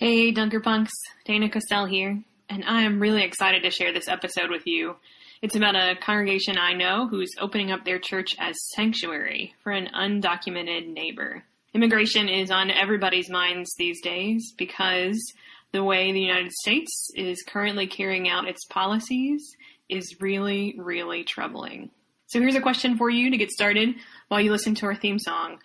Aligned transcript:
Hey, 0.00 0.30
Dunker 0.30 0.60
Punks, 0.60 0.94
Dana 1.26 1.50
Cassell 1.50 1.84
here, 1.84 2.22
and 2.48 2.64
I 2.64 2.84
am 2.84 3.00
really 3.00 3.22
excited 3.22 3.62
to 3.64 3.70
share 3.70 3.92
this 3.92 4.08
episode 4.08 4.48
with 4.48 4.66
you. 4.66 4.96
It's 5.42 5.56
about 5.56 5.76
a 5.76 5.94
congregation 5.94 6.56
I 6.56 6.72
know 6.72 7.06
who's 7.06 7.28
opening 7.38 7.70
up 7.70 7.84
their 7.84 7.98
church 7.98 8.34
as 8.38 8.56
sanctuary 8.74 9.54
for 9.62 9.72
an 9.72 9.90
undocumented 9.94 10.90
neighbor. 10.90 11.44
Immigration 11.74 12.30
is 12.30 12.50
on 12.50 12.70
everybody's 12.70 13.28
minds 13.28 13.74
these 13.76 14.00
days 14.00 14.54
because 14.56 15.22
the 15.72 15.84
way 15.84 16.12
the 16.12 16.22
United 16.22 16.52
States 16.52 17.10
is 17.14 17.44
currently 17.46 17.86
carrying 17.86 18.26
out 18.26 18.48
its 18.48 18.64
policies 18.64 19.54
is 19.90 20.18
really, 20.18 20.76
really 20.78 21.24
troubling. 21.24 21.90
So 22.28 22.40
here's 22.40 22.54
a 22.54 22.62
question 22.62 22.96
for 22.96 23.10
you 23.10 23.30
to 23.30 23.36
get 23.36 23.50
started 23.50 23.96
while 24.28 24.40
you 24.40 24.50
listen 24.50 24.74
to 24.76 24.86
our 24.86 24.94
theme 24.94 25.18
song. 25.18 25.58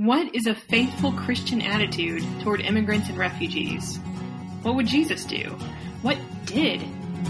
What 0.00 0.34
is 0.34 0.46
a 0.46 0.54
faithful 0.54 1.12
Christian 1.12 1.60
attitude 1.60 2.24
toward 2.40 2.62
immigrants 2.62 3.10
and 3.10 3.18
refugees? 3.18 3.98
What 4.62 4.74
would 4.76 4.86
Jesus 4.86 5.26
do? 5.26 5.58
What 6.00 6.16
did 6.46 6.82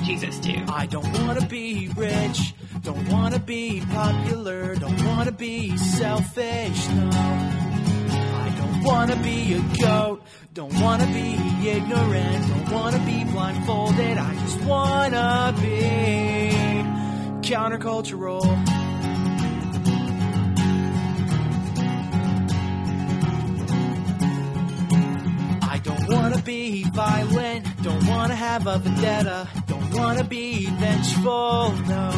Jesus 0.04 0.38
do? 0.38 0.54
I 0.68 0.86
don't 0.86 1.12
wanna 1.18 1.44
be 1.46 1.88
rich, 1.96 2.54
don't 2.82 3.08
wanna 3.08 3.40
be 3.40 3.82
popular, 3.90 4.76
don't 4.76 5.04
wanna 5.04 5.32
be 5.32 5.76
selfish, 5.78 6.88
no. 6.90 7.10
I 7.12 8.54
don't 8.56 8.84
wanna 8.84 9.16
be 9.16 9.54
a 9.54 9.60
goat, 9.84 10.22
don't 10.54 10.80
wanna 10.80 11.06
be 11.06 11.34
ignorant, 11.68 12.46
don't 12.46 12.70
wanna 12.70 13.04
be 13.04 13.24
blindfolded, 13.32 14.16
I 14.16 14.34
just 14.44 14.60
wanna 14.60 15.56
be 15.60 16.52
countercultural. 17.42 18.69
Be 26.50 26.82
violent, 26.82 27.64
don't 27.80 28.04
wanna 28.08 28.34
have 28.34 28.66
a 28.66 28.76
vendetta, 28.78 29.48
don't 29.68 29.94
wanna 29.94 30.24
be 30.24 30.66
vengeful, 30.66 31.70
no. 31.86 32.10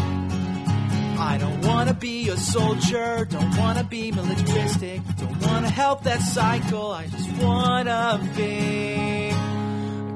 I 1.18 1.36
don't 1.38 1.60
wanna 1.66 1.92
be 1.92 2.30
a 2.30 2.38
soldier, 2.38 3.26
don't 3.28 3.54
wanna 3.58 3.84
be 3.84 4.10
militaristic, 4.10 5.02
don't 5.18 5.38
wanna 5.46 5.68
help 5.68 6.04
that 6.04 6.22
cycle, 6.22 6.92
I 6.92 7.08
just 7.08 7.30
wanna 7.42 8.26
be 8.34 9.28
a 9.28 9.34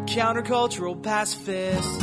countercultural 0.06 0.94
pacifist. 1.02 2.00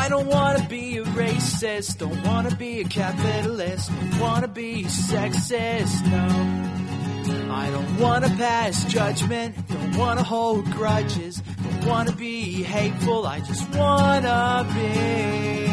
I 0.00 0.06
don't 0.08 0.28
wanna 0.28 0.64
be 0.68 0.97
racist, 1.18 1.98
don't 1.98 2.22
wanna 2.24 2.54
be 2.54 2.80
a 2.80 2.84
capitalist, 2.84 3.90
don't 3.90 4.20
wanna 4.20 4.46
be 4.46 4.84
sexist, 4.84 6.06
no. 6.06 7.52
I 7.52 7.70
don't 7.70 7.98
wanna 7.98 8.28
pass 8.28 8.84
judgment, 8.84 9.56
don't 9.66 9.96
wanna 9.96 10.22
hold 10.22 10.64
grudges, 10.70 11.42
don't 11.64 11.86
wanna 11.86 12.12
be 12.12 12.62
hateful, 12.62 13.26
I 13.26 13.40
just 13.40 13.68
wanna 13.74 14.64
be 14.74 15.64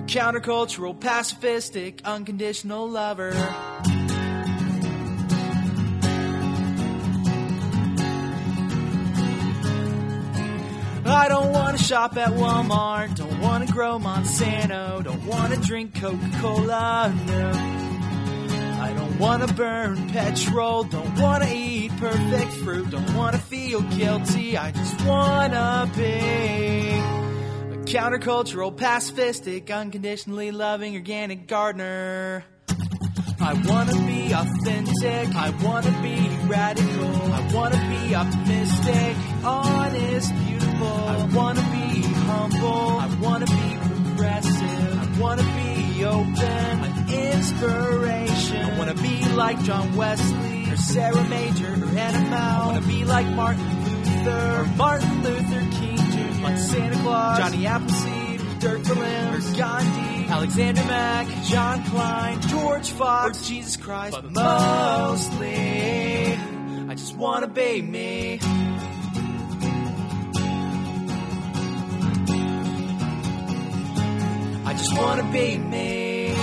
a 0.00 0.06
countercultural, 0.06 0.98
pacifistic, 0.98 2.02
unconditional 2.04 2.88
lover. 2.88 3.32
I 11.18 11.26
don't 11.26 11.52
wanna 11.52 11.78
shop 11.78 12.16
at 12.16 12.28
Walmart, 12.28 13.16
don't 13.16 13.40
wanna 13.40 13.66
grow 13.66 13.98
Monsanto, 13.98 15.02
don't 15.02 15.26
wanna 15.26 15.56
drink 15.56 16.00
Coca-Cola, 16.00 17.12
no. 17.26 17.50
I 18.80 18.94
don't 18.96 19.18
wanna 19.18 19.48
burn 19.48 20.08
petrol, 20.10 20.84
don't 20.84 21.18
wanna 21.18 21.48
eat 21.52 21.90
perfect 21.96 22.52
fruit, 22.62 22.90
don't 22.90 23.16
wanna 23.16 23.38
feel 23.38 23.80
guilty, 23.82 24.56
I 24.56 24.70
just 24.70 25.04
wanna 25.04 25.90
be 25.96 26.04
a 27.74 27.82
countercultural, 27.84 28.72
pacifistic, 28.76 29.72
unconditionally 29.72 30.52
loving 30.52 30.94
organic 30.94 31.48
gardener. 31.48 32.44
I 33.40 33.54
wanna 33.66 33.94
be 34.06 34.32
authentic, 34.32 35.34
I 35.34 35.50
wanna 35.62 35.92
be 36.02 36.28
radical, 36.46 37.32
I 37.32 37.50
wanna 37.54 37.78
be 37.88 38.14
optimistic, 38.14 39.16
honest, 39.44 40.34
beautiful. 40.44 40.86
I 40.86 41.28
wanna 41.34 41.62
be 41.72 42.02
humble. 42.02 42.98
I 42.98 43.06
wanna 43.20 43.46
be 43.46 43.68
progressive. 43.88 44.98
I 44.98 45.20
wanna 45.20 45.42
be 45.42 46.04
open. 46.04 46.84
An 46.88 47.08
inspiration. 47.08 48.64
I 48.64 48.78
wanna 48.78 48.94
be 48.94 49.24
like 49.34 49.60
John 49.62 49.96
Wesley 49.96 50.70
or 50.70 50.76
Sarah 50.76 51.24
Major 51.24 51.72
or 51.72 51.98
Anna 51.98 52.20
Mow. 52.30 52.36
I 52.36 52.66
wanna 52.66 52.86
be 52.86 53.04
like 53.04 53.26
Martin 53.28 53.68
Luther 53.84 54.60
or 54.60 54.64
Martin 54.76 55.22
Luther 55.22 55.62
King 55.78 55.96
Jr. 55.96 56.42
Like 56.44 56.58
Santa 56.58 56.96
Claus, 57.02 57.38
Johnny 57.38 57.66
Appleseed, 57.66 58.17
Dirk 58.60 58.82
Berlin 58.82 59.40
Gandhi. 59.56 60.26
Alexander 60.28 60.84
Mack, 60.84 61.44
John 61.44 61.84
Kline, 61.84 62.40
George 62.42 62.90
Fox, 62.90 63.40
or 63.40 63.44
Jesus 63.44 63.76
Christ. 63.76 64.18
But 64.20 64.32
mostly, 64.32 66.34
I 66.88 66.94
just 66.94 67.16
wanna 67.16 67.46
be 67.46 67.82
me. 67.82 68.40
I 74.64 74.72
just 74.72 74.96
wanna 74.98 75.30
be 75.32 75.56
me. 75.56 76.34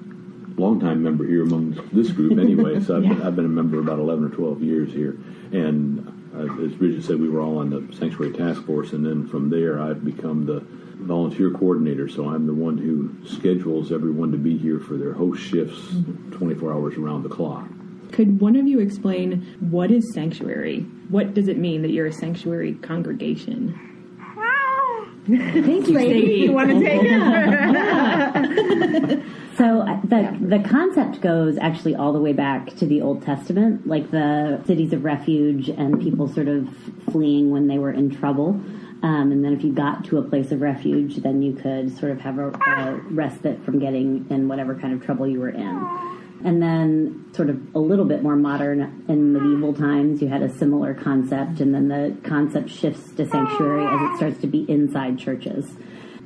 longtime 0.61 1.03
member 1.03 1.27
here 1.27 1.43
among 1.43 1.89
this 1.93 2.11
group 2.11 2.39
anyway. 2.39 2.81
so 2.81 2.97
I've, 2.97 3.05
yeah. 3.05 3.15
been, 3.15 3.23
I've 3.23 3.37
been 3.37 3.45
a 3.45 3.49
member 3.49 3.79
about 3.79 3.99
11 3.99 4.25
or 4.25 4.31
12 4.31 4.63
years 4.63 4.93
here. 4.93 5.19
And 5.53 6.31
uh, 6.35 6.65
as 6.65 6.73
Bridget 6.73 7.05
said, 7.05 7.21
we 7.21 7.29
were 7.29 7.41
all 7.41 7.59
on 7.59 7.71
the 7.71 7.97
Sanctuary 7.97 8.33
Task 8.33 8.65
Force, 8.65 8.93
and 8.93 9.05
then 9.05 9.27
from 9.27 9.51
there 9.51 9.81
I've 9.81 10.05
become 10.05 10.47
the 10.47 10.65
volunteer 10.99 11.51
coordinator. 11.51 12.09
So 12.09 12.29
I'm 12.29 12.47
the 12.47 12.55
one 12.55 12.79
who 12.79 13.15
schedules 13.27 13.93
everyone 13.93 14.33
to 14.33 14.39
be 14.39 14.57
here 14.57 14.79
for 14.79 14.97
their 14.97 15.13
host 15.13 15.43
shifts 15.43 15.79
mm-hmm. 15.79 16.33
24 16.33 16.73
hours 16.73 16.97
around 16.97 17.23
the 17.23 17.29
clock. 17.29 17.69
Could 18.13 18.41
one 18.41 18.57
of 18.57 18.67
you 18.67 18.81
explain 18.81 19.43
what 19.71 19.91
is 19.91 20.11
sanctuary? 20.13 20.81
What 21.09 21.35
does 21.35 21.49
it 21.49 21.59
mean 21.59 21.83
that 21.83 21.91
you're 21.91 22.07
a 22.07 22.13
sanctuary 22.13 22.75
congregation? 22.75 23.79
Thank 25.27 25.89
you, 25.89 25.99
Sadie. 25.99 26.37
You 26.37 26.53
want 26.53 26.71
to 26.71 26.81
take 26.81 27.03
it? 27.05 29.25
So 29.59 29.81
uh, 29.81 30.01
the 30.05 30.39
the 30.41 30.61
concept 30.69 31.21
goes 31.21 31.59
actually 31.59 31.97
all 31.97 32.13
the 32.13 32.21
way 32.21 32.33
back 32.33 32.77
to 32.77 32.87
the 32.87 33.03
Old 33.03 33.25
Testament, 33.25 33.89
like 33.89 34.13
the 34.13 34.63
cities 34.67 34.93
of 34.93 35.03
refuge 35.03 35.69
and 35.69 36.01
people 36.01 36.29
sort 36.29 36.47
of 36.47 36.69
fleeing 37.11 37.51
when 37.51 37.67
they 37.67 37.77
were 37.77 37.91
in 37.91 38.09
trouble. 38.09 38.51
Um, 39.03 39.33
and 39.33 39.45
then 39.45 39.53
if 39.53 39.65
you 39.65 39.73
got 39.73 40.05
to 40.07 40.19
a 40.19 40.23
place 40.23 40.53
of 40.53 40.61
refuge, 40.61 41.17
then 41.17 41.43
you 41.43 41.55
could 41.55 41.97
sort 41.99 42.13
of 42.13 42.21
have 42.21 42.39
a, 42.39 42.51
a 42.51 43.01
respite 43.11 43.65
from 43.65 43.81
getting 43.81 44.27
in 44.31 44.47
whatever 44.47 44.77
kind 44.77 44.95
of 44.95 45.05
trouble 45.05 45.27
you 45.27 45.41
were 45.41 45.51
in. 45.51 46.18
And 46.45 46.63
then, 46.63 47.31
sort 47.33 47.51
of 47.51 47.75
a 47.75 47.79
little 47.81 48.05
bit 48.05 48.23
more 48.23 48.37
modern 48.37 49.05
in 49.09 49.33
medieval 49.33 49.75
times, 49.75 50.23
you 50.23 50.29
had 50.29 50.43
a 50.43 50.49
similar 50.57 50.95
concept, 50.95 51.61
and 51.61 51.75
then 51.75 51.89
the 51.89 52.17
concept 52.23 52.71
shifts 52.71 53.11
to 53.13 53.29
sanctuary 53.29 53.85
as 53.87 54.01
it 54.01 54.17
starts 54.17 54.41
to 54.43 54.47
be 54.47 54.65
inside 54.71 55.19
churches. 55.19 55.75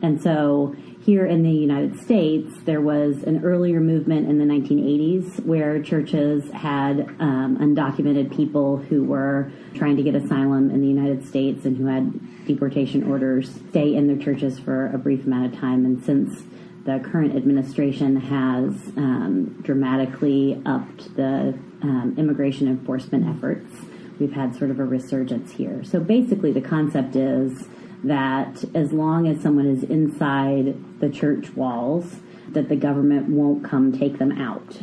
And 0.03 0.21
so, 0.21 0.75
here 1.05 1.27
in 1.27 1.43
the 1.43 1.51
United 1.51 1.99
States, 2.01 2.53
there 2.65 2.81
was 2.81 3.23
an 3.25 3.45
earlier 3.45 3.81
movement 3.81 4.29
in 4.29 4.39
the 4.39 4.45
1980s 4.45 5.45
where 5.45 5.83
churches 5.83 6.49
had 6.53 7.01
um, 7.19 7.59
undocumented 7.61 8.35
people 8.37 8.77
who 8.77 9.03
were 9.03 9.51
trying 9.75 9.97
to 9.97 10.03
get 10.03 10.15
asylum 10.15 10.71
in 10.71 10.81
the 10.81 10.87
United 10.87 11.27
States 11.27 11.65
and 11.65 11.77
who 11.77 11.87
had 11.87 12.47
deportation 12.47 13.11
orders 13.11 13.53
stay 13.71 13.95
in 13.95 14.07
their 14.07 14.17
churches 14.17 14.59
for 14.59 14.93
a 14.93 14.99
brief 14.99 15.27
amount 15.27 15.53
of 15.53 15.59
time. 15.59 15.85
And 15.85 16.05
since 16.05 16.45
the 16.85 16.99
current 16.99 17.37
administration 17.37 18.17
has 18.17 18.75
um, 18.97 19.61
dramatically 19.63 20.61
upped 20.67 21.15
the 21.15 21.57
um, 21.83 22.15
immigration 22.19 22.67
enforcement 22.67 23.27
efforts. 23.37 23.73
We've 24.19 24.33
had 24.33 24.57
sort 24.57 24.71
of 24.71 24.81
a 24.81 24.85
resurgence 24.85 25.53
here. 25.53 25.85
So 25.85 26.01
basically, 26.01 26.53
the 26.53 26.61
concept 26.61 27.17
is 27.17 27.69
that 28.05 28.65
as 28.75 28.93
long 28.93 29.29
as 29.29 29.41
someone 29.41 29.67
is 29.67 29.85
inside 29.85 31.01
the 31.01 31.09
church 31.09 31.55
walls, 31.55 32.17
that 32.49 32.69
the 32.69 32.77
government 32.77 33.29
won't 33.29 33.65
come 33.65 33.97
take 33.97 34.19
them 34.19 34.33
out. 34.33 34.79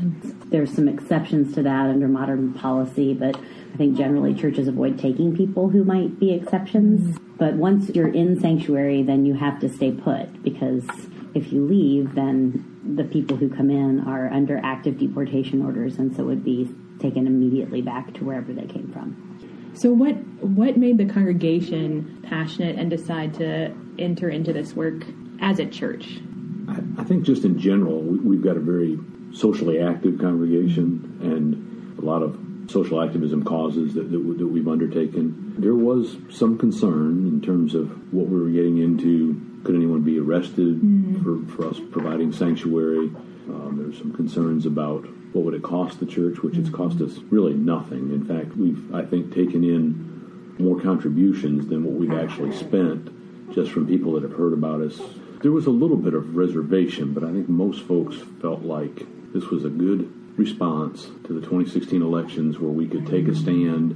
There's 0.49 0.73
some 0.73 0.87
exceptions 0.87 1.53
to 1.55 1.63
that 1.63 1.87
under 1.87 2.07
modern 2.07 2.53
policy, 2.53 3.13
but 3.13 3.35
I 3.35 3.77
think 3.77 3.97
generally 3.97 4.33
churches 4.33 4.67
avoid 4.67 4.97
taking 4.97 5.35
people 5.35 5.69
who 5.69 5.83
might 5.83 6.19
be 6.19 6.33
exceptions. 6.33 7.17
But 7.37 7.53
once 7.55 7.89
you're 7.89 8.13
in 8.13 8.39
sanctuary, 8.39 9.03
then 9.03 9.25
you 9.25 9.35
have 9.35 9.59
to 9.59 9.69
stay 9.69 9.91
put 9.91 10.41
because 10.41 10.85
if 11.33 11.51
you 11.51 11.65
leave, 11.65 12.15
then 12.15 12.95
the 12.95 13.03
people 13.03 13.37
who 13.37 13.49
come 13.49 13.69
in 13.69 14.01
are 14.07 14.31
under 14.31 14.59
active 14.63 14.97
deportation 14.97 15.63
orders 15.63 15.97
and 15.97 16.15
so 16.15 16.23
would 16.23 16.43
be 16.43 16.69
taken 16.99 17.27
immediately 17.27 17.81
back 17.81 18.13
to 18.15 18.23
wherever 18.23 18.53
they 18.53 18.65
came 18.65 18.91
from. 18.91 19.73
So 19.75 19.91
what 19.91 20.15
what 20.43 20.77
made 20.77 20.97
the 20.97 21.05
congregation 21.05 22.19
passionate 22.23 22.77
and 22.77 22.89
decide 22.89 23.33
to 23.35 23.73
enter 23.97 24.29
into 24.29 24.51
this 24.51 24.73
work 24.73 25.03
as 25.41 25.59
a 25.59 25.65
church? 25.65 26.19
I, 26.67 26.81
I 26.97 27.03
think 27.03 27.23
just 27.23 27.45
in 27.45 27.59
general, 27.59 28.01
we, 28.01 28.19
we've 28.19 28.43
got 28.43 28.57
a 28.57 28.59
very 28.59 28.99
socially 29.31 29.79
active 29.79 30.19
congregation 30.19 31.19
and 31.21 31.99
a 31.99 32.01
lot 32.01 32.23
of 32.23 32.37
social 32.69 33.01
activism 33.01 33.43
causes 33.43 33.93
that, 33.95 34.11
that, 34.11 34.17
that 34.17 34.47
we've 34.47 34.67
undertaken. 34.67 35.55
There 35.57 35.75
was 35.75 36.17
some 36.29 36.57
concern 36.57 37.27
in 37.27 37.41
terms 37.41 37.75
of 37.75 37.89
what 38.13 38.27
we 38.27 38.39
were 38.39 38.49
getting 38.49 38.77
into. 38.77 39.45
Could 39.63 39.75
anyone 39.75 40.01
be 40.01 40.19
arrested 40.19 40.79
for, 41.23 41.45
for 41.51 41.67
us 41.67 41.79
providing 41.91 42.31
sanctuary? 42.31 43.11
Um, 43.49 43.75
there 43.77 43.87
were 43.87 43.93
some 43.93 44.13
concerns 44.13 44.65
about 44.65 45.05
what 45.33 45.45
would 45.45 45.53
it 45.53 45.63
cost 45.63 45.99
the 45.99 46.05
church, 46.05 46.39
which 46.39 46.57
it's 46.57 46.69
cost 46.69 47.01
us 47.01 47.17
really 47.29 47.53
nothing. 47.53 48.11
In 48.11 48.25
fact, 48.25 48.55
we've, 48.55 48.93
I 48.93 49.03
think, 49.03 49.33
taken 49.33 49.63
in 49.63 50.55
more 50.59 50.79
contributions 50.79 51.67
than 51.67 51.83
what 51.83 51.93
we've 51.93 52.17
actually 52.17 52.55
spent 52.55 53.09
just 53.53 53.71
from 53.71 53.87
people 53.87 54.13
that 54.13 54.23
have 54.23 54.33
heard 54.33 54.53
about 54.53 54.81
us. 54.81 54.99
There 55.41 55.51
was 55.51 55.65
a 55.65 55.71
little 55.71 55.97
bit 55.97 56.13
of 56.13 56.35
reservation, 56.35 57.13
but 57.13 57.23
I 57.23 57.31
think 57.31 57.49
most 57.49 57.83
folks 57.83 58.17
felt 58.41 58.63
like 58.63 59.05
this 59.33 59.45
was 59.49 59.65
a 59.65 59.69
good 59.69 60.13
response 60.39 61.03
to 61.25 61.33
the 61.33 61.41
2016 61.41 62.01
elections 62.01 62.57
where 62.57 62.71
we 62.71 62.87
could 62.87 63.05
take 63.05 63.27
a 63.27 63.35
stand 63.35 63.91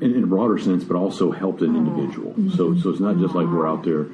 in, 0.00 0.14
in 0.14 0.24
a 0.24 0.26
broader 0.26 0.56
sense, 0.56 0.84
but 0.84 0.96
also 0.96 1.30
helped 1.32 1.60
an 1.60 1.76
individual. 1.76 2.30
Mm-hmm. 2.30 2.50
So, 2.50 2.76
so 2.78 2.90
it's 2.90 3.00
not 3.00 3.18
just 3.18 3.34
like 3.34 3.46
we're 3.46 3.68
out 3.68 3.82
there 3.84 4.04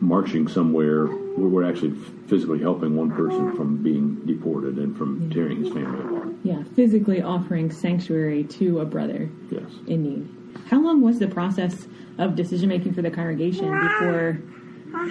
marching 0.00 0.48
somewhere. 0.48 1.06
We're, 1.06 1.48
we're 1.48 1.68
actually 1.68 1.92
physically 2.28 2.60
helping 2.60 2.96
one 2.96 3.10
person 3.10 3.54
from 3.56 3.82
being 3.82 4.24
deported 4.24 4.76
and 4.78 4.96
from 4.96 5.28
tearing 5.30 5.64
his 5.64 5.72
family 5.72 6.00
apart. 6.00 6.34
Yeah, 6.44 6.62
physically 6.76 7.20
offering 7.20 7.70
sanctuary 7.70 8.44
to 8.44 8.80
a 8.80 8.84
brother 8.84 9.28
Yes. 9.50 9.64
in 9.86 10.02
need. 10.04 10.28
How 10.66 10.80
long 10.80 11.02
was 11.02 11.18
the 11.18 11.26
process 11.26 11.88
of 12.18 12.36
decision 12.36 12.68
making 12.68 12.94
for 12.94 13.02
the 13.02 13.10
congregation 13.10 13.64
before 13.70 14.40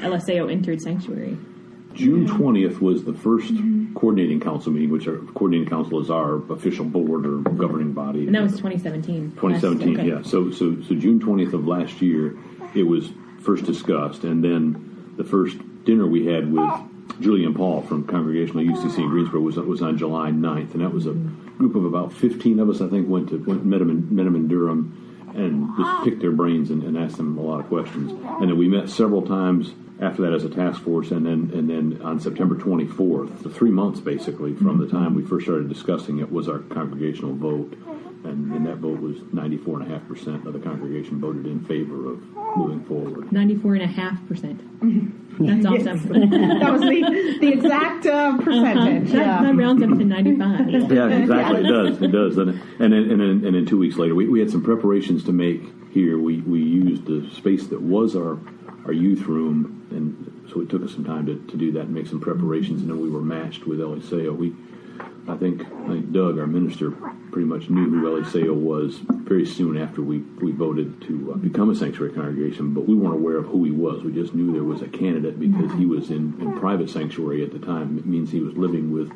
Eliseo 0.02 0.50
entered 0.50 0.82
sanctuary? 0.82 1.38
June 1.94 2.28
mm-hmm. 2.28 2.42
20th 2.42 2.80
was 2.80 3.04
the 3.04 3.14
1st 3.14 3.50
mm-hmm. 3.50 3.94
coordinating 3.94 4.40
council 4.40 4.72
meeting, 4.72 4.92
which 4.92 5.08
our 5.08 5.18
coordinating 5.18 5.70
council 5.70 6.02
is 6.02 6.10
our 6.10 6.36
official 6.52 6.86
board 6.86 7.26
or 7.26 7.38
governing 7.40 7.94
body. 7.94 8.26
And 8.26 8.36
that 8.36 8.44
was 8.44 8.54
2017. 8.54 9.32
2017, 9.32 10.00
Okay. 10.00 10.10
yeah. 10.10 10.22
So, 10.24 10.52
so, 10.52 10.82
so 10.82 10.96
June 10.96 11.20
20th 11.20 11.54
of 11.54 11.68
last 11.68 12.02
year, 12.02 12.38
it 12.74 12.84
was 12.84 13.12
first 13.42 13.66
discussed, 13.66 14.24
and 14.24 14.44
then 14.44 15.14
the 15.18 15.24
first 15.24 15.58
dinner 15.84 16.08
we 16.08 16.26
had 16.26 16.52
with 16.52 16.70
Julie 17.20 17.46
and 17.46 17.56
Paul 17.56 17.82
from 17.82 18.06
Congregational 18.06 18.64
UCC 18.64 19.00
in 19.00 19.10
Greensboro 19.10 19.42
was 19.42 19.58
was 19.58 19.82
on 19.82 19.98
July 19.98 20.32
9th, 20.32 20.74
and 20.74 20.82
that 20.82 20.94
was 20.94 21.06
a 21.06 21.10
mm-hmm. 21.10 21.58
group 21.58 21.76
of 21.76 21.86
about 21.86 22.14
15 22.14 22.60
of 22.60 22.70
us, 22.70 22.82
I 22.82 22.88
think, 22.88 23.08
went 23.08 23.30
to 23.30 23.38
went 23.38 23.66
met 23.66 23.80
them 23.80 23.90
in, 23.90 24.16
met 24.16 24.24
them 24.24 24.36
in 24.36 24.48
Durham, 24.48 25.32
and 25.36 25.68
just 25.78 25.90
ah. 25.90 26.02
picked 26.04 26.22
their 26.22 26.32
brains 26.32 26.72
and, 26.72 26.84
and 26.84 26.98
asked 26.98 27.18
them 27.18 27.38
a 27.38 27.42
lot 27.42 27.60
of 27.60 27.68
questions. 27.68 28.12
And 28.12 28.50
then 28.50 28.58
we 28.58 28.68
met 28.68 28.90
several 28.90 29.22
times 29.22 29.74
after 30.00 30.24
that 30.24 30.34
as 30.34 30.44
a 30.44 30.50
task 30.50 30.82
force, 30.82 31.12
and 31.12 31.26
then 31.26 31.52
and 31.54 31.70
then 31.70 32.02
on 32.04 32.20
September 32.20 32.56
24th, 32.56 33.44
the 33.44 33.50
three 33.50 33.72
months 33.72 34.00
basically 34.00 34.54
from 34.56 34.78
the 34.78 34.86
mm-hmm. 34.86 34.98
time 34.98 35.16
we 35.16 35.24
first 35.24 35.46
started 35.46 35.70
discussing 35.70 36.20
it 36.20 36.32
was 36.32 36.50
our 36.50 36.60
congregational 36.60 37.34
vote, 37.34 37.72
mm-hmm. 37.72 38.28
and, 38.28 38.52
and 38.54 38.66
that 38.66 38.78
vote 38.78 39.00
was 39.00 39.18
94.5 39.18 40.08
percent 40.08 40.48
of 40.48 40.54
the 40.54 40.60
congregation 40.60 41.20
voted 41.20 41.46
in 41.46 41.64
favor 41.66 42.12
of 42.12 42.22
moving 42.58 42.84
forward. 42.86 43.30
94.5%. 43.30 44.20
Mm-hmm. 44.80 45.24
That's 45.40 45.66
awesome. 45.66 46.30
that 46.60 46.72
was 46.72 46.82
the, 46.82 47.38
the 47.40 47.48
exact 47.48 48.06
uh, 48.06 48.12
uh-huh. 48.12 48.38
percentage. 48.44 49.12
that, 49.12 49.18
yeah. 49.18 49.42
that 49.44 49.56
rounds 49.56 49.82
up 49.82 49.90
to 49.90 50.06
95. 50.06 50.70
Yeah, 50.94 51.10
exactly. 51.10 51.62
It 51.62 51.68
does. 51.68 52.02
It 52.02 52.12
does. 52.12 52.38
And 52.38 52.50
and 52.80 52.94
then, 52.94 52.94
and 52.94 53.20
then, 53.20 53.46
and 53.46 53.56
then 53.56 53.66
two 53.66 53.78
weeks 53.78 53.96
later, 53.96 54.14
we, 54.14 54.28
we 54.28 54.40
had 54.40 54.52
some 54.52 54.64
preparations 54.64 55.24
to 55.26 55.32
make 55.32 55.64
here. 55.92 56.20
We 56.20 56.42
we 56.42 56.60
used 56.62 57.06
the 57.06 57.30
space 57.32 57.68
that 57.68 57.82
was 57.82 58.16
our 58.16 58.38
our 58.86 58.94
youth 58.94 59.22
room, 59.22 59.83
and 59.94 60.50
so 60.52 60.62
it 60.62 60.70
took 60.70 60.84
us 60.84 60.92
some 60.92 61.06
time 61.06 61.26
to, 61.26 61.36
to 61.52 61.58
do 61.58 61.72
that 61.74 61.82
and 61.82 61.94
make 61.94 62.08
some 62.08 62.20
preparations. 62.20 62.82
And 62.82 62.90
then 62.90 63.02
we 63.02 63.10
were 63.10 63.22
matched 63.22 63.66
with 63.66 63.80
Eliseo. 63.80 64.36
We, 64.36 64.54
I 65.28 65.38
think, 65.38 65.62
I 65.62 65.88
think 65.88 66.12
Doug, 66.12 66.38
our 66.38 66.48
minister, 66.48 66.92
pretty 67.32 67.48
much 67.48 67.70
knew 67.70 67.90
who 67.90 68.04
Eliseo 68.04 68.54
was 68.54 69.00
very 69.24 69.46
soon 69.46 69.78
after 69.78 70.02
we 70.02 70.20
we 70.20 70.52
voted 70.52 71.02
to 71.02 71.34
uh, 71.34 71.38
become 71.38 71.70
a 71.72 71.76
sanctuary 71.76 72.14
congregation. 72.14 72.74
But 72.74 72.88
we 72.88 72.96
weren't 72.96 73.16
aware 73.16 73.38
of 73.38 73.46
who 73.46 73.64
he 73.64 73.72
was. 73.72 74.04
We 74.04 74.12
just 74.12 74.34
knew 74.34 74.52
there 74.52 74.64
was 74.64 74.82
a 74.82 74.88
candidate 74.88 75.40
because 75.40 75.72
he 75.74 75.86
was 75.86 76.10
in, 76.10 76.40
in 76.40 76.60
private 76.60 76.90
sanctuary 76.90 77.44
at 77.44 77.52
the 77.52 77.60
time. 77.60 77.98
It 77.98 78.06
means 78.06 78.32
he 78.32 78.42
was 78.42 78.56
living 78.56 78.92
with 78.92 79.12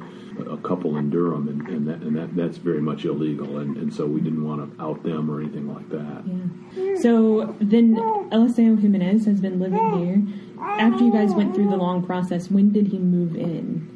a 0.49 0.57
couple 0.57 0.97
in 0.97 1.09
Durham, 1.09 1.47
and, 1.47 1.67
and 1.67 1.87
that 1.87 2.01
and 2.01 2.15
that 2.15 2.35
that's 2.35 2.57
very 2.57 2.81
much 2.81 3.05
illegal, 3.05 3.57
and, 3.57 3.75
and 3.77 3.93
so 3.93 4.05
we 4.05 4.21
didn't 4.21 4.43
want 4.43 4.77
to 4.77 4.83
out 4.83 5.03
them 5.03 5.29
or 5.29 5.41
anything 5.41 5.67
like 5.73 5.89
that. 5.89 6.23
Yeah. 6.25 7.01
So 7.01 7.55
then 7.59 7.95
Eliseo 7.95 8.79
Jimenez 8.79 9.25
has 9.25 9.41
been 9.41 9.59
living 9.59 9.97
here. 9.97 10.46
After 10.61 11.03
you 11.03 11.11
guys 11.11 11.31
went 11.33 11.53
through 11.55 11.69
the 11.69 11.77
long 11.77 12.05
process, 12.05 12.49
when 12.49 12.71
did 12.71 12.87
he 12.87 12.97
move 12.97 13.35
in? 13.35 13.93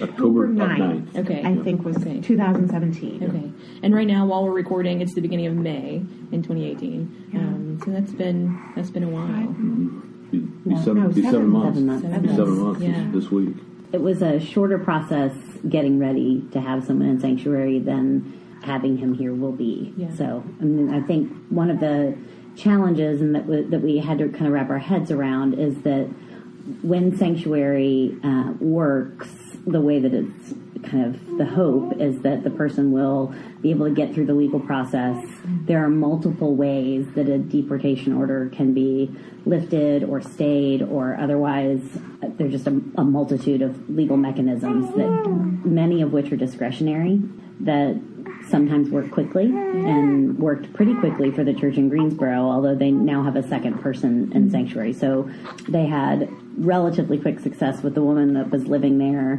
October 0.00 0.48
9th, 0.48 1.12
9th. 1.12 1.16
Okay. 1.18 1.42
I 1.44 1.56
think 1.62 1.84
was 1.84 1.96
Okay. 1.98 2.20
2017. 2.20 3.22
Okay. 3.22 3.52
And 3.82 3.94
right 3.94 4.06
now, 4.06 4.26
while 4.26 4.42
we're 4.44 4.50
recording, 4.52 5.00
it's 5.00 5.14
the 5.14 5.20
beginning 5.20 5.46
of 5.46 5.54
May 5.54 6.02
in 6.32 6.42
2018. 6.42 7.30
Um, 7.34 7.80
so 7.84 7.90
that's 7.90 8.12
been 8.12 8.58
that's 8.74 8.90
been 8.90 9.02
a 9.04 9.08
while. 9.08 9.46
Be, 10.30 10.38
be 10.38 10.48
No, 10.64 10.76
seven, 10.82 11.02
no, 11.02 11.08
be 11.08 11.22
seven, 11.22 11.30
seven- 11.30 11.50
months. 11.50 11.78
seven 11.78 11.86
months. 11.86 12.02
Be 12.02 12.08
Seven 12.10 12.28
seven 12.36 12.58
months, 12.58 12.80
months 12.80 12.82
yeah. 12.98 13.10
this, 13.12 13.22
this 13.24 13.30
week. 13.32 13.54
It 13.92 14.00
was 14.00 14.22
a 14.22 14.40
shorter 14.40 14.78
process 14.78 15.34
getting 15.68 15.98
ready 15.98 16.42
to 16.52 16.60
have 16.60 16.84
someone 16.84 17.08
in 17.08 17.20
sanctuary 17.20 17.78
than 17.78 18.40
having 18.64 18.96
him 18.96 19.12
here 19.12 19.34
will 19.34 19.52
be. 19.52 19.92
Yeah. 19.96 20.12
So, 20.14 20.42
I 20.60 20.64
mean, 20.64 20.92
I 20.94 21.00
think 21.06 21.30
one 21.50 21.68
of 21.70 21.80
the 21.80 22.16
challenges 22.56 23.20
and 23.20 23.34
that 23.34 23.46
we, 23.46 23.62
that 23.62 23.80
we 23.80 23.98
had 23.98 24.18
to 24.18 24.28
kind 24.28 24.46
of 24.46 24.52
wrap 24.52 24.70
our 24.70 24.78
heads 24.78 25.10
around 25.10 25.54
is 25.54 25.82
that 25.82 26.06
when 26.82 27.16
sanctuary 27.16 28.16
uh, 28.22 28.52
works 28.60 29.28
the 29.66 29.80
way 29.80 29.98
that 30.00 30.12
it's 30.12 30.54
kind 30.82 31.14
of 31.14 31.38
the 31.38 31.44
hope 31.44 32.00
is 32.00 32.20
that 32.22 32.42
the 32.42 32.50
person 32.50 32.90
will 32.90 33.32
be 33.60 33.70
able 33.70 33.88
to 33.88 33.94
get 33.94 34.12
through 34.12 34.26
the 34.26 34.34
legal 34.34 34.58
process. 34.58 35.24
There 35.44 35.84
are 35.84 35.88
multiple 35.88 36.56
ways 36.56 37.06
that 37.14 37.28
a 37.28 37.38
deportation 37.38 38.12
order 38.12 38.50
can 38.52 38.74
be 38.74 39.14
lifted 39.44 40.04
or 40.04 40.20
stayed 40.20 40.82
or 40.82 41.16
otherwise 41.16 41.80
there's 42.20 42.52
just 42.52 42.66
a, 42.66 42.80
a 42.96 43.04
multitude 43.04 43.62
of 43.62 43.88
legal 43.90 44.16
mechanisms 44.16 44.92
that 44.94 45.64
many 45.64 46.02
of 46.02 46.12
which 46.12 46.30
are 46.32 46.36
discretionary 46.36 47.20
that 47.60 48.00
sometimes 48.52 48.90
work 48.90 49.10
quickly 49.10 49.46
and 49.46 50.38
worked 50.38 50.72
pretty 50.74 50.94
quickly 50.94 51.32
for 51.32 51.42
the 51.42 51.54
church 51.54 51.76
in 51.76 51.88
Greensboro, 51.88 52.42
although 52.42 52.74
they 52.74 52.92
now 52.92 53.24
have 53.24 53.34
a 53.34 53.42
second 53.48 53.80
person 53.80 54.30
in 54.32 54.50
sanctuary. 54.50 54.92
So 54.92 55.28
they 55.68 55.86
had 55.86 56.28
relatively 56.56 57.18
quick 57.18 57.40
success 57.40 57.82
with 57.82 57.94
the 57.94 58.02
woman 58.02 58.34
that 58.34 58.50
was 58.50 58.66
living 58.66 58.98
there 58.98 59.36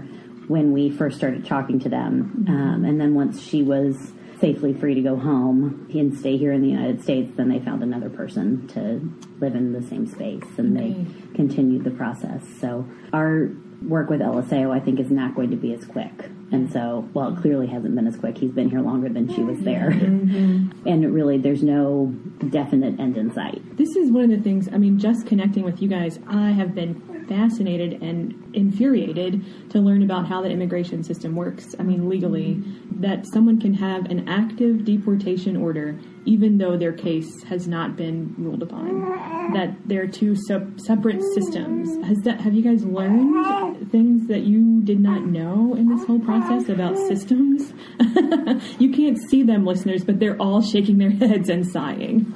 when 0.48 0.74
we 0.74 0.90
first 0.90 1.16
started 1.16 1.46
talking 1.46 1.80
to 1.82 1.90
them. 1.90 2.46
Um, 2.50 2.84
and 2.84 3.00
then 3.00 3.14
once 3.14 3.40
she 3.40 3.62
was 3.62 4.12
safely 4.42 4.74
free 4.74 4.96
to 4.96 5.02
go 5.02 5.16
home 5.16 5.88
and 5.94 6.18
stay 6.18 6.36
here 6.36 6.52
in 6.52 6.62
the 6.62 6.68
United 6.68 7.02
States, 7.02 7.38
then 7.38 7.48
they 7.48 7.60
found 7.60 7.84
another 7.84 8.10
person 8.10 8.68
to 8.70 9.00
live 9.40 9.56
in 9.56 9.72
the 9.72 9.84
same 9.84 10.08
space 10.08 10.44
and 10.58 10.76
they 10.76 11.06
continued 11.36 11.84
the 11.84 11.92
process. 11.92 12.42
So 12.60 12.86
our 13.14 13.52
work 13.88 14.10
with 14.10 14.22
Eliseo, 14.22 14.72
I 14.72 14.80
think, 14.80 15.00
is 15.00 15.12
not 15.12 15.36
going 15.36 15.52
to 15.52 15.56
be 15.56 15.74
as 15.74 15.86
quick. 15.86 16.12
And 16.52 16.72
so, 16.72 17.10
well, 17.14 17.34
it 17.34 17.42
clearly 17.42 17.68
hasn't 17.68 17.96
been 17.96 18.08
as 18.08 18.16
quick. 18.16 18.38
He's 18.38 18.52
been 18.52 18.70
here 18.70 18.82
longer 18.82 19.10
than 19.10 19.34
she 19.34 19.42
was 19.42 19.60
there. 19.62 19.92
Mm-hmm. 19.92 20.88
and 20.88 21.14
really, 21.14 21.38
there's 21.38 21.64
no 21.64 22.08
definite 22.50 23.00
end 23.00 23.18
in 23.18 23.34
sight. 23.34 23.62
This 23.78 23.96
is 23.96 24.12
one 24.12 24.26
of 24.26 24.30
the 24.30 24.42
things, 24.42 24.70
I 24.72 24.78
mean, 24.78 25.00
just 25.00 25.26
connecting 25.26 25.64
with 25.64 25.82
you 25.82 25.90
guys, 25.90 26.20
I 26.28 26.52
have 26.52 26.76
been 26.76 27.13
fascinated 27.28 28.02
and 28.02 28.52
infuriated 28.54 29.70
to 29.72 29.80
learn 29.80 30.04
about 30.04 30.28
how 30.28 30.42
the 30.42 30.50
immigration 30.50 31.04
system 31.04 31.36
works. 31.36 31.76
I 31.80 31.84
mean, 31.84 32.10
legally, 32.10 32.62
that 33.00 33.26
someone 33.28 33.60
can 33.60 33.74
have 33.74 34.06
an 34.06 34.28
active 34.28 34.86
deportation 34.86 35.58
order 35.58 36.00
even 36.26 36.58
though 36.58 36.78
their 36.78 36.94
case 36.94 37.44
has 37.44 37.68
not 37.68 37.96
been 37.96 38.34
ruled 38.38 38.64
upon. 38.64 39.52
That 39.54 39.76
they're 39.86 40.08
two 40.08 40.36
sub- 40.48 40.80
separate 40.80 41.22
systems. 41.36 42.06
Has 42.06 42.20
that 42.20 42.40
have 42.42 42.54
you 42.54 42.62
guys 42.62 42.86
learned 42.86 43.92
things 43.92 44.28
that 44.28 44.42
you 44.42 44.82
did 44.82 45.00
not 45.00 45.26
know 45.26 45.76
in 45.76 45.90
this 45.90 46.06
whole 46.06 46.20
process 46.20 46.70
about 46.70 46.98
systems? 46.98 47.74
you 48.80 48.92
can't 48.92 49.18
see 49.30 49.44
them, 49.44 49.66
listeners, 49.66 50.04
but 50.04 50.20
they're 50.20 50.38
all 50.38 50.62
shaking 50.62 50.98
their 50.98 51.12
heads 51.28 51.50
and 51.50 51.68
sighing. 51.68 52.32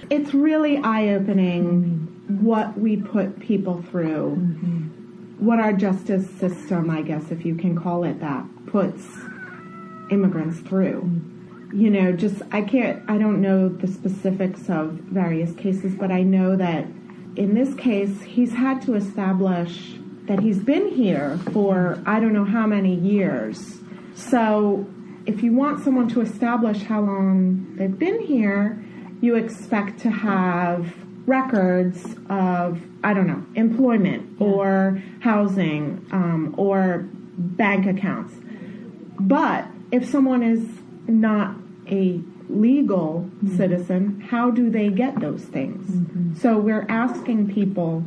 it's 0.10 0.32
really 0.32 0.78
eye 0.78 1.08
opening 1.10 2.07
what 2.40 2.78
we 2.78 2.96
put 2.96 3.40
people 3.40 3.82
through, 3.90 4.36
mm-hmm. 4.36 5.44
what 5.44 5.58
our 5.58 5.72
justice 5.72 6.28
system, 6.38 6.90
I 6.90 7.02
guess, 7.02 7.30
if 7.30 7.44
you 7.44 7.54
can 7.54 7.76
call 7.76 8.04
it 8.04 8.20
that, 8.20 8.44
puts 8.66 9.04
immigrants 10.10 10.60
through. 10.60 11.02
Mm-hmm. 11.02 11.80
You 11.80 11.90
know, 11.90 12.12
just, 12.12 12.40
I 12.50 12.62
can't, 12.62 13.02
I 13.10 13.18
don't 13.18 13.42
know 13.42 13.68
the 13.68 13.86
specifics 13.86 14.70
of 14.70 14.92
various 14.92 15.52
cases, 15.54 15.94
but 15.94 16.10
I 16.10 16.22
know 16.22 16.56
that 16.56 16.86
in 17.36 17.54
this 17.54 17.74
case, 17.74 18.22
he's 18.22 18.52
had 18.52 18.82
to 18.82 18.94
establish 18.94 19.94
that 20.24 20.40
he's 20.40 20.58
been 20.58 20.88
here 20.88 21.38
for 21.52 22.02
I 22.04 22.20
don't 22.20 22.32
know 22.32 22.44
how 22.44 22.66
many 22.66 22.94
years. 22.94 23.78
So, 24.14 24.86
if 25.24 25.42
you 25.42 25.52
want 25.52 25.84
someone 25.84 26.08
to 26.08 26.20
establish 26.20 26.82
how 26.82 27.00
long 27.00 27.76
they've 27.76 27.98
been 27.98 28.20
here, 28.20 28.82
you 29.20 29.36
expect 29.36 30.00
to 30.00 30.10
have 30.10 30.92
records 31.28 32.04
of 32.28 32.80
I 33.04 33.14
don't 33.14 33.26
know 33.26 33.44
employment 33.54 34.40
or 34.40 35.02
housing 35.20 36.04
um, 36.10 36.54
or 36.56 37.06
bank 37.36 37.86
accounts. 37.86 38.34
But 39.20 39.66
if 39.92 40.08
someone 40.08 40.42
is 40.42 40.66
not 41.06 41.54
a 41.90 42.20
legal 42.48 43.28
citizen, 43.56 44.20
how 44.20 44.50
do 44.50 44.70
they 44.70 44.88
get 44.88 45.20
those 45.20 45.44
things? 45.44 46.40
So 46.40 46.58
we're 46.58 46.86
asking 46.88 47.52
people 47.52 48.04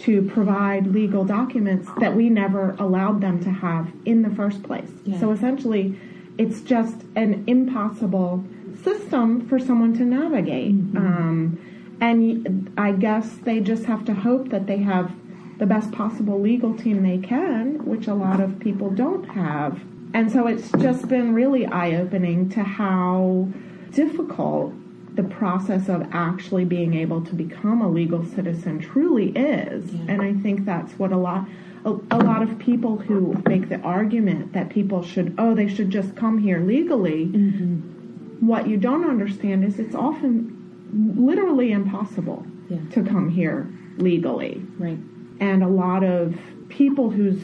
to 0.00 0.22
provide 0.22 0.88
legal 0.88 1.24
documents 1.24 1.88
that 2.00 2.14
we 2.16 2.28
never 2.28 2.70
allowed 2.80 3.20
them 3.20 3.42
to 3.44 3.50
have 3.50 3.92
in 4.04 4.22
the 4.22 4.30
first 4.30 4.62
place. 4.64 4.90
So 5.20 5.30
essentially, 5.30 5.96
it's 6.38 6.60
just 6.62 6.96
an 7.14 7.44
impossible 7.46 8.44
system 8.82 9.46
for 9.48 9.58
someone 9.60 9.96
to 9.98 10.04
navigate. 10.04 10.70
Um, 10.96 11.58
and 12.00 12.72
I 12.76 12.92
guess 12.92 13.36
they 13.44 13.60
just 13.60 13.84
have 13.84 14.04
to 14.06 14.14
hope 14.14 14.50
that 14.50 14.66
they 14.66 14.78
have 14.78 15.12
the 15.58 15.66
best 15.66 15.92
possible 15.92 16.40
legal 16.40 16.76
team 16.76 17.02
they 17.02 17.18
can, 17.18 17.84
which 17.84 18.06
a 18.06 18.14
lot 18.14 18.40
of 18.40 18.58
people 18.58 18.90
don't 18.90 19.24
have. 19.24 19.80
And 20.12 20.30
so 20.30 20.46
it's 20.46 20.70
just 20.72 21.08
been 21.08 21.34
really 21.34 21.66
eye 21.66 21.94
opening 21.96 22.48
to 22.50 22.62
how 22.62 23.48
difficult 23.90 24.72
the 25.14 25.22
process 25.22 25.88
of 25.88 26.08
actually 26.12 26.64
being 26.64 26.94
able 26.94 27.24
to 27.24 27.34
become 27.34 27.80
a 27.82 27.88
legal 27.88 28.24
citizen 28.24 28.80
truly 28.80 29.30
is. 29.30 29.92
And 30.08 30.20
I 30.20 30.34
think 30.34 30.64
that's 30.64 30.92
what 30.98 31.12
a 31.12 31.16
lot 31.16 31.46
a, 31.84 31.90
a 32.10 32.18
lot 32.18 32.42
of 32.42 32.58
people 32.58 32.96
who 32.96 33.40
make 33.46 33.68
the 33.68 33.78
argument 33.80 34.52
that 34.54 34.70
people 34.70 35.02
should 35.02 35.34
oh 35.38 35.54
they 35.54 35.68
should 35.68 35.90
just 35.90 36.16
come 36.16 36.38
here 36.38 36.60
legally 36.60 37.26
mm-hmm. 37.26 38.46
what 38.46 38.66
you 38.66 38.76
don't 38.76 39.08
understand 39.08 39.64
is 39.64 39.78
it's 39.78 39.94
often 39.94 40.53
literally 40.94 41.72
impossible 41.72 42.46
Yeah. 42.68 42.78
to 42.92 43.02
come 43.02 43.28
here 43.28 43.68
legally 43.98 44.62
right. 44.78 44.98
and 45.40 45.62
a 45.62 45.68
lot 45.68 46.02
of 46.02 46.38
people 46.68 47.10
who's 47.10 47.42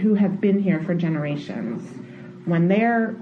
who 0.00 0.14
have 0.14 0.40
been 0.40 0.58
here 0.58 0.80
for 0.80 0.94
generations 0.94 1.82
when 2.44 2.68
their 2.68 3.16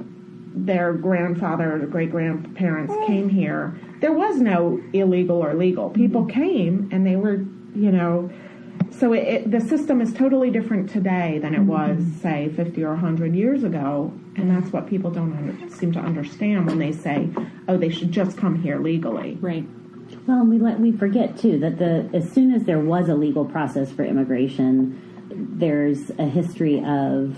their 0.55 0.93
grandfather 0.95 1.75
or 1.75 1.79
great 1.87 2.11
grandparents 2.11 2.93
oh. 2.97 3.07
came 3.07 3.29
here 3.29 3.79
there 4.01 4.13
was 4.13 4.41
no 4.41 4.81
illegal 4.93 5.37
or 5.45 5.55
legal 5.55 5.91
people 5.91 6.23
mm-hmm. 6.23 6.43
came 6.43 6.89
and 6.93 7.07
they 7.07 7.17
were 7.17 7.45
you 7.75 7.93
know 7.93 8.31
so 8.99 9.13
it, 9.13 9.19
it, 9.19 9.51
the 9.51 9.61
system 9.61 10.01
is 10.01 10.13
totally 10.13 10.51
different 10.51 10.91
today 10.91 11.39
than 11.41 11.55
it 11.55 11.61
mm-hmm. 11.61 11.97
was 11.99 12.23
say 12.23 12.49
50 12.57 12.83
or 12.85 12.91
100 12.91 13.35
years 13.35 13.65
ago 13.65 14.13
and 14.37 14.51
that's 14.51 14.73
what 14.73 14.87
people 14.87 15.11
don't 15.11 15.33
under, 15.33 15.69
seem 15.75 15.93
to 15.93 16.01
understand 16.01 16.67
when 16.67 16.79
they 16.79 16.93
say 16.93 17.29
oh 17.69 17.77
they 17.77 17.91
should 17.91 18.13
just 18.13 18.37
come 18.37 18.61
here 18.63 18.79
legally 18.79 19.37
Right. 19.41 19.65
Well, 20.27 20.41
and 20.41 20.51
we 20.51 20.59
let 20.59 20.79
we 20.79 20.93
forget 20.93 21.37
too 21.39 21.59
that 21.61 21.79
the 21.79 22.09
as 22.15 22.31
soon 22.31 22.53
as 22.55 22.65
there 22.65 22.79
was 22.79 23.09
a 23.09 23.15
legal 23.15 23.45
process 23.45 23.91
for 23.91 24.05
immigration, 24.05 25.01
there's 25.31 26.11
a 26.19 26.25
history 26.25 26.83
of 26.85 27.37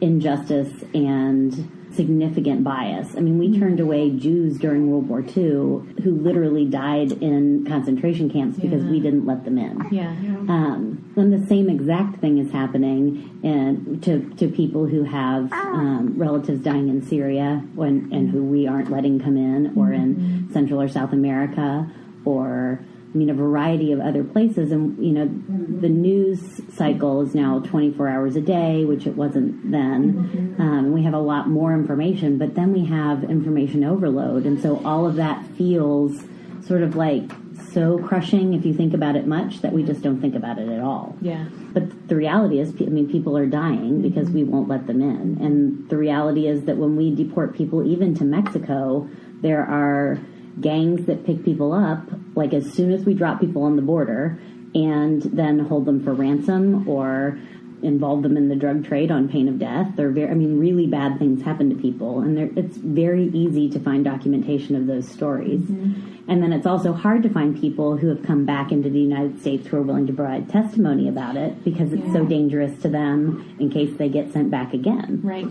injustice 0.00 0.84
and 0.94 1.70
significant 1.96 2.62
bias. 2.62 3.16
I 3.16 3.20
mean, 3.20 3.38
we 3.38 3.58
turned 3.58 3.80
away 3.80 4.10
Jews 4.10 4.58
during 4.58 4.90
World 4.90 5.08
War 5.08 5.20
II 5.20 5.82
who 6.02 6.20
literally 6.20 6.66
died 6.66 7.12
in 7.12 7.64
concentration 7.66 8.30
camps 8.30 8.58
because 8.58 8.84
we 8.84 9.00
didn't 9.00 9.26
let 9.26 9.44
them 9.44 9.58
in. 9.58 9.88
Yeah. 9.90 10.10
Um, 10.48 11.12
and 11.16 11.32
the 11.32 11.46
same 11.46 11.68
exact 11.68 12.20
thing 12.20 12.38
is 12.38 12.52
happening 12.52 13.40
in, 13.42 14.00
to, 14.02 14.28
to 14.36 14.48
people 14.48 14.86
who 14.86 15.02
have 15.02 15.52
um, 15.52 16.14
relatives 16.16 16.60
dying 16.60 16.88
in 16.88 17.02
Syria 17.02 17.64
when, 17.74 18.10
and 18.12 18.30
who 18.30 18.44
we 18.44 18.66
aren't 18.66 18.90
letting 18.90 19.18
come 19.18 19.36
in, 19.36 19.72
or 19.76 19.92
in 19.92 20.48
Central 20.52 20.80
or 20.80 20.88
South 20.88 21.12
America, 21.12 21.90
or 22.24 22.80
I 23.16 23.18
mean 23.18 23.30
a 23.30 23.34
variety 23.34 23.92
of 23.92 24.00
other 24.00 24.22
places. 24.22 24.72
And 24.72 25.02
you 25.02 25.12
know, 25.12 25.24
mm-hmm. 25.24 25.80
the 25.80 25.88
news 25.88 26.60
cycle 26.74 27.22
is 27.22 27.34
now 27.34 27.60
24 27.60 28.08
hours 28.08 28.36
a 28.36 28.42
day, 28.42 28.84
which 28.84 29.06
it 29.06 29.16
wasn't 29.16 29.70
then. 29.70 30.12
Mm-hmm. 30.12 30.60
Um, 30.60 30.92
we 30.92 31.02
have 31.04 31.14
a 31.14 31.18
lot 31.18 31.48
more 31.48 31.72
information, 31.72 32.36
but 32.36 32.54
then 32.54 32.74
we 32.74 32.84
have 32.84 33.24
information 33.24 33.84
overload, 33.84 34.44
and 34.44 34.60
so 34.60 34.82
all 34.84 35.06
of 35.06 35.16
that 35.16 35.46
feels 35.56 36.24
sort 36.60 36.82
of 36.82 36.94
like 36.94 37.30
so 37.72 37.98
crushing 37.98 38.52
if 38.52 38.66
you 38.66 38.74
think 38.74 38.92
about 38.92 39.16
it 39.16 39.26
much 39.26 39.62
that 39.62 39.72
we 39.72 39.82
just 39.82 40.02
don't 40.02 40.20
think 40.20 40.34
about 40.34 40.58
it 40.58 40.68
at 40.68 40.82
all. 40.82 41.16
Yeah. 41.22 41.46
But 41.72 42.08
the 42.08 42.16
reality 42.16 42.58
is, 42.58 42.74
I 42.78 42.84
mean, 42.84 43.10
people 43.10 43.34
are 43.38 43.46
dying 43.46 43.92
mm-hmm. 43.92 44.02
because 44.02 44.28
we 44.28 44.44
won't 44.44 44.68
let 44.68 44.86
them 44.86 45.00
in. 45.00 45.38
And 45.40 45.88
the 45.88 45.96
reality 45.96 46.48
is 46.48 46.64
that 46.64 46.76
when 46.76 46.96
we 46.96 47.14
deport 47.14 47.56
people, 47.56 47.86
even 47.90 48.14
to 48.16 48.24
Mexico, 48.24 49.08
there 49.40 49.64
are 49.64 50.18
gangs 50.60 51.06
that 51.06 51.24
pick 51.24 51.44
people 51.44 51.72
up, 51.72 52.08
like 52.34 52.54
as 52.54 52.72
soon 52.72 52.92
as 52.92 53.04
we 53.04 53.14
drop 53.14 53.40
people 53.40 53.62
on 53.62 53.76
the 53.76 53.82
border, 53.82 54.38
and 54.74 55.22
then 55.22 55.58
hold 55.58 55.86
them 55.86 56.02
for 56.04 56.12
ransom 56.12 56.88
or 56.88 57.38
involve 57.82 58.22
them 58.22 58.36
in 58.36 58.48
the 58.48 58.56
drug 58.56 58.84
trade 58.86 59.10
on 59.10 59.28
pain 59.28 59.48
of 59.48 59.58
death. 59.58 59.88
They're 59.96 60.10
very, 60.10 60.30
I 60.30 60.34
mean, 60.34 60.58
really 60.58 60.86
bad 60.86 61.18
things 61.18 61.42
happen 61.42 61.70
to 61.70 61.76
people, 61.76 62.20
and 62.20 62.58
it's 62.58 62.76
very 62.76 63.28
easy 63.28 63.68
to 63.70 63.80
find 63.80 64.04
documentation 64.04 64.76
of 64.76 64.86
those 64.86 65.08
stories. 65.08 65.60
Mm-hmm. 65.60 66.30
And 66.30 66.42
then 66.42 66.52
it's 66.52 66.66
also 66.66 66.92
hard 66.92 67.22
to 67.22 67.28
find 67.28 67.58
people 67.58 67.96
who 67.96 68.08
have 68.08 68.22
come 68.24 68.44
back 68.44 68.72
into 68.72 68.90
the 68.90 68.98
United 68.98 69.40
States 69.40 69.66
who 69.68 69.76
are 69.76 69.82
willing 69.82 70.06
to 70.08 70.12
provide 70.12 70.48
testimony 70.48 71.08
about 71.08 71.36
it 71.36 71.62
because 71.64 71.92
it's 71.92 72.12
so 72.12 72.24
dangerous 72.24 72.76
to 72.82 72.88
them 72.88 73.56
in 73.60 73.70
case 73.70 73.96
they 73.96 74.08
get 74.08 74.32
sent 74.32 74.50
back 74.50 74.74
again. 74.74 75.20
Right. 75.22 75.46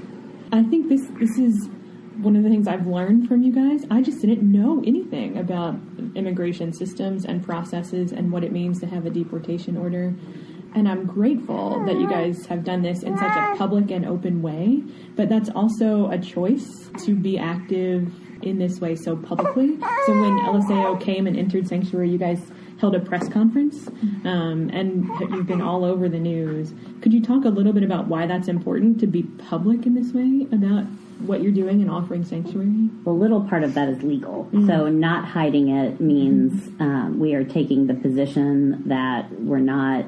I 0.51 0.63
think 0.63 0.89
this 0.89 1.01
this 1.19 1.37
is 1.37 1.69
one 2.25 2.35
of 2.35 2.43
the 2.43 2.49
things 2.49 2.67
I've 2.67 2.87
learned 2.87 3.27
from 3.27 3.43
you 3.43 3.53
guys. 3.53 3.85
I 3.91 4.01
just 4.01 4.19
didn't 4.19 4.41
know 4.41 4.81
anything 4.85 5.37
about 5.37 5.75
immigration 6.15 6.73
systems 6.73 7.23
and 7.23 7.43
processes 7.43 8.11
and 8.11 8.31
what 8.31 8.43
it 8.43 8.51
means 8.51 8.79
to 8.79 8.87
have 8.87 9.05
a 9.05 9.11
deportation 9.11 9.77
order. 9.77 10.15
And 10.73 10.89
I'm 10.89 11.05
grateful 11.05 11.85
that 11.85 11.93
you 11.93 12.09
guys 12.09 12.47
have 12.47 12.63
done 12.63 12.81
this 12.81 13.03
in 13.03 13.15
such 13.17 13.37
a 13.37 13.55
public 13.55 13.91
and 13.91 14.05
open 14.05 14.41
way. 14.41 14.83
But 15.15 15.29
that's 15.29 15.49
also 15.51 16.09
a 16.09 16.17
choice 16.17 16.89
to 17.05 17.15
be 17.15 17.37
active 17.37 18.11
in 18.41 18.57
this 18.57 18.81
way 18.81 18.95
so 18.95 19.15
publicly. 19.15 19.77
So 20.05 20.19
when 20.19 20.37
Eliseo 20.39 20.99
came 20.99 21.27
and 21.27 21.37
entered 21.37 21.67
Sanctuary, 21.67 22.09
you 22.09 22.17
guys 22.17 22.41
held 22.79 22.95
a 22.95 22.99
press 22.99 23.29
conference 23.29 23.87
um, 24.25 24.69
and 24.73 25.07
you've 25.29 25.47
been 25.47 25.61
all 25.61 25.85
over 25.85 26.09
the 26.09 26.19
news. 26.19 26.73
Could 27.01 27.13
you 27.13 27.21
talk 27.21 27.45
a 27.45 27.49
little 27.49 27.71
bit 27.71 27.83
about 27.83 28.07
why 28.07 28.25
that's 28.25 28.47
important 28.47 28.99
to 28.99 29.07
be 29.07 29.23
public 29.23 29.85
in 29.85 29.93
this 29.93 30.11
way 30.11 30.47
about 30.51 30.85
what 31.19 31.41
you're 31.41 31.51
doing 31.51 31.81
and 31.81 31.89
offering 31.89 32.23
sanctuary? 32.25 32.89
Well, 33.03 33.17
little 33.17 33.41
part 33.41 33.63
of 33.63 33.73
that 33.75 33.89
is 33.89 34.03
legal. 34.03 34.45
Mm-hmm. 34.45 34.67
So 34.67 34.89
not 34.89 35.25
hiding 35.25 35.69
it 35.69 35.99
means 35.99 36.67
um, 36.79 37.19
we 37.19 37.33
are 37.35 37.43
taking 37.43 37.87
the 37.87 37.93
position 37.93 38.87
that 38.87 39.31
we're 39.39 39.59
not. 39.59 40.05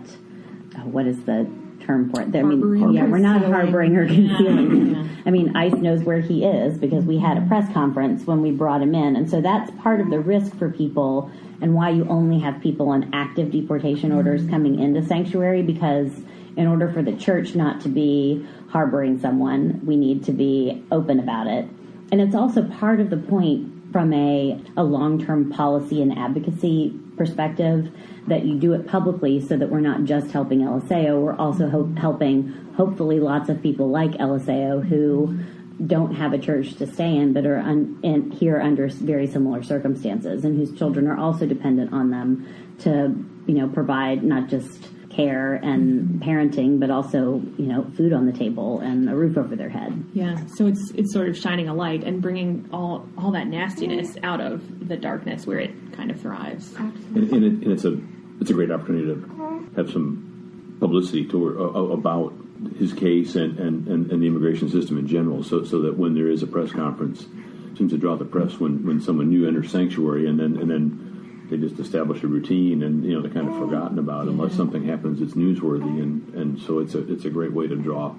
oh, 0.77 0.81
what 0.81 1.07
is 1.07 1.23
the 1.23 1.49
term 1.85 2.11
for 2.11 2.21
it? 2.21 2.35
I 2.35 2.43
mean, 2.43 2.93
yeah, 2.93 3.05
we're 3.05 3.17
not 3.19 3.43
harboring 3.43 3.95
or 3.95 4.05
concealing. 4.07 4.95
Yeah. 4.95 5.07
I 5.25 5.29
mean, 5.29 5.55
ICE 5.55 5.73
knows 5.73 6.03
where 6.03 6.19
he 6.19 6.45
is 6.45 6.77
because 6.77 7.05
we 7.05 7.17
had 7.17 7.37
a 7.37 7.41
press 7.47 7.71
conference 7.73 8.25
when 8.25 8.41
we 8.41 8.51
brought 8.51 8.81
him 8.81 8.93
in, 8.93 9.15
and 9.15 9.29
so 9.29 9.41
that's 9.41 9.71
part 9.81 10.01
of 10.01 10.09
the 10.09 10.19
risk 10.19 10.55
for 10.57 10.69
people 10.69 11.31
and 11.61 11.73
why 11.73 11.89
you 11.89 12.07
only 12.07 12.39
have 12.39 12.61
people 12.61 12.89
on 12.89 13.09
active 13.13 13.51
deportation 13.51 14.11
orders 14.11 14.41
mm-hmm. 14.41 14.51
coming 14.51 14.79
into 14.79 15.03
sanctuary 15.05 15.61
because 15.61 16.11
in 16.55 16.67
order 16.67 16.91
for 16.91 17.01
the 17.01 17.13
church 17.13 17.55
not 17.55 17.81
to 17.81 17.89
be 17.89 18.45
harboring 18.69 19.19
someone, 19.19 19.81
we 19.85 19.95
need 19.95 20.23
to 20.25 20.31
be 20.31 20.83
open 20.91 21.19
about 21.19 21.47
it. 21.47 21.65
And 22.11 22.21
it's 22.21 22.35
also 22.35 22.63
part 22.63 22.99
of 22.99 23.09
the 23.09 23.17
point 23.17 23.91
from 23.91 24.13
a, 24.13 24.61
a 24.75 24.83
long 24.83 25.23
term 25.23 25.51
policy 25.51 26.01
and 26.01 26.17
advocacy 26.17 26.97
perspective 27.15 27.91
that 28.27 28.45
you 28.45 28.59
do 28.59 28.73
it 28.73 28.87
publicly 28.87 29.41
so 29.41 29.57
that 29.57 29.69
we're 29.69 29.79
not 29.79 30.03
just 30.03 30.31
helping 30.31 30.59
Eliseo, 30.59 31.21
we're 31.21 31.35
also 31.35 31.69
ho- 31.69 31.93
helping 31.97 32.49
hopefully 32.75 33.19
lots 33.19 33.49
of 33.49 33.61
people 33.61 33.89
like 33.89 34.11
Eliseo 34.11 34.85
who 34.85 35.39
don't 35.85 36.15
have 36.15 36.33
a 36.33 36.37
church 36.37 36.75
to 36.75 36.87
stay 36.87 37.15
in 37.15 37.33
but 37.33 37.45
are 37.45 37.59
un- 37.59 37.99
in, 38.03 38.31
here 38.31 38.59
under 38.59 38.87
very 38.87 39.27
similar 39.27 39.61
circumstances 39.63 40.43
and 40.43 40.57
whose 40.57 40.77
children 40.77 41.07
are 41.07 41.17
also 41.17 41.45
dependent 41.45 41.93
on 41.93 42.09
them 42.09 42.47
to 42.79 43.13
you 43.45 43.53
know 43.53 43.67
provide 43.69 44.23
not 44.23 44.49
just 44.49 44.89
care 45.17 45.55
and 45.55 46.21
parenting 46.21 46.79
but 46.79 46.89
also 46.91 47.41
you 47.57 47.65
know 47.65 47.83
food 47.97 48.13
on 48.13 48.25
the 48.25 48.31
table 48.31 48.79
and 48.79 49.09
a 49.09 49.15
roof 49.15 49.37
over 49.37 49.55
their 49.55 49.69
head 49.69 49.91
Yeah, 50.13 50.37
so 50.55 50.67
it's 50.67 50.91
it's 50.91 51.11
sort 51.11 51.27
of 51.27 51.35
shining 51.37 51.67
a 51.67 51.73
light 51.73 52.03
and 52.03 52.21
bringing 52.21 52.69
all 52.71 53.07
all 53.17 53.31
that 53.31 53.47
nastiness 53.47 54.15
out 54.23 54.39
of 54.39 54.87
the 54.87 54.95
darkness 54.95 55.47
where 55.47 55.59
it 55.59 55.71
kind 55.93 56.11
of 56.11 56.21
thrives. 56.21 56.73
and, 56.75 56.93
and, 57.15 57.43
it, 57.43 57.53
and 57.63 57.71
it's 57.71 57.83
a 57.85 57.99
it's 58.39 58.51
a 58.51 58.53
great 58.53 58.71
opportunity 58.71 59.07
to 59.07 59.71
have 59.75 59.89
some 59.91 60.77
publicity 60.79 61.25
to, 61.25 61.37
uh, 61.59 61.79
about 61.99 62.33
his 62.77 62.93
case 62.93 63.35
and, 63.35 63.57
and, 63.59 63.87
and, 63.87 64.11
and 64.11 64.21
the 64.21 64.27
immigration 64.27 64.69
system 64.69 64.97
in 64.97 65.07
general, 65.07 65.43
so 65.43 65.63
so 65.63 65.81
that 65.81 65.97
when 65.97 66.13
there 66.13 66.29
is 66.29 66.43
a 66.43 66.47
press 66.47 66.71
conference, 66.71 67.23
it 67.71 67.77
seems 67.77 67.91
to 67.91 67.97
draw 67.97 68.15
the 68.15 68.25
press 68.25 68.59
when, 68.59 68.85
when 68.85 69.01
someone 69.01 69.29
new 69.29 69.47
enters 69.47 69.71
sanctuary, 69.71 70.27
and 70.27 70.39
then 70.39 70.57
and 70.57 70.69
then 70.69 71.16
they 71.49 71.57
just 71.57 71.79
establish 71.79 72.23
a 72.23 72.27
routine, 72.27 72.83
and 72.83 73.03
you 73.03 73.13
know 73.13 73.21
they're 73.21 73.31
kind 73.31 73.47
of 73.47 73.55
forgotten 73.57 73.99
about 73.99 74.27
unless 74.27 74.53
something 74.53 74.85
happens 74.85 75.19
that's 75.19 75.33
newsworthy, 75.33 76.01
and, 76.01 76.33
and 76.33 76.61
so 76.61 76.79
it's 76.79 76.93
a 76.95 77.11
it's 77.11 77.25
a 77.25 77.29
great 77.29 77.53
way 77.53 77.67
to 77.67 77.75
draw 77.75 78.13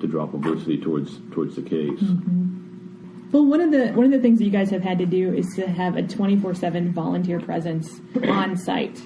to 0.00 0.06
draw 0.06 0.26
publicity 0.26 0.78
towards 0.78 1.18
towards 1.32 1.56
the 1.56 1.62
case. 1.62 2.00
Mm-hmm. 2.00 3.30
Well, 3.32 3.46
one 3.46 3.60
of 3.60 3.70
the 3.70 3.88
one 3.92 4.06
of 4.06 4.12
the 4.12 4.18
things 4.20 4.38
that 4.38 4.44
you 4.44 4.50
guys 4.50 4.70
have 4.70 4.82
had 4.82 4.98
to 4.98 5.06
do 5.06 5.32
is 5.32 5.46
to 5.56 5.66
have 5.68 5.96
a 5.96 6.02
twenty 6.02 6.36
four 6.36 6.54
seven 6.54 6.92
volunteer 6.92 7.38
presence 7.40 8.00
on 8.28 8.56
site. 8.56 8.96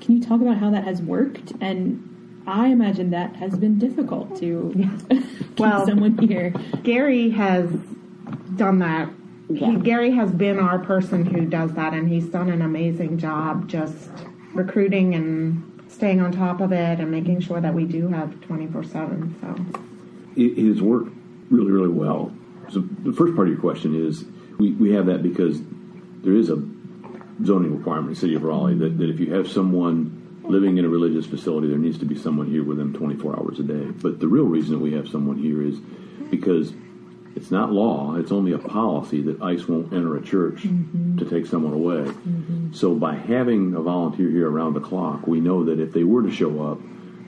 Can 0.00 0.16
you 0.16 0.22
talk 0.22 0.40
about 0.40 0.58
how 0.58 0.70
that 0.70 0.84
has 0.84 1.00
worked? 1.00 1.52
And 1.60 2.42
I 2.46 2.68
imagine 2.68 3.10
that 3.10 3.36
has 3.36 3.56
been 3.56 3.78
difficult 3.78 4.38
to 4.40 4.72
keep 5.08 5.58
Well- 5.58 5.86
someone 5.86 6.18
here. 6.18 6.50
Gary 6.82 7.30
has 7.30 7.70
done 8.56 8.78
that. 8.80 9.08
Yeah. 9.54 9.72
He, 9.72 9.76
Gary 9.76 10.10
has 10.12 10.30
been 10.30 10.58
our 10.58 10.78
person 10.78 11.24
who 11.24 11.46
does 11.46 11.72
that, 11.74 11.92
and 11.94 12.08
he's 12.08 12.26
done 12.26 12.50
an 12.50 12.62
amazing 12.62 13.18
job 13.18 13.68
just 13.68 14.10
recruiting 14.54 15.14
and 15.14 15.82
staying 15.88 16.20
on 16.20 16.32
top 16.32 16.60
of 16.60 16.72
it 16.72 17.00
and 17.00 17.10
making 17.10 17.40
sure 17.40 17.60
that 17.60 17.74
we 17.74 17.84
do 17.84 18.08
have 18.08 18.40
24 18.42 18.84
7. 18.84 19.36
So, 19.40 19.82
it, 20.40 20.58
it 20.58 20.68
has 20.68 20.82
worked 20.82 21.12
really, 21.50 21.70
really 21.70 21.88
well. 21.88 22.32
So 22.70 22.80
the 22.80 23.12
first 23.12 23.36
part 23.36 23.48
of 23.48 23.52
your 23.52 23.60
question 23.60 23.94
is 23.94 24.24
we, 24.58 24.72
we 24.72 24.92
have 24.92 25.06
that 25.06 25.22
because 25.22 25.60
there 26.22 26.34
is 26.34 26.48
a 26.48 26.56
zoning 27.44 27.76
requirement 27.76 28.08
in 28.08 28.14
the 28.14 28.20
city 28.20 28.34
of 28.34 28.42
Raleigh 28.42 28.74
that, 28.76 28.98
that 28.98 29.10
if 29.10 29.20
you 29.20 29.34
have 29.34 29.48
someone 29.48 30.40
living 30.44 30.78
in 30.78 30.84
a 30.84 30.88
religious 30.88 31.26
facility, 31.26 31.68
there 31.68 31.78
needs 31.78 31.98
to 31.98 32.04
be 32.04 32.18
someone 32.18 32.46
here 32.46 32.64
with 32.64 32.78
them 32.78 32.92
24 32.92 33.38
hours 33.38 33.60
a 33.60 33.62
day. 33.62 33.90
But 33.90 34.20
the 34.20 34.28
real 34.28 34.44
reason 34.44 34.72
that 34.72 34.78
we 34.78 34.92
have 34.92 35.08
someone 35.08 35.38
here 35.38 35.62
is 35.62 35.78
because 36.30 36.72
it's 37.34 37.50
not 37.50 37.72
law, 37.72 38.16
it's 38.16 38.32
only 38.32 38.52
a 38.52 38.58
policy 38.58 39.22
that 39.22 39.40
ICE 39.40 39.66
won't 39.66 39.92
enter 39.92 40.16
a 40.16 40.22
church 40.22 40.62
mm-hmm. 40.62 41.18
to 41.18 41.24
take 41.28 41.46
someone 41.46 41.72
away. 41.72 42.04
Mm-hmm. 42.10 42.72
So 42.74 42.94
by 42.94 43.16
having 43.16 43.74
a 43.74 43.80
volunteer 43.80 44.30
here 44.30 44.50
around 44.50 44.74
the 44.74 44.80
clock, 44.80 45.26
we 45.26 45.40
know 45.40 45.64
that 45.64 45.80
if 45.80 45.92
they 45.92 46.04
were 46.04 46.22
to 46.22 46.30
show 46.30 46.62
up, 46.62 46.78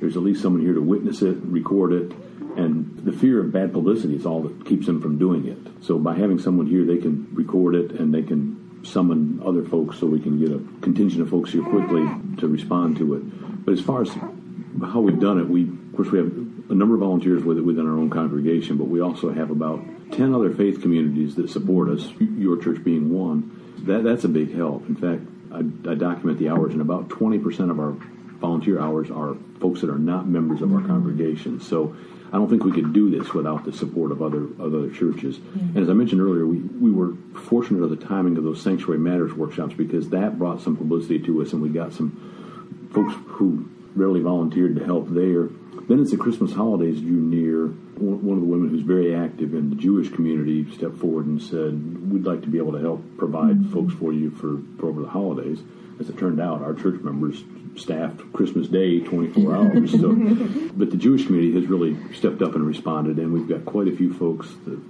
there's 0.01 0.17
at 0.17 0.23
least 0.23 0.43
someone 0.43 0.63
here 0.63 0.75
to 0.75 0.83
witness 0.83 1.23
it, 1.23 1.37
record 1.43 1.93
it, 1.93 2.13
and 2.57 2.99
the 3.05 3.13
fear 3.13 3.41
of 3.41 3.53
bad 3.53 3.73
publicity 3.73 4.15
is 4.15 4.27
all 4.27 4.43
that 4.43 4.67
keeps 4.67 4.87
them 4.87 5.01
from 5.01 5.19
doing 5.19 5.47
it. 5.47 5.85
So 5.85 5.99
by 5.99 6.15
having 6.15 6.39
someone 6.39 6.67
here, 6.67 6.85
they 6.85 6.99
can 6.99 7.29
record 7.33 7.75
it 7.75 7.93
and 7.93 8.15
they 8.15 8.23
can 8.23 8.85
summon 8.85 9.41
other 9.45 9.65
folks 9.65 9.99
so 9.99 10.07
we 10.07 10.21
can 10.21 10.39
get 10.39 10.51
a 10.51 10.59
contingent 10.81 11.23
of 11.23 11.31
folks 11.31 11.53
here 11.53 11.63
quickly 11.63 12.07
to 12.39 12.47
respond 12.47 12.99
to 12.99 13.15
it. 13.15 13.65
But 13.65 13.73
as 13.73 13.81
far 13.81 14.03
as 14.03 14.11
how 14.11 15.01
we've 15.01 15.19
done 15.19 15.41
it, 15.41 15.49
we 15.49 15.65
of 15.95 15.99
course 15.99 16.11
we 16.11 16.19
have 16.19 16.27
a 16.71 16.75
number 16.75 16.97
of 16.97 17.01
volunteers 17.03 17.45
within 17.45 17.87
our 17.87 17.97
own 17.97 18.11
congregation, 18.11 18.77
but 18.77 18.89
we 18.89 19.01
also 19.01 19.33
have 19.33 19.53
about 19.53 19.81
ten 20.11 20.35
other 20.35 20.53
faith 20.53 20.83
communities 20.83 21.37
that 21.37 21.49
support 21.49 21.89
us. 21.89 22.11
Your 22.19 22.61
church 22.61 22.83
being 22.83 23.15
one, 23.15 23.77
that 23.85 24.03
that's 24.03 24.25
a 24.25 24.29
big 24.29 24.53
help. 24.53 24.89
In 24.89 24.97
fact, 24.97 25.23
I, 25.53 25.59
I 25.89 25.95
document 25.95 26.41
the 26.41 26.49
hours, 26.49 26.73
and 26.73 26.81
about 26.81 27.11
twenty 27.11 27.39
percent 27.39 27.71
of 27.71 27.79
our 27.79 27.93
volunteer 28.41 28.81
hours 28.81 29.09
are 29.09 29.37
folks 29.61 29.83
that 29.83 29.91
are 29.91 29.99
not 29.99 30.27
members 30.27 30.63
of 30.63 30.73
our 30.73 30.79
mm-hmm. 30.79 30.89
congregation. 30.89 31.61
So 31.61 31.95
I 32.33 32.39
don't 32.39 32.51
think 32.51 32.65
we 32.65 32.73
could 32.73 32.93
do 32.93 33.09
this 33.17 33.33
without 33.33 33.65
the 33.65 33.73
support 33.73 34.11
of 34.11 34.21
other 34.21 34.43
of 34.43 34.75
other 34.75 34.91
churches. 34.91 35.39
And 35.55 35.77
as 35.77 35.89
I 35.89 35.93
mentioned 35.93 36.21
earlier, 36.21 36.45
we, 36.45 36.59
we 36.59 36.91
were 36.91 37.15
fortunate 37.35 37.85
of 37.85 37.91
the 37.91 38.05
timing 38.05 38.37
of 38.37 38.43
those 38.43 38.61
Sanctuary 38.61 38.99
Matters 38.99 39.33
workshops 39.33 39.75
because 39.75 40.11
that 40.11 40.41
brought 40.41 40.61
some 40.61 40.77
publicity 40.77 41.21
to 41.21 41.41
us, 41.41 41.53
and 41.53 41.63
we 41.63 41.69
got 41.69 41.93
some 41.93 42.91
folks 42.93 43.15
who 43.29 43.71
rarely 43.95 44.21
volunteered 44.21 44.75
to 44.75 44.85
help 44.85 45.07
there. 45.11 45.51
Then, 45.87 46.01
as 46.01 46.11
the 46.11 46.17
Christmas 46.17 46.53
holidays 46.53 47.01
drew 47.01 47.21
near, 47.21 47.67
one 47.99 48.37
of 48.37 48.41
the 48.41 48.47
women 48.47 48.71
who's 48.71 48.83
very 48.83 49.15
active 49.15 49.55
in 49.55 49.71
the 49.71 49.77
Jewish 49.77 50.09
community 50.09 50.71
stepped 50.75 50.97
forward 50.97 51.27
and 51.27 51.41
said, 51.41 52.11
"We'd 52.11 52.25
like 52.25 52.43
to 52.43 52.49
be 52.49 52.59
able 52.59 52.73
to 52.73 52.81
help 52.81 53.03
provide 53.19 53.61
mm-hmm. 53.61 53.73
folks 53.73 53.95
for 53.95 54.13
you 54.13 54.31
for, 54.31 54.63
for 54.79 54.89
over 54.89 55.03
the 55.03 55.09
holidays." 55.09 55.61
As 56.01 56.09
it 56.09 56.19
turned 56.19 56.41
out, 56.41 56.63
our 56.63 56.75
church 56.75 57.01
members 57.03 57.45
staffed 57.77 58.21
Christmas 58.33 58.69
Day 58.69 59.01
24 59.01 59.55
hours. 59.55 59.93
So, 59.93 60.15
but 60.75 60.91
the 60.91 60.97
Jewish 60.97 61.27
community 61.27 61.55
has 61.55 61.69
really 61.69 61.97
stepped 62.15 62.43
up 62.43 62.55
and 62.55 62.67
responded, 62.67 63.19
and 63.19 63.33
we've 63.33 63.49
got 63.49 63.65
quite 63.65 63.89
a 63.89 63.97
few 63.97 64.13
folks 64.13 64.49
that, 64.65 64.81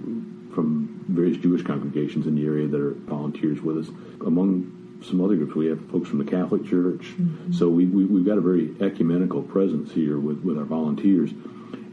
from 0.53 1.03
various 1.09 1.37
Jewish 1.37 1.63
congregations 1.63 2.25
in 2.25 2.35
the 2.35 2.45
area 2.45 2.67
that 2.67 2.79
are 2.79 2.91
volunteers 2.91 3.61
with 3.61 3.77
us. 3.77 3.87
Among 4.25 4.84
some 5.07 5.21
other 5.21 5.35
groups, 5.35 5.55
we 5.55 5.67
have 5.67 5.79
folks 5.89 6.09
from 6.09 6.19
the 6.19 6.29
Catholic 6.29 6.65
Church. 6.65 7.13
So 7.51 7.69
we, 7.69 7.85
we, 7.85 8.05
we've 8.05 8.25
got 8.25 8.37
a 8.37 8.41
very 8.41 8.73
ecumenical 8.81 9.43
presence 9.43 9.91
here 9.91 10.19
with, 10.19 10.43
with 10.43 10.57
our 10.57 10.65
volunteers. 10.65 11.31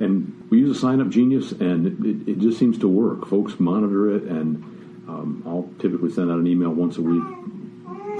And 0.01 0.47
we 0.51 0.59
use 0.59 0.77
a 0.77 0.81
sign 0.81 1.01
up 1.01 1.09
genius, 1.09 1.53
and 1.53 1.87
it, 1.87 2.07
it, 2.07 2.33
it 2.33 2.39
just 2.41 2.59
seems 2.59 2.79
to 2.79 2.89
work. 2.89 3.27
Folks 3.27 3.61
monitor 3.61 4.15
it, 4.17 4.25
and 4.25 4.57
um, 5.09 5.43
I'll 5.47 5.71
typically 5.79 6.11
send 6.11 6.31
out 6.31 6.39
an 6.39 6.47
email 6.47 6.71
once 6.71 6.97
a 6.97 7.03
week 7.03 7.23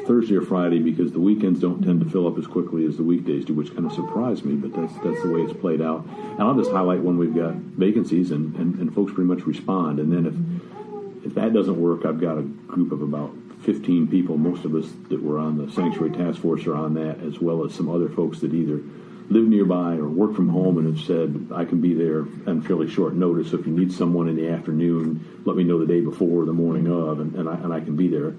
Thursday 0.07 0.35
or 0.35 0.43
Friday 0.43 0.81
because 0.81 1.13
the 1.13 1.21
weekends 1.21 1.61
don't 1.61 1.83
tend 1.83 2.01
to 2.01 2.11
fill 2.11 2.27
up 2.27 2.37
as 2.39 2.47
quickly 2.47 2.85
as 2.85 2.97
the 2.97 3.03
weekdays 3.03 3.45
do, 3.45 3.55
which 3.55 3.73
kind 3.75 3.87
of 3.87 3.93
surprised 3.93 4.45
me, 4.45 4.55
but 4.55 4.73
that's 4.75 4.93
that's 5.05 5.23
the 5.23 5.31
way 5.31 5.41
it's 5.41 5.53
played 5.53 5.81
out. 5.81 6.05
And 6.07 6.43
I'll 6.43 6.57
just 6.57 6.71
highlight 6.71 7.01
when 7.01 7.19
we've 7.19 7.35
got 7.35 7.55
vacancies 7.55 8.31
and, 8.31 8.55
and, 8.57 8.79
and 8.79 8.95
folks 8.95 9.13
pretty 9.13 9.29
much 9.29 9.47
respond. 9.47 10.01
And 10.01 10.13
then 10.13 10.27
if 10.27 11.27
if 11.27 11.35
that 11.35 11.53
doesn't 11.53 11.81
work, 11.81 12.05
I've 12.05 12.21
got 12.21 12.37
a 12.39 12.43
group 12.43 12.91
of 12.93 13.03
about 13.03 13.33
15 13.63 14.09
people, 14.09 14.37
most 14.37 14.65
of 14.65 14.75
us 14.75 14.87
that 15.09 15.23
were 15.23 15.39
on 15.39 15.59
the 15.59 15.71
Sanctuary 15.73 16.11
Task 16.11 16.41
Force 16.41 16.67
are 16.67 16.75
on 16.75 16.95
that, 16.95 17.21
as 17.21 17.41
well 17.41 17.65
as 17.65 17.75
some 17.75 17.89
other 17.89 18.09
folks 18.09 18.41
that 18.41 18.53
either 18.53 18.81
live 19.29 19.47
nearby 19.47 19.95
or 19.95 20.09
work 20.09 20.35
from 20.35 20.49
home 20.49 20.79
and 20.79 20.87
have 20.87 21.05
said, 21.07 21.49
I 21.55 21.65
can 21.65 21.81
be 21.81 21.95
there 21.95 22.21
on 22.47 22.63
fairly 22.63 22.91
short 22.91 23.15
notice. 23.15 23.51
So 23.51 23.59
if 23.59 23.67
you 23.67 23.73
need 23.73 23.93
someone 23.93 24.29
in 24.29 24.37
the 24.37 24.49
afternoon, 24.49 25.43
let 25.45 25.57
me 25.57 25.65
know 25.65 25.79
the 25.79 25.87
day 25.87 26.01
before 26.01 26.43
or 26.43 26.45
the 26.45 26.53
morning 26.53 26.89
of, 26.89 27.21
and, 27.21 27.35
and, 27.35 27.49
I, 27.49 27.55
and 27.55 27.73
I 27.73 27.81
can 27.81 27.97
be 27.97 28.09
there. 28.09 28.35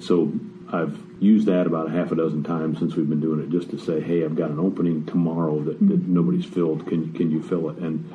So 0.00 0.32
I've 0.70 0.98
used 1.18 1.46
that 1.46 1.66
about 1.66 1.88
a 1.88 1.90
half 1.90 2.12
a 2.12 2.14
dozen 2.14 2.44
times 2.44 2.78
since 2.78 2.94
we've 2.94 3.08
been 3.08 3.20
doing 3.20 3.40
it, 3.40 3.50
just 3.50 3.70
to 3.70 3.78
say, 3.78 4.00
hey, 4.00 4.24
I've 4.24 4.36
got 4.36 4.50
an 4.50 4.60
opening 4.60 5.06
tomorrow 5.06 5.58
that, 5.60 5.78
that 5.80 6.00
mm-hmm. 6.00 6.14
nobody's 6.14 6.44
filled. 6.44 6.86
Can 6.86 7.12
can 7.14 7.30
you 7.30 7.42
fill 7.42 7.70
it? 7.70 7.78
And 7.78 8.08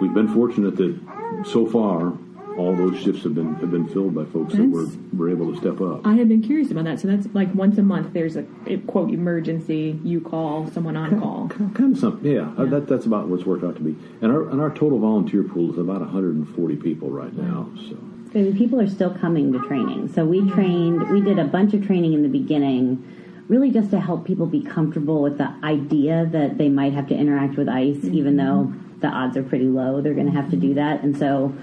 we've 0.00 0.12
been 0.12 0.28
fortunate 0.28 0.76
that 0.76 0.98
so 1.46 1.66
far 1.66 2.12
all 2.56 2.74
those 2.76 3.00
shifts 3.00 3.22
have 3.22 3.34
been 3.34 3.54
have 3.56 3.70
been 3.70 3.88
filled 3.88 4.14
by 4.14 4.24
folks 4.26 4.54
that 4.54 4.68
were, 4.68 4.86
were 5.16 5.30
able 5.30 5.52
to 5.52 5.58
step 5.58 5.80
up. 5.80 6.06
I 6.06 6.14
have 6.14 6.28
been 6.28 6.42
curious 6.42 6.70
about 6.70 6.84
that. 6.84 7.00
So 7.00 7.08
that's 7.08 7.26
like 7.34 7.54
once 7.54 7.78
a 7.78 7.82
month. 7.82 8.12
There's 8.12 8.36
a 8.36 8.44
quote 8.86 9.10
emergency. 9.10 9.98
You 10.04 10.20
call 10.20 10.70
someone 10.70 10.96
on 10.96 11.20
call. 11.20 11.48
Kind 11.48 11.94
of 11.94 11.98
something, 11.98 12.30
yeah. 12.30 12.52
Uh, 12.56 12.66
That, 12.66 12.86
that's 12.86 13.06
about 13.06 13.28
what's 13.28 13.44
worked 13.44 13.64
out 13.64 13.76
to 13.76 13.82
be. 13.82 13.96
And 14.20 14.32
our 14.32 14.48
and 14.48 14.60
our 14.60 14.70
total 14.70 14.98
volunteer 14.98 15.42
pool 15.42 15.72
is 15.72 15.78
about 15.78 16.00
140 16.00 16.76
people 16.76 17.10
right 17.10 17.34
now. 17.34 17.70
So 17.88 17.96
So 18.32 18.52
people 18.52 18.80
are 18.80 18.88
still 18.88 19.14
coming 19.14 19.52
to 19.52 19.58
training. 19.66 20.12
So 20.14 20.24
we 20.24 20.48
trained, 20.50 21.10
we 21.10 21.20
did 21.20 21.38
a 21.38 21.44
bunch 21.44 21.74
of 21.74 21.86
training 21.86 22.12
in 22.12 22.22
the 22.22 22.28
beginning, 22.28 23.44
really 23.48 23.70
just 23.70 23.90
to 23.90 24.00
help 24.00 24.24
people 24.24 24.46
be 24.46 24.62
comfortable 24.62 25.22
with 25.22 25.38
the 25.38 25.52
idea 25.64 26.28
that 26.30 26.58
they 26.58 26.68
might 26.68 26.92
have 26.92 27.08
to 27.08 27.14
interact 27.14 27.56
with 27.56 27.68
ICE, 27.68 28.04
even 28.04 28.36
though 28.36 28.72
the 29.00 29.08
odds 29.08 29.36
are 29.36 29.42
pretty 29.42 29.64
low 29.64 30.00
they're 30.00 30.14
going 30.14 30.26
to 30.26 30.32
have 30.32 30.50
to 30.50 30.56
do 30.56 30.74
that. 30.74 31.02
And 31.02 31.16
so 31.16 31.54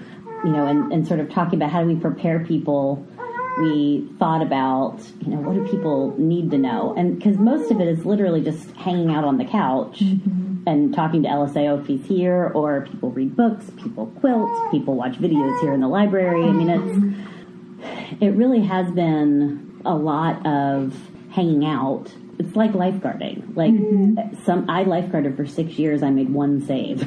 you 0.44 0.50
know, 0.50 0.66
and, 0.66 0.92
and 0.92 1.06
sort 1.06 1.20
of 1.20 1.30
talking 1.30 1.58
about 1.58 1.70
how 1.70 1.82
do 1.82 1.88
we 1.88 1.96
prepare 1.96 2.40
people, 2.40 3.06
we 3.58 4.08
thought 4.18 4.40
about, 4.40 5.00
you 5.20 5.32
know, 5.32 5.38
what 5.38 5.54
do 5.54 5.66
people 5.68 6.14
need 6.18 6.50
to 6.52 6.58
know? 6.58 6.94
And 6.96 7.16
because 7.16 7.38
most 7.38 7.70
of 7.70 7.80
it 7.80 7.88
is 7.88 8.04
literally 8.04 8.40
just 8.40 8.70
hanging 8.72 9.10
out 9.10 9.24
on 9.24 9.38
the 9.38 9.44
couch 9.44 10.00
mm-hmm. 10.00 10.62
and 10.66 10.94
talking 10.94 11.22
to 11.24 11.28
Eliseo 11.28 11.80
if 11.80 11.86
he's 11.86 12.06
here, 12.06 12.52
or 12.54 12.86
people 12.90 13.10
read 13.10 13.34
books, 13.34 13.70
people 13.82 14.06
quilt, 14.20 14.70
people 14.70 14.94
watch 14.94 15.14
videos 15.14 15.60
here 15.60 15.72
in 15.72 15.80
the 15.80 15.88
library. 15.88 16.44
I 16.44 16.52
mean, 16.52 16.68
it's, 16.68 16.98
mm-hmm. 16.98 18.24
it 18.24 18.30
really 18.30 18.62
has 18.62 18.90
been 18.92 19.80
a 19.84 19.94
lot 19.94 20.46
of 20.46 20.96
hanging 21.30 21.64
out. 21.64 22.12
It's 22.38 22.54
like 22.54 22.72
lifeguarding. 22.72 23.56
Like 23.56 23.74
some, 24.44 24.70
I 24.70 24.84
lifeguarded 24.84 25.36
for 25.36 25.46
six 25.46 25.78
years. 25.78 26.02
I 26.02 26.10
made 26.10 26.30
one 26.30 26.64
save. 26.64 27.02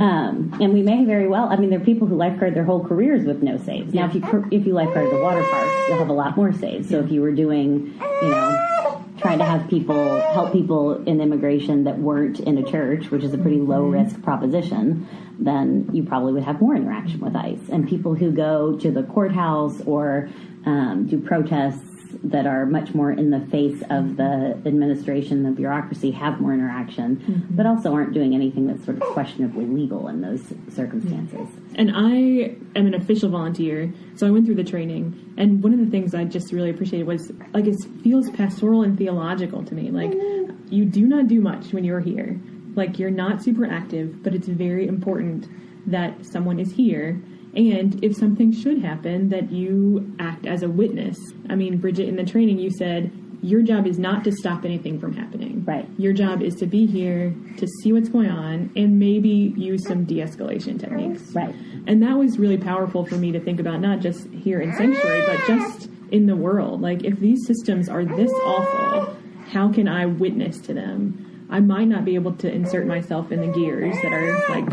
Um, 0.00 0.56
and 0.60 0.72
we 0.72 0.82
may 0.82 1.04
very 1.04 1.28
well. 1.28 1.48
I 1.48 1.56
mean, 1.56 1.70
there 1.70 1.80
are 1.80 1.84
people 1.84 2.06
who 2.06 2.16
lifeguard 2.16 2.54
their 2.54 2.64
whole 2.64 2.84
careers 2.84 3.24
with 3.26 3.42
no 3.42 3.58
saves. 3.58 3.92
Now, 3.92 4.06
if 4.06 4.14
you 4.14 4.48
if 4.50 4.66
you 4.66 4.72
lifeguard 4.72 5.10
the 5.10 5.20
water 5.20 5.42
park, 5.42 5.68
you'll 5.88 5.98
have 5.98 6.08
a 6.08 6.12
lot 6.12 6.36
more 6.36 6.52
saves. 6.52 6.88
So 6.88 7.00
if 7.00 7.10
you 7.10 7.20
were 7.20 7.32
doing, 7.32 7.98
you 8.22 8.28
know, 8.28 9.04
trying 9.18 9.38
to 9.38 9.44
have 9.44 9.68
people 9.68 10.20
help 10.32 10.52
people 10.52 11.02
in 11.04 11.20
immigration 11.20 11.84
that 11.84 11.98
weren't 11.98 12.40
in 12.40 12.58
a 12.58 12.70
church, 12.70 13.10
which 13.10 13.22
is 13.22 13.34
a 13.34 13.38
pretty 13.38 13.58
low 13.58 13.82
risk 13.82 14.22
proposition, 14.22 15.06
then 15.38 15.88
you 15.92 16.02
probably 16.02 16.32
would 16.32 16.44
have 16.44 16.60
more 16.60 16.74
interaction 16.74 17.20
with 17.20 17.36
ICE. 17.36 17.68
And 17.70 17.88
people 17.88 18.14
who 18.14 18.30
go 18.30 18.78
to 18.78 18.90
the 18.90 19.02
courthouse 19.02 19.80
or 19.82 20.28
um, 20.64 21.06
do 21.08 21.18
protests 21.18 21.89
that 22.22 22.46
are 22.46 22.66
much 22.66 22.94
more 22.94 23.10
in 23.10 23.30
the 23.30 23.40
face 23.46 23.82
of 23.88 24.16
the 24.16 24.60
administration, 24.66 25.42
the 25.42 25.50
bureaucracy, 25.50 26.10
have 26.10 26.40
more 26.40 26.52
interaction, 26.52 27.16
mm-hmm. 27.16 27.56
but 27.56 27.64
also 27.64 27.94
aren't 27.94 28.12
doing 28.12 28.34
anything 28.34 28.66
that's 28.66 28.84
sort 28.84 28.98
of 28.98 29.02
questionably 29.08 29.64
legal 29.64 30.08
in 30.08 30.20
those 30.20 30.42
circumstances. 30.68 31.48
And 31.76 31.90
I 31.94 32.56
am 32.78 32.86
an 32.86 32.94
official 32.94 33.30
volunteer, 33.30 33.92
so 34.16 34.26
I 34.26 34.30
went 34.30 34.44
through 34.44 34.56
the 34.56 34.64
training. 34.64 35.34
And 35.38 35.62
one 35.62 35.72
of 35.72 35.78
the 35.78 35.90
things 35.90 36.14
I 36.14 36.24
just 36.24 36.52
really 36.52 36.70
appreciated 36.70 37.06
was 37.06 37.32
like 37.54 37.66
it 37.66 37.76
feels 38.02 38.28
pastoral 38.30 38.82
and 38.82 38.98
theological 38.98 39.64
to 39.64 39.74
me. 39.74 39.90
Like 39.90 40.10
mm-hmm. 40.10 40.72
you 40.72 40.84
do 40.84 41.06
not 41.06 41.26
do 41.26 41.40
much 41.40 41.72
when 41.72 41.84
you're 41.84 42.00
here. 42.00 42.38
Like 42.74 42.98
you're 42.98 43.10
not 43.10 43.42
super 43.42 43.64
active, 43.64 44.22
but 44.22 44.34
it's 44.34 44.46
very 44.46 44.86
important 44.86 45.48
that 45.86 46.26
someone 46.26 46.60
is 46.60 46.72
here. 46.72 47.20
And 47.54 48.02
if 48.04 48.16
something 48.16 48.52
should 48.52 48.82
happen, 48.82 49.28
that 49.30 49.50
you 49.50 50.14
act 50.18 50.46
as 50.46 50.62
a 50.62 50.68
witness. 50.68 51.18
I 51.48 51.56
mean, 51.56 51.78
Bridget, 51.78 52.08
in 52.08 52.16
the 52.16 52.24
training, 52.24 52.58
you 52.58 52.70
said 52.70 53.10
your 53.42 53.62
job 53.62 53.86
is 53.86 53.98
not 53.98 54.22
to 54.24 54.32
stop 54.32 54.64
anything 54.64 55.00
from 55.00 55.14
happening. 55.14 55.64
Right. 55.64 55.88
Your 55.98 56.12
job 56.12 56.42
is 56.42 56.54
to 56.56 56.66
be 56.66 56.86
here, 56.86 57.34
to 57.56 57.66
see 57.66 57.92
what's 57.92 58.08
going 58.08 58.30
on, 58.30 58.70
and 58.76 58.98
maybe 58.98 59.54
use 59.56 59.86
some 59.86 60.04
de 60.04 60.16
escalation 60.16 60.78
techniques. 60.78 61.22
Right. 61.32 61.54
And 61.86 62.02
that 62.02 62.18
was 62.18 62.38
really 62.38 62.58
powerful 62.58 63.06
for 63.06 63.16
me 63.16 63.32
to 63.32 63.40
think 63.40 63.58
about, 63.58 63.80
not 63.80 64.00
just 64.00 64.28
here 64.28 64.60
in 64.60 64.72
Sanctuary, 64.74 65.22
but 65.26 65.46
just 65.46 65.88
in 66.10 66.26
the 66.26 66.36
world. 66.36 66.82
Like, 66.82 67.02
if 67.04 67.18
these 67.18 67.46
systems 67.46 67.88
are 67.88 68.04
this 68.04 68.30
awful, 68.44 69.16
how 69.46 69.72
can 69.72 69.88
I 69.88 70.06
witness 70.06 70.58
to 70.60 70.74
them? 70.74 71.46
I 71.50 71.60
might 71.60 71.88
not 71.88 72.04
be 72.04 72.14
able 72.14 72.34
to 72.34 72.52
insert 72.52 72.86
myself 72.86 73.32
in 73.32 73.40
the 73.40 73.52
gears 73.52 73.96
that 74.02 74.12
are 74.12 74.48
like 74.50 74.68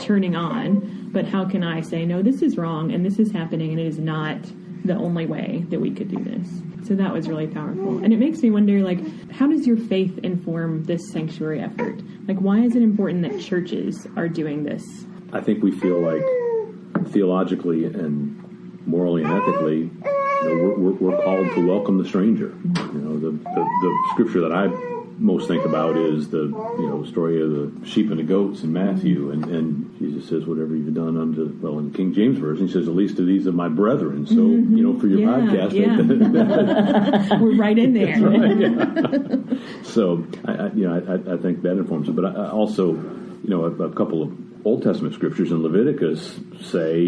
turning 0.00 0.36
on, 0.36 1.10
but 1.12 1.26
how 1.26 1.44
can 1.44 1.62
I 1.62 1.80
say, 1.80 2.04
no, 2.04 2.22
this 2.22 2.42
is 2.42 2.56
wrong 2.56 2.92
and 2.92 3.04
this 3.04 3.18
is 3.18 3.30
happening 3.30 3.70
and 3.70 3.80
it 3.80 3.86
is 3.86 3.98
not 3.98 4.38
the 4.84 4.94
only 4.94 5.26
way 5.26 5.64
that 5.68 5.80
we 5.80 5.90
could 5.90 6.08
do 6.08 6.22
this? 6.22 6.48
So 6.86 6.94
that 6.94 7.12
was 7.12 7.28
really 7.28 7.46
powerful. 7.46 8.02
And 8.02 8.12
it 8.12 8.18
makes 8.18 8.40
me 8.40 8.50
wonder, 8.50 8.80
like, 8.82 9.30
how 9.30 9.46
does 9.46 9.66
your 9.66 9.76
faith 9.76 10.18
inform 10.22 10.84
this 10.84 11.10
sanctuary 11.12 11.60
effort? 11.60 12.00
Like, 12.26 12.38
why 12.38 12.60
is 12.60 12.74
it 12.76 12.82
important 12.82 13.22
that 13.22 13.40
churches 13.40 14.06
are 14.16 14.28
doing 14.28 14.64
this? 14.64 14.84
I 15.32 15.40
think 15.40 15.62
we 15.62 15.70
feel 15.70 16.00
like 16.00 16.24
theologically 17.08 17.84
and 17.84 18.36
morally 18.86 19.22
and 19.22 19.32
ethically, 19.32 19.76
you 19.76 19.90
know, 20.44 20.54
we're, 20.62 20.74
we're, 20.74 20.92
we're 20.92 21.22
called 21.22 21.54
to 21.54 21.66
welcome 21.66 21.98
the 21.98 22.08
stranger. 22.08 22.54
You 22.64 23.00
know, 23.00 23.18
the, 23.18 23.30
the, 23.32 23.64
the 23.82 24.08
scripture 24.12 24.40
that 24.40 24.52
I 24.52 24.68
most 25.18 25.48
think 25.48 25.64
about 25.64 25.96
is 25.96 26.28
the 26.28 26.42
you 26.44 26.86
know 26.88 27.04
story 27.04 27.42
of 27.42 27.50
the 27.50 27.86
sheep 27.86 28.10
and 28.10 28.18
the 28.18 28.24
goats 28.24 28.62
in 28.62 28.72
Matthew, 28.72 29.30
and, 29.30 29.44
and 29.46 29.98
Jesus 29.98 30.28
says, 30.28 30.46
"Whatever 30.46 30.76
you've 30.76 30.94
done 30.94 31.16
unto 31.16 31.58
well 31.60 31.78
in 31.78 31.90
the 31.90 31.96
King 31.96 32.14
James 32.14 32.38
version, 32.38 32.66
he 32.66 32.72
says, 32.72 32.86
"At 32.88 32.94
least 32.94 33.16
to 33.16 33.24
these 33.24 33.46
of 33.46 33.54
my 33.54 33.68
brethren." 33.68 34.26
So 34.26 34.34
mm-hmm. 34.34 34.76
you 34.76 34.84
know, 34.84 34.98
for 34.98 35.06
your 35.08 35.20
Yeah, 35.20 35.28
podcast, 35.28 35.72
yeah. 35.72 37.38
We're 37.40 37.56
right 37.56 37.78
in 37.78 37.94
there. 37.94 38.16
so 39.82 40.26
I, 40.44 40.52
I, 40.52 40.72
you 40.72 40.88
know, 40.88 40.94
I, 40.94 41.34
I 41.34 41.36
think 41.38 41.62
that 41.62 41.72
informs 41.72 42.08
it. 42.08 42.16
But 42.16 42.26
I, 42.26 42.44
I 42.44 42.50
also, 42.50 42.92
you 42.92 43.40
know, 43.44 43.64
a, 43.64 43.70
a 43.70 43.92
couple 43.92 44.22
of 44.22 44.32
Old 44.64 44.82
Testament 44.82 45.14
scriptures 45.14 45.50
in 45.50 45.62
Leviticus 45.62 46.38
say, 46.62 47.00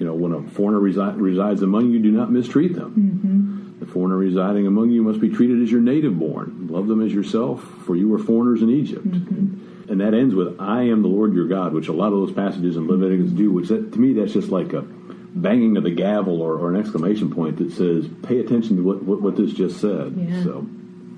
you 0.00 0.06
know, 0.06 0.14
when 0.14 0.32
a 0.32 0.42
foreigner 0.50 0.80
resi- 0.80 1.20
resides 1.20 1.62
among 1.62 1.90
you, 1.90 1.98
do 1.98 2.10
not 2.10 2.32
mistreat 2.32 2.74
them. 2.74 2.92
The 2.94 3.49
foreigner 3.90 4.16
residing 4.16 4.66
among 4.66 4.90
you 4.90 5.02
must 5.02 5.20
be 5.20 5.28
treated 5.28 5.62
as 5.62 5.70
your 5.70 5.80
native 5.80 6.18
born. 6.18 6.68
Love 6.70 6.86
them 6.86 7.02
as 7.02 7.12
yourself, 7.12 7.62
for 7.84 7.96
you 7.96 8.08
were 8.08 8.18
foreigners 8.18 8.62
in 8.62 8.70
Egypt. 8.70 9.06
Mm-hmm. 9.06 9.90
And 9.90 10.00
that 10.00 10.14
ends 10.14 10.34
with, 10.34 10.60
I 10.60 10.82
am 10.82 11.02
the 11.02 11.08
Lord 11.08 11.34
your 11.34 11.48
God, 11.48 11.72
which 11.72 11.88
a 11.88 11.92
lot 11.92 12.12
of 12.12 12.20
those 12.20 12.32
passages 12.32 12.76
in 12.76 12.86
Leviticus 12.86 13.32
do, 13.32 13.50
which 13.50 13.68
that, 13.68 13.92
to 13.92 13.98
me, 13.98 14.12
that's 14.12 14.32
just 14.32 14.48
like 14.48 14.72
a 14.72 14.82
banging 14.82 15.76
of 15.76 15.82
the 15.84 15.90
gavel 15.90 16.40
or, 16.40 16.54
or 16.54 16.72
an 16.72 16.80
exclamation 16.80 17.32
point 17.32 17.56
that 17.58 17.72
says, 17.72 18.06
pay 18.22 18.38
attention 18.38 18.76
to 18.76 18.82
what, 18.82 19.02
what, 19.02 19.20
what 19.20 19.36
this 19.36 19.52
just 19.52 19.80
said. 19.80 20.14
Yeah. 20.16 20.42
So. 20.44 20.66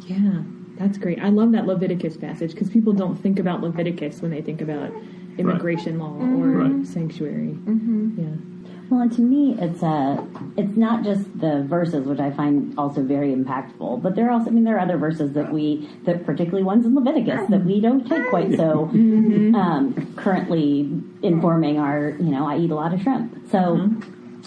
Yeah, 0.07 0.43
that's 0.79 0.99
great. 0.99 1.19
I 1.21 1.29
love 1.29 1.53
that 1.53 1.67
Leviticus 1.67 2.17
passage 2.17 2.53
because 2.53 2.71
people 2.71 2.93
don't 2.93 3.17
think 3.17 3.39
about 3.39 3.61
Leviticus 3.61 4.23
when 4.23 4.31
they 4.31 4.43
think 4.43 4.61
about 4.61 4.91
immigration 5.39 5.99
law 5.99 6.17
or 6.19 6.49
Right. 6.53 6.87
sanctuary. 6.87 7.57
Mm-hmm. 7.65 8.21
Yeah. 8.21 8.52
Well, 8.91 9.01
and 9.01 9.13
to 9.13 9.23
me, 9.23 9.57
it's 9.59 9.83
a, 9.83 10.27
it's 10.57 10.77
not 10.77 11.03
just 11.03 11.41
the 11.41 11.65
verses, 11.67 12.07
which 12.07 12.21
I 12.21 12.31
find 12.31 12.79
also 12.79 13.03
very 13.03 13.35
impactful, 13.35 14.03
but 14.03 14.15
there 14.15 14.29
are 14.29 14.33
also, 14.33 14.49
I 14.49 14.51
mean, 14.51 14.65
there 14.65 14.77
are 14.77 14.81
other 14.81 14.99
verses 14.99 15.33
that 15.33 15.53
we, 15.53 15.89
that 16.05 16.27
particularly 16.27 16.65
ones 16.65 16.85
in 16.85 16.95
Leviticus 16.95 17.49
that 17.49 17.65
we 17.65 17.81
don't 17.81 18.07
take 18.07 18.29
quite 18.29 18.55
so 18.57 18.85
um, 18.93 20.15
currently 20.17 20.91
informing 21.23 21.79
our, 21.79 22.11
you 22.11 22.31
know, 22.31 22.47
I 22.47 22.59
eat 22.59 22.71
a 22.71 22.75
lot 22.75 22.93
of 22.93 23.01
shrimp, 23.03 23.51
so. 23.51 23.91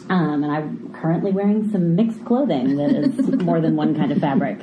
Um, 0.08 0.44
and 0.44 0.52
I'm 0.52 0.94
currently 0.94 1.32
wearing 1.32 1.72
some 1.72 1.96
mixed 1.96 2.24
clothing 2.26 2.76
that 2.78 2.92
is 2.92 3.18
more 3.42 3.60
than 3.60 3.76
one 3.76 3.96
kind 3.96 4.12
of 4.12 4.20
fabric. 4.20 4.60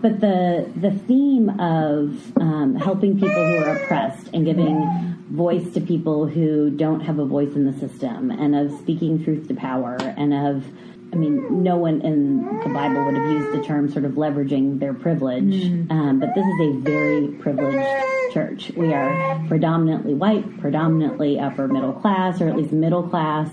But 0.00 0.20
the 0.20 0.70
the 0.74 0.92
theme 0.92 1.50
of 1.60 2.34
um, 2.38 2.76
helping 2.76 3.20
people 3.20 3.28
who 3.34 3.58
are 3.58 3.76
oppressed 3.76 4.30
and 4.32 4.46
giving 4.46 5.19
voice 5.30 5.72
to 5.74 5.80
people 5.80 6.26
who 6.26 6.70
don't 6.70 7.00
have 7.00 7.18
a 7.18 7.24
voice 7.24 7.54
in 7.54 7.64
the 7.64 7.78
system, 7.78 8.30
and 8.30 8.54
of 8.54 8.78
speaking 8.80 9.22
truth 9.22 9.48
to 9.48 9.54
power, 9.54 9.96
and 10.00 10.34
of 10.34 10.64
I 11.12 11.16
mean, 11.16 11.64
no 11.64 11.76
one 11.76 12.00
in 12.02 12.44
the 12.60 12.68
Bible 12.68 13.04
would 13.04 13.16
have 13.16 13.30
used 13.32 13.52
the 13.52 13.64
term 13.64 13.90
sort 13.90 14.04
of 14.04 14.12
leveraging 14.12 14.78
their 14.78 14.94
privilege, 14.94 15.64
um, 15.90 16.20
but 16.20 16.34
this 16.36 16.46
is 16.46 16.60
a 16.60 16.78
very 16.80 17.28
privileged 17.32 18.32
church. 18.32 18.70
We 18.76 18.92
are 18.94 19.44
predominantly 19.48 20.14
white, 20.14 20.60
predominantly 20.60 21.40
upper 21.40 21.66
middle 21.66 21.92
class, 21.92 22.40
or 22.40 22.48
at 22.48 22.56
least 22.56 22.72
middle 22.72 23.02
class, 23.02 23.50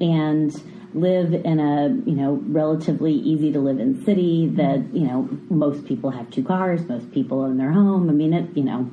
and 0.00 0.62
live 0.92 1.32
in 1.32 1.60
a 1.60 1.88
you 2.08 2.16
know 2.16 2.42
relatively 2.48 3.12
easy 3.12 3.52
to 3.52 3.60
live 3.60 3.78
in 3.78 4.04
city 4.04 4.48
that 4.48 4.84
you 4.92 5.06
know 5.06 5.28
most 5.48 5.86
people 5.86 6.10
have 6.10 6.28
two 6.30 6.42
cars 6.42 6.84
most 6.88 7.10
people 7.12 7.40
own 7.40 7.56
their 7.56 7.72
home. 7.72 8.10
I 8.10 8.12
mean 8.12 8.32
it 8.32 8.56
you 8.56 8.64
know 8.64 8.90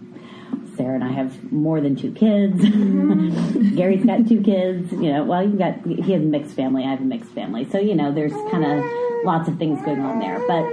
sarah 0.78 0.96
and 0.96 1.04
i 1.04 1.12
have 1.12 1.52
more 1.52 1.82
than 1.82 1.96
two 1.96 2.12
kids 2.12 2.56
gary's 3.76 4.06
got 4.06 4.28
two 4.28 4.42
kids 4.42 4.92
you 4.94 5.12
know 5.12 5.24
well 5.24 5.44
you've 5.44 5.58
got 5.58 5.86
he 5.86 6.14
has 6.14 6.22
a 6.22 6.26
mixed 6.26 6.56
family 6.56 6.84
i 6.84 6.90
have 6.90 7.02
a 7.02 7.04
mixed 7.04 7.32
family 7.32 7.70
so 7.70 7.80
you 7.80 7.96
know 7.96 8.12
there's 8.14 8.34
kind 8.52 8.64
of 8.64 8.84
lots 9.26 9.50
of 9.50 9.58
things 9.58 9.82
going 9.84 10.00
on 10.00 10.20
there 10.20 10.40
but 10.48 10.66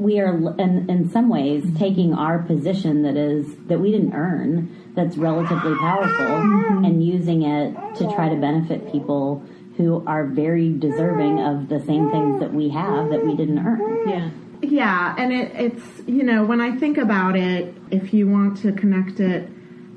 we 0.00 0.18
are 0.18 0.34
in, 0.58 0.88
in 0.88 1.10
some 1.10 1.28
ways 1.28 1.62
taking 1.76 2.14
our 2.14 2.38
position 2.38 3.02
that 3.02 3.16
is 3.16 3.46
that 3.66 3.78
we 3.78 3.90
didn't 3.90 4.14
earn 4.14 4.74
that's 4.94 5.16
relatively 5.16 5.74
powerful 5.76 6.86
and 6.86 7.04
using 7.04 7.42
it 7.42 7.74
to 7.96 8.10
try 8.14 8.28
to 8.28 8.36
benefit 8.36 8.90
people 8.90 9.44
who 9.76 10.04
are 10.06 10.26
very 10.26 10.72
deserving 10.72 11.40
of 11.40 11.68
the 11.68 11.80
same 11.80 12.10
things 12.10 12.40
that 12.40 12.52
we 12.52 12.68
have 12.68 13.08
that 13.10 13.24
we 13.24 13.34
didn't 13.34 13.58
earn. 13.58 14.08
Yeah. 14.08 14.30
Yeah, 14.62 15.14
and 15.16 15.32
it, 15.32 15.52
it's, 15.54 15.84
you 16.06 16.22
know, 16.22 16.44
when 16.44 16.60
I 16.60 16.76
think 16.76 16.98
about 16.98 17.36
it, 17.36 17.74
if 17.90 18.12
you 18.12 18.28
want 18.28 18.58
to 18.58 18.72
connect 18.72 19.20
it 19.20 19.48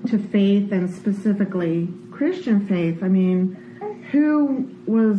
to 0.08 0.18
faith 0.18 0.72
and 0.72 0.90
specifically 0.90 1.90
Christian 2.12 2.66
faith, 2.68 3.04
I 3.04 3.08
mean, 3.08 3.56
who 4.12 4.70
was, 4.86 5.18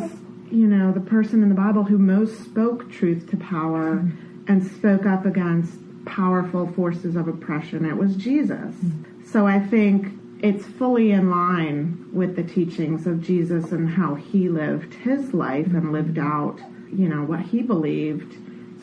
you 0.51 0.67
know, 0.67 0.93
the 0.93 1.01
person 1.01 1.43
in 1.43 1.49
the 1.49 1.55
Bible 1.55 1.85
who 1.85 1.99
most 1.99 2.43
spoke 2.43 2.91
truth 2.91 3.29
to 3.31 3.37
power 3.37 3.97
mm-hmm. 3.97 4.45
and 4.49 4.67
spoke 4.67 5.05
up 5.05 5.27
against 5.27 5.75
powerful 6.07 6.73
forces 6.73 7.17
of 7.17 7.29
oppression? 7.29 7.85
It 7.85 7.97
was 7.97 8.17
Jesus. 8.17 8.75
Mm-hmm. 8.75 9.27
So 9.27 9.47
I 9.47 9.59
think 9.59 10.13
it's 10.43 10.67
fully 10.67 11.11
in 11.11 11.31
line 11.31 12.09
with 12.13 12.37
the 12.37 12.43
teachings 12.43 13.07
of 13.07 13.23
Jesus 13.23 13.73
and 13.73 13.89
how 13.89 14.15
he 14.15 14.49
lived 14.49 14.95
his 14.95 15.35
life 15.35 15.67
and 15.67 15.85
mm-hmm. 15.85 15.93
lived 15.93 16.19
out, 16.19 16.59
you 16.93 17.09
know, 17.09 17.25
what 17.25 17.41
he 17.41 17.63
believed. 17.63 18.37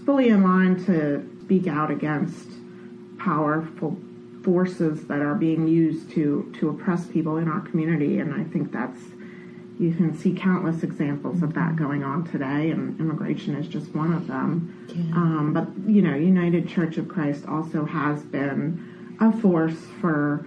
Fully 0.06 0.30
in 0.30 0.44
line 0.44 0.84
to 0.86 1.28
speak 1.42 1.68
out 1.68 1.92
against 1.92 2.50
powerful 3.20 3.98
forces 4.44 5.06
that 5.08 5.20
are 5.20 5.36
being 5.36 5.68
used 5.68 6.10
to 6.12 6.52
to 6.60 6.70
oppress 6.70 7.06
people 7.08 7.38
in 7.38 7.48
our 7.48 7.62
community. 7.62 8.20
And 8.20 8.34
I 8.34 8.44
think 8.46 8.72
that's 8.72 9.00
you 9.80 9.94
can 9.94 10.16
see 10.16 10.34
countless 10.34 10.84
examples 10.84 11.42
of 11.42 11.54
that 11.56 11.76
going 11.76 12.04
on 12.04 12.24
today, 12.26 12.70
and 12.70 13.00
immigration 13.00 13.56
is 13.56 13.68
just 13.68 13.94
one 13.96 14.14
of 14.14 14.28
them. 14.28 14.88
Um, 15.16 15.54
but 15.54 15.68
you 15.92 16.02
know, 16.02 16.16
United 16.16 16.68
Church 16.68 16.98
of 16.98 17.08
Christ 17.08 17.46
also 17.48 17.86
has 17.86 18.22
been 18.24 19.18
a 19.20 19.32
force 19.42 19.78
for 20.00 20.46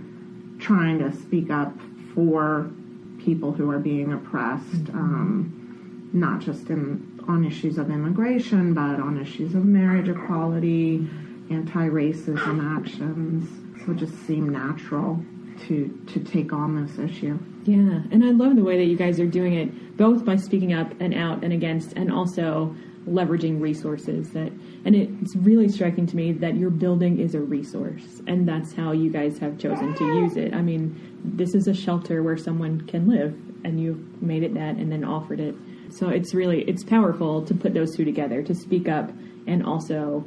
trying 0.59 0.99
to 1.01 1.13
speak 1.13 1.51
up 1.51 1.73
for 2.15 2.71
people 3.19 3.53
who 3.53 3.71
are 3.71 3.79
being 3.79 4.13
oppressed, 4.13 4.89
um, 4.91 6.11
not 6.13 6.41
just 6.41 6.71
in 6.71 7.14
on 7.29 7.45
issues 7.45 7.79
of 7.79 7.91
immigration, 7.91 8.75
but 8.75 9.01
on 9.01 9.21
issues 9.21 9.55
of 9.55 9.65
marriage 9.65 10.09
equality, 10.09 11.09
anti-racism 11.51 12.79
actions. 12.79 13.49
So 13.85 13.93
it 13.93 13.97
just 13.97 14.15
seemed 14.27 14.53
natural 14.53 15.23
to 15.67 15.89
to 16.13 16.21
take 16.21 16.53
on 16.53 16.85
this 16.85 16.99
issue. 16.99 17.39
Yeah, 17.65 18.03
and 18.11 18.25
I 18.25 18.31
love 18.31 18.57
the 18.57 18.65
way 18.65 18.77
that 18.79 18.85
you 18.85 18.97
guys 18.97 19.21
are 19.21 19.27
doing 19.27 19.55
it, 19.55 19.97
both 19.97 20.25
by 20.25 20.37
speaking 20.37 20.73
up 20.73 20.93
and 21.01 21.15
out 21.15 21.45
and 21.45 21.53
against, 21.53 21.93
and 21.95 22.13
also 22.13 22.75
leveraging 23.07 23.61
resources 23.61 24.31
that 24.31 24.51
and 24.85 24.95
it's 24.95 25.37
really 25.37 25.69
striking 25.69 26.07
to 26.07 26.17
me 26.17 26.33
that 26.33 26.57
your 26.57 26.71
building 26.71 27.19
is 27.19 27.35
a 27.35 27.41
resource 27.41 28.23
and 28.27 28.49
that's 28.49 28.73
how 28.73 28.93
you 28.93 29.11
guys 29.11 29.39
have 29.39 29.59
chosen 29.59 29.95
to 29.95 30.07
use 30.07 30.37
it 30.39 30.55
i 30.55 30.63
mean 30.63 30.99
this 31.23 31.55
is 31.55 31.69
a 31.69 31.75
shelter 31.75 32.23
where 32.23 32.37
someone 32.39 32.81
can 32.87 33.07
live 33.07 33.35
and 33.63 33.79
you've 33.79 34.23
made 34.23 34.43
it 34.43 34.55
that 34.55 34.77
and 34.77 34.91
then 34.91 35.05
offered 35.05 35.39
it 35.39 35.55
so 35.91 36.09
it's 36.09 36.35
really 36.35 36.63
it's 36.63 36.85
powerful 36.85 37.45
to 37.45 37.55
put 37.55 37.75
those 37.75 37.97
two 37.97 38.05
together 38.05 38.43
to 38.43 38.55
speak 38.55 38.89
up 38.89 39.11
and 39.47 39.65
also 39.65 40.25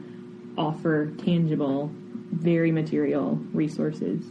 offer 0.57 1.11
tangible 1.23 1.91
very 2.31 2.71
material 2.71 3.35
resources. 3.53 4.25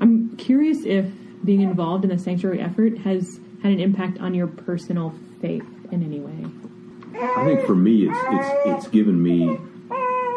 I'm 0.00 0.36
curious 0.36 0.84
if 0.84 1.06
being 1.44 1.60
involved 1.60 2.04
in 2.04 2.10
the 2.10 2.18
sanctuary 2.18 2.60
effort 2.60 2.98
has 2.98 3.40
had 3.62 3.72
an 3.72 3.80
impact 3.80 4.18
on 4.18 4.34
your 4.34 4.46
personal 4.46 5.14
faith 5.40 5.64
in 5.90 6.02
any 6.02 6.20
way. 6.20 6.46
I 7.36 7.44
think 7.44 7.66
for 7.66 7.74
me, 7.74 8.08
it's 8.08 8.18
it's 8.18 8.48
it's 8.66 8.88
given 8.88 9.22
me 9.22 9.58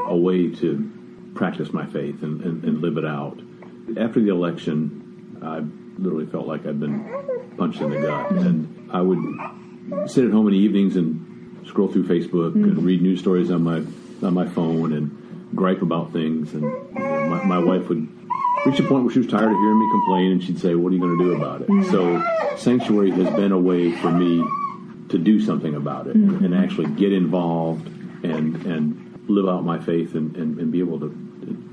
a 0.08 0.16
way 0.16 0.50
to 0.56 0.92
practice 1.34 1.74
my 1.74 1.86
faith 1.86 2.22
and, 2.22 2.42
and, 2.42 2.64
and 2.64 2.82
live 2.82 2.98
it 2.98 3.06
out. 3.06 3.40
After 3.98 4.20
the 4.22 4.30
election, 4.30 5.40
I 5.42 5.62
literally 6.02 6.26
felt 6.26 6.48
like 6.48 6.66
I'd 6.66 6.80
been 6.80 7.54
punched 7.58 7.82
in 7.82 7.90
the 7.90 8.02
gut, 8.02 8.32
and 8.32 8.90
I 8.92 9.02
would 9.02 9.20
sit 10.08 10.26
at 10.26 10.32
home 10.32 10.48
in 10.48 10.54
the 10.54 10.60
evenings 10.60 10.96
and 10.96 11.66
scroll 11.68 11.88
through 11.88 12.06
Facebook 12.06 12.52
mm-hmm. 12.52 12.64
and 12.64 12.84
read 12.84 13.02
news 13.02 13.20
stories 13.20 13.52
on 13.52 13.64
my 13.64 13.78
on 14.26 14.34
my 14.34 14.48
phone 14.48 14.94
and 14.94 15.52
gripe 15.56 15.82
about 15.82 16.14
things. 16.14 16.54
And 16.54 16.64
you 16.64 17.00
know, 17.00 17.30
my, 17.30 17.44
my 17.44 17.60
wife 17.60 17.90
would 17.90 18.08
reach 18.66 18.80
a 18.80 18.84
point 18.84 19.04
where 19.04 19.14
she 19.14 19.20
was 19.20 19.28
tired 19.28 19.52
of 19.52 19.58
hearing 19.58 19.80
me 19.80 19.90
complain, 19.92 20.32
and 20.32 20.44
she'd 20.44 20.60
say, 20.60 20.76
"What 20.76 20.92
are 20.92 20.96
you 20.96 21.02
going 21.02 21.18
to 21.18 21.24
do 21.24 21.36
about 21.36 21.62
it?" 21.62 21.68
Mm-hmm. 21.68 21.92
So, 21.92 22.58
sanctuary 22.58 23.12
has 23.12 23.34
been 23.36 23.52
a 23.52 23.60
way 23.60 23.92
for 23.92 24.12
me 24.12 24.44
to 25.10 25.18
do 25.18 25.40
something 25.40 25.76
about 25.76 26.08
it 26.08 26.18
mm-hmm. 26.18 26.44
and 26.44 26.56
actually 26.56 26.88
get 26.88 27.14
involved 27.14 27.88
and 28.24 28.66
and 28.66 29.06
live 29.28 29.48
out 29.48 29.64
my 29.64 29.80
faith 29.80 30.16
and, 30.16 30.36
and, 30.36 30.60
and 30.60 30.72
be 30.72 30.80
able 30.80 31.00
to, 31.00 31.10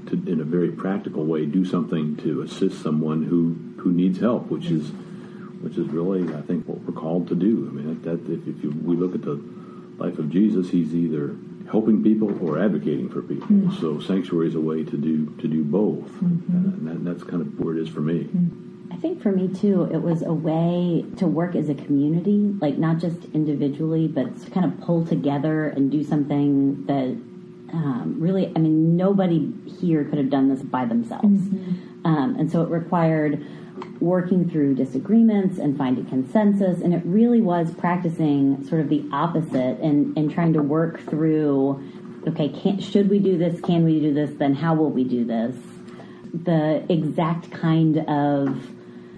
to, 0.09 0.31
in 0.31 0.41
a 0.41 0.45
very 0.45 0.71
practical 0.71 1.25
way, 1.25 1.47
do 1.47 1.65
something 1.65 2.17
to 2.17 2.43
assist 2.43 2.83
someone 2.83 3.25
who, 3.25 3.57
who 3.83 3.93
needs 3.93 4.19
help, 4.21 4.47
which 4.47 4.67
is 4.67 4.91
which 5.63 5.79
is 5.79 5.87
really, 5.89 6.23
I 6.35 6.43
think, 6.43 6.67
what 6.67 6.81
we're 6.81 7.01
called 7.01 7.29
to 7.29 7.35
do. 7.35 7.69
I 7.69 7.73
mean, 7.73 8.03
that, 8.03 8.21
if, 8.31 8.47
if 8.47 8.63
you, 8.63 8.71
we 8.85 8.97
look 8.97 9.15
at 9.15 9.23
the 9.23 9.43
life 9.99 10.19
of 10.19 10.31
Jesus, 10.31 10.71
he's 10.71 10.95
either 10.95 11.37
helping 11.71 12.03
people 12.03 12.29
or 12.47 12.59
advocating 12.59 13.09
for 13.09 13.23
people. 13.23 13.47
Mm-hmm. 13.47 13.81
So 13.81 14.01
sanctuary 14.01 14.49
is 14.49 14.55
a 14.55 14.61
way 14.61 14.85
to 14.85 14.97
do 14.97 15.27
to 15.41 15.49
do 15.49 15.65
both, 15.65 16.11
mm-hmm. 16.21 16.57
and 16.57 16.87
that, 16.89 17.05
that's 17.05 17.25
kind 17.25 17.41
of 17.41 17.59
where 17.59 17.77
it 17.77 17.81
is 17.81 17.89
for 17.89 18.01
me. 18.01 18.25
Mm-hmm. 18.25 18.93
I 18.93 18.97
think 18.97 19.23
for 19.23 19.33
me 19.33 19.49
too, 19.49 19.89
it 19.91 20.03
was 20.03 20.23
a 20.23 20.35
way 20.35 21.05
to 21.17 21.27
work 21.27 21.57
as 21.57 21.69
a 21.71 21.75
community, 21.75 22.55
like 22.61 22.77
not 22.77 22.99
just 22.99 23.25
individually, 23.33 24.07
but 24.07 24.39
to 24.43 24.51
kind 24.51 24.67
of 24.67 24.81
pull 24.83 25.07
together 25.07 25.69
and 25.69 25.91
do 25.91 26.05
something 26.05 26.85
that 26.87 27.17
um, 27.73 28.17
really, 28.19 28.53
I 28.55 28.59
mean, 28.59 28.97
nobody 28.97 29.51
here 29.81 30.05
could 30.05 30.19
have 30.19 30.29
done 30.29 30.51
this 30.51 30.63
by 30.63 30.85
themselves. 30.85 31.25
Mm-hmm. 31.25 32.07
Um, 32.07 32.37
and 32.39 32.53
so 32.53 32.63
it 32.63 32.69
required 32.69 33.45
working 34.01 34.49
through 34.49 34.75
disagreements 34.75 35.59
and 35.59 35.77
finding 35.77 36.05
consensus. 36.07 36.81
And 36.81 36.93
it 36.93 37.03
really 37.05 37.41
was 37.41 37.73
practicing 37.75 38.67
sort 38.67 38.81
of 38.81 38.89
the 38.89 39.05
opposite 39.13 39.79
and, 39.81 40.17
and 40.17 40.33
trying 40.33 40.53
to 40.55 40.63
work 40.63 41.01
through 41.09 41.83
okay, 42.27 42.49
can, 42.49 42.79
should 42.81 43.11
we 43.11 43.19
do 43.19 43.37
this? 43.37 43.61
Can 43.61 43.85
we 43.85 44.01
do 44.01 44.15
this? 44.15 44.31
Then 44.39 44.55
how 44.55 44.75
will 44.75 44.91
we 44.91 45.05
do 45.05 45.25
this? 45.25 45.57
The 46.33 46.85
exact 46.89 47.51
kind 47.51 47.99
of 48.09 48.71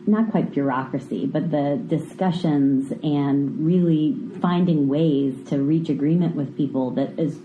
not 0.06 0.30
quite 0.30 0.52
bureaucracy, 0.52 1.26
but 1.26 1.50
the 1.50 1.82
discussions 1.86 2.92
and 3.02 3.66
really 3.66 4.16
finding 4.40 4.88
ways 4.88 5.34
to 5.48 5.58
reach 5.58 5.88
agreement 5.88 6.34
with 6.34 6.56
people 6.56 6.90
that 6.90 7.18
is 7.18 7.38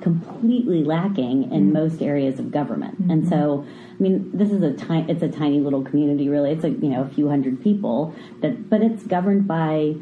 completely 0.00 0.84
lacking 0.84 1.44
in 1.44 1.64
mm-hmm. 1.64 1.72
most 1.72 2.02
areas 2.02 2.38
of 2.38 2.52
government. 2.52 3.00
Mm-hmm. 3.02 3.10
And 3.10 3.28
so, 3.28 3.66
I 3.98 4.02
mean, 4.02 4.30
this 4.34 4.50
is 4.50 4.62
a 4.62 4.72
tiny, 4.72 5.10
it's 5.10 5.22
a 5.22 5.28
tiny 5.28 5.60
little 5.60 5.82
community, 5.82 6.28
really. 6.28 6.50
It's 6.50 6.64
a, 6.64 6.70
you 6.70 6.88
know, 6.88 7.02
a 7.02 7.08
few 7.08 7.28
hundred 7.28 7.62
people 7.62 8.14
that, 8.40 8.68
but 8.68 8.82
it's 8.82 9.04
governed 9.04 9.46
by 9.46 9.94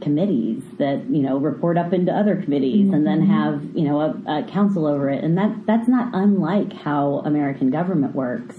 committees 0.00 0.62
that, 0.78 1.08
you 1.10 1.22
know, 1.22 1.38
report 1.38 1.76
up 1.76 1.92
into 1.92 2.12
other 2.12 2.40
committees 2.40 2.86
mm-hmm. 2.86 2.94
and 2.94 3.06
then 3.06 3.22
mm-hmm. 3.22 3.32
have, 3.32 3.64
you 3.74 3.82
know, 3.82 4.00
a, 4.00 4.40
a 4.40 4.42
council 4.44 4.86
over 4.86 5.08
it. 5.08 5.24
And 5.24 5.36
that, 5.38 5.66
that's 5.66 5.88
not 5.88 6.10
unlike 6.14 6.72
how 6.72 7.22
American 7.24 7.70
government 7.70 8.14
works. 8.14 8.56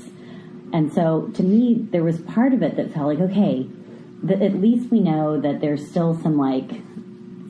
And 0.74 0.92
so 0.92 1.28
to 1.36 1.44
me, 1.44 1.88
there 1.92 2.04
was 2.04 2.20
part 2.22 2.54
of 2.54 2.62
it 2.62 2.76
that 2.76 2.94
felt 2.94 3.08
like, 3.08 3.20
okay, 3.20 3.68
the, 4.22 4.44
at 4.44 4.56
least 4.56 4.92
we 4.92 5.00
know 5.00 5.40
that 5.40 5.62
there's 5.62 5.88
still 5.90 6.20
some 6.22 6.38
like 6.38 6.82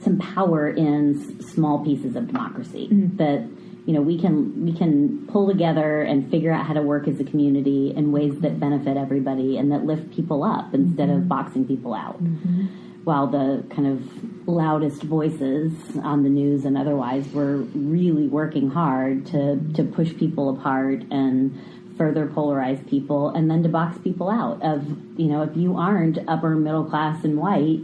some 0.03 0.17
power 0.17 0.69
in 0.69 1.19
s- 1.19 1.47
small 1.47 1.83
pieces 1.83 2.15
of 2.15 2.27
democracy 2.27 2.87
mm-hmm. 2.87 3.17
that 3.17 3.45
you 3.89 3.95
know 3.95 4.01
we 4.01 4.19
can 4.19 4.63
we 4.63 4.71
can 4.71 5.25
pull 5.31 5.47
together 5.47 6.03
and 6.03 6.29
figure 6.29 6.51
out 6.51 6.63
how 6.63 6.75
to 6.75 6.81
work 6.83 7.07
as 7.07 7.19
a 7.19 7.23
community 7.23 7.91
in 7.97 8.11
ways 8.11 8.39
that 8.41 8.59
benefit 8.59 8.95
everybody 8.97 9.57
and 9.57 9.71
that 9.71 9.83
lift 9.83 10.11
people 10.11 10.43
up 10.43 10.75
instead 10.75 11.09
mm-hmm. 11.09 11.23
of 11.23 11.27
boxing 11.27 11.65
people 11.65 11.95
out 11.95 12.23
mm-hmm. 12.23 12.67
while 13.03 13.25
the 13.25 13.65
kind 13.71 13.87
of 13.87 14.47
loudest 14.47 15.01
voices 15.01 15.73
on 16.03 16.21
the 16.21 16.29
news 16.29 16.65
and 16.65 16.77
otherwise 16.77 17.27
were 17.29 17.57
really 17.73 18.27
working 18.27 18.69
hard 18.69 19.25
to 19.25 19.59
to 19.73 19.83
push 19.83 20.15
people 20.17 20.55
apart 20.55 21.01
and 21.09 21.59
further 21.97 22.27
polarize 22.27 22.87
people 22.87 23.29
and 23.29 23.49
then 23.49 23.63
to 23.63 23.69
box 23.69 23.97
people 24.03 24.29
out 24.29 24.61
of 24.61 24.85
you 25.19 25.25
know 25.25 25.41
if 25.41 25.57
you 25.57 25.75
aren't 25.75 26.19
upper 26.27 26.51
middle 26.55 26.85
class 26.85 27.23
and 27.23 27.39
white 27.39 27.79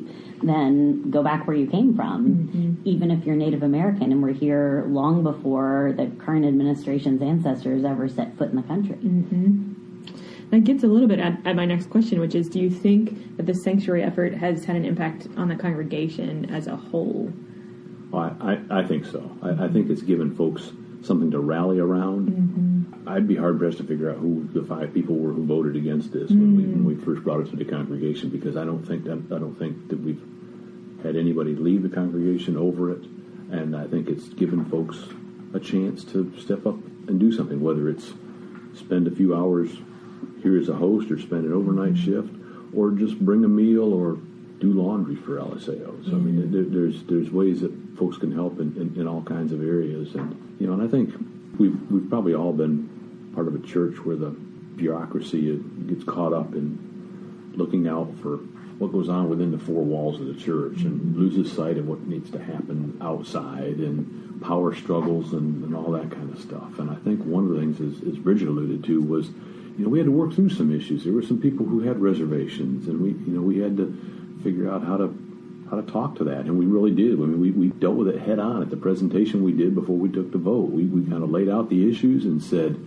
then 0.49 1.09
go 1.09 1.23
back 1.23 1.47
where 1.47 1.55
you 1.55 1.67
came 1.67 1.95
from, 1.95 2.25
mm-hmm. 2.27 2.73
even 2.87 3.11
if 3.11 3.25
you're 3.25 3.35
Native 3.35 3.63
American 3.63 4.11
and 4.11 4.21
we're 4.21 4.33
here 4.33 4.85
long 4.87 5.23
before 5.23 5.93
the 5.97 6.07
current 6.23 6.45
administration's 6.45 7.21
ancestors 7.21 7.83
ever 7.83 8.07
set 8.07 8.37
foot 8.37 8.49
in 8.49 8.55
the 8.55 8.63
country. 8.63 8.95
Mm-hmm. 8.95 9.73
That 10.51 10.63
gets 10.63 10.83
a 10.83 10.87
little 10.87 11.07
bit 11.07 11.19
at, 11.19 11.45
at, 11.45 11.55
my 11.55 11.65
next 11.65 11.89
question, 11.89 12.19
which 12.19 12.35
is 12.35 12.47
do 12.47 12.59
you 12.59 12.69
think 12.69 13.37
that 13.37 13.45
the 13.45 13.53
sanctuary 13.53 14.03
effort 14.03 14.33
has 14.35 14.63
had 14.63 14.75
an 14.75 14.85
impact 14.85 15.27
on 15.37 15.49
the 15.49 15.55
congregation 15.55 16.53
as 16.53 16.67
a 16.67 16.75
whole? 16.75 17.33
Well, 18.11 18.37
I, 18.39 18.53
I, 18.53 18.79
I 18.79 18.85
think 18.85 19.05
so. 19.05 19.31
I, 19.41 19.65
I, 19.65 19.67
think 19.67 19.89
it's 19.89 20.03
given 20.03 20.35
folks 20.35 20.71
something 21.01 21.31
to 21.31 21.39
rally 21.39 21.79
around. 21.79 22.29
Mm-hmm. 22.29 23.09
I'd 23.09 23.27
be 23.27 23.35
hard 23.35 23.59
pressed 23.59 23.77
to 23.77 23.83
figure 23.83 24.09
out 24.09 24.17
who 24.17 24.47
the 24.53 24.63
five 24.63 24.93
people 24.93 25.15
were 25.15 25.31
who 25.31 25.45
voted 25.45 25.75
against 25.75 26.11
this 26.11 26.29
when, 26.29 26.57
we, 26.57 26.63
when 26.63 26.85
we 26.85 26.93
mm. 26.95 27.05
first 27.05 27.23
brought 27.23 27.41
it 27.41 27.49
to 27.51 27.55
the 27.55 27.65
congregation, 27.65 28.29
because 28.29 28.57
I 28.57 28.65
don't 28.65 28.83
think 28.83 29.03
that 29.03 29.23
I 29.31 29.39
don't 29.39 29.55
think 29.55 29.89
that 29.89 29.99
we've 29.99 30.21
had 31.03 31.15
anybody 31.15 31.55
leave 31.55 31.83
the 31.83 31.89
congregation 31.89 32.57
over 32.57 32.91
it, 32.91 33.03
and 33.51 33.75
I 33.75 33.87
think 33.87 34.09
it's 34.09 34.29
given 34.29 34.65
folks 34.65 34.97
a 35.53 35.59
chance 35.59 36.03
to 36.05 36.33
step 36.39 36.65
up 36.65 36.75
and 37.07 37.19
do 37.19 37.31
something, 37.31 37.61
whether 37.61 37.89
it's 37.89 38.13
spend 38.73 39.07
a 39.07 39.11
few 39.11 39.35
hours 39.35 39.69
here 40.41 40.57
as 40.57 40.69
a 40.69 40.73
host 40.73 41.11
or 41.11 41.19
spend 41.19 41.45
an 41.45 41.53
overnight 41.53 41.97
shift 41.97 42.33
or 42.75 42.91
just 42.91 43.17
bring 43.19 43.43
a 43.43 43.47
meal 43.47 43.93
or 43.93 44.17
do 44.59 44.73
laundry 44.73 45.15
for 45.15 45.37
Eliseo. 45.37 46.03
So, 46.05 46.11
I 46.11 46.15
mean, 46.15 46.41
mm-hmm. 46.41 46.51
there, 46.51 46.63
there's 46.63 47.03
there's 47.03 47.31
ways 47.31 47.61
that 47.61 47.71
folks 47.97 48.17
can 48.17 48.31
help 48.31 48.59
in, 48.59 48.75
in, 48.75 48.99
in, 48.99 49.07
all 49.07 49.21
kinds 49.21 49.51
of 49.51 49.61
areas, 49.61 50.15
and 50.15 50.55
you 50.59 50.67
know, 50.67 50.73
and 50.73 50.81
I 50.81 50.87
think 50.87 51.13
we've 51.57 51.79
we've 51.91 52.09
probably 52.09 52.33
all 52.33 52.53
been 52.53 53.31
part 53.33 53.47
of 53.47 53.55
a 53.55 53.59
church 53.59 53.95
where 54.05 54.15
the 54.15 54.29
bureaucracy 54.29 55.61
gets 55.87 56.03
caught 56.03 56.33
up 56.33 56.53
in 56.53 57.53
looking 57.55 57.87
out 57.87 58.13
for 58.21 58.39
what 58.77 58.91
goes 58.91 59.07
on 59.09 59.29
within 59.29 59.51
the 59.51 59.59
four 59.59 59.83
walls 59.83 60.19
of 60.19 60.27
the 60.27 60.33
church 60.33 60.81
and 60.81 61.15
loses 61.15 61.51
sight 61.51 61.77
of 61.77 61.87
what 61.87 62.05
needs 62.07 62.29
to 62.31 62.39
happen 62.39 62.97
outside 63.01 63.77
and 63.77 64.41
power 64.41 64.75
struggles 64.75 65.33
and, 65.33 65.63
and 65.63 65.75
all 65.75 65.91
that 65.91 66.11
kind 66.11 66.31
of 66.33 66.39
stuff. 66.41 66.77
And 66.79 66.89
I 66.89 66.95
think 66.95 67.23
one 67.23 67.45
of 67.45 67.51
the 67.51 67.59
things, 67.59 67.79
as, 67.79 68.17
Bridget 68.17 68.47
alluded 68.47 68.83
to, 68.85 69.01
was 69.01 69.27
you 69.77 69.83
know 69.83 69.89
we 69.89 69.99
had 69.99 70.05
to 70.05 70.11
work 70.11 70.33
through 70.33 70.49
some 70.49 70.75
issues. 70.75 71.03
There 71.03 71.13
were 71.13 71.23
some 71.23 71.41
people 71.41 71.65
who 71.65 71.81
had 71.81 72.01
reservations, 72.01 72.87
and 72.87 73.01
we 73.01 73.09
you 73.09 73.37
know 73.37 73.41
we 73.41 73.59
had 73.59 73.77
to 73.77 73.97
figure 74.43 74.69
out 74.69 74.83
how 74.83 74.97
to 74.97 75.17
how 75.69 75.79
to 75.79 75.91
talk 75.91 76.15
to 76.17 76.23
that, 76.25 76.41
and 76.41 76.59
we 76.59 76.65
really 76.65 76.91
did. 76.91 77.13
I 77.13 77.23
mean, 77.23 77.41
we, 77.41 77.51
we 77.51 77.69
dealt 77.69 77.95
with 77.95 78.07
it 78.07 78.21
head 78.21 78.39
on 78.39 78.61
at 78.61 78.69
the 78.69 78.77
presentation 78.77 79.43
we 79.43 79.51
did 79.51 79.73
before 79.73 79.97
we 79.97 80.09
took 80.09 80.31
the 80.31 80.37
vote. 80.37 80.69
We 80.69 80.85
we 80.85 81.09
kind 81.09 81.23
of 81.23 81.31
laid 81.31 81.49
out 81.49 81.69
the 81.69 81.89
issues 81.89 82.25
and 82.25 82.41
said, 82.43 82.77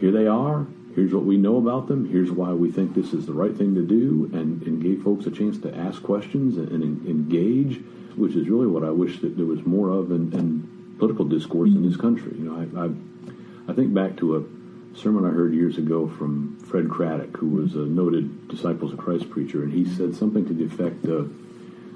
here 0.00 0.12
they 0.12 0.26
are, 0.26 0.66
here's 0.98 1.14
what 1.14 1.24
we 1.24 1.36
know 1.36 1.58
about 1.58 1.86
them, 1.86 2.10
here's 2.10 2.30
why 2.30 2.52
we 2.52 2.72
think 2.72 2.92
this 2.92 3.12
is 3.12 3.24
the 3.24 3.32
right 3.32 3.56
thing 3.56 3.72
to 3.74 3.86
do, 3.86 4.28
and, 4.32 4.60
and 4.62 4.82
gave 4.82 5.00
folks 5.02 5.26
a 5.26 5.30
chance 5.30 5.56
to 5.58 5.72
ask 5.76 6.02
questions 6.02 6.56
and, 6.56 6.70
and 6.70 7.06
engage, 7.06 7.80
which 8.16 8.34
is 8.34 8.48
really 8.48 8.66
what 8.66 8.82
I 8.82 8.90
wish 8.90 9.20
that 9.20 9.36
there 9.36 9.46
was 9.46 9.64
more 9.64 9.90
of 9.90 10.10
in, 10.10 10.32
in 10.32 10.96
political 10.98 11.24
discourse 11.24 11.70
in 11.70 11.88
this 11.88 11.96
country. 11.96 12.36
You 12.36 12.50
know, 12.50 12.56
I, 12.56 12.86
I, 12.86 13.70
I 13.70 13.74
think 13.74 13.94
back 13.94 14.16
to 14.16 14.36
a 14.38 14.98
sermon 14.98 15.24
I 15.24 15.28
heard 15.28 15.54
years 15.54 15.78
ago 15.78 16.08
from 16.08 16.58
Fred 16.58 16.90
Craddock, 16.90 17.36
who 17.36 17.50
was 17.50 17.76
a 17.76 17.86
noted 17.86 18.48
Disciples 18.48 18.92
of 18.92 18.98
Christ 18.98 19.30
preacher, 19.30 19.62
and 19.62 19.72
he 19.72 19.84
said 19.84 20.16
something 20.16 20.46
to 20.46 20.52
the 20.52 20.64
effect 20.64 21.04
of, 21.04 21.32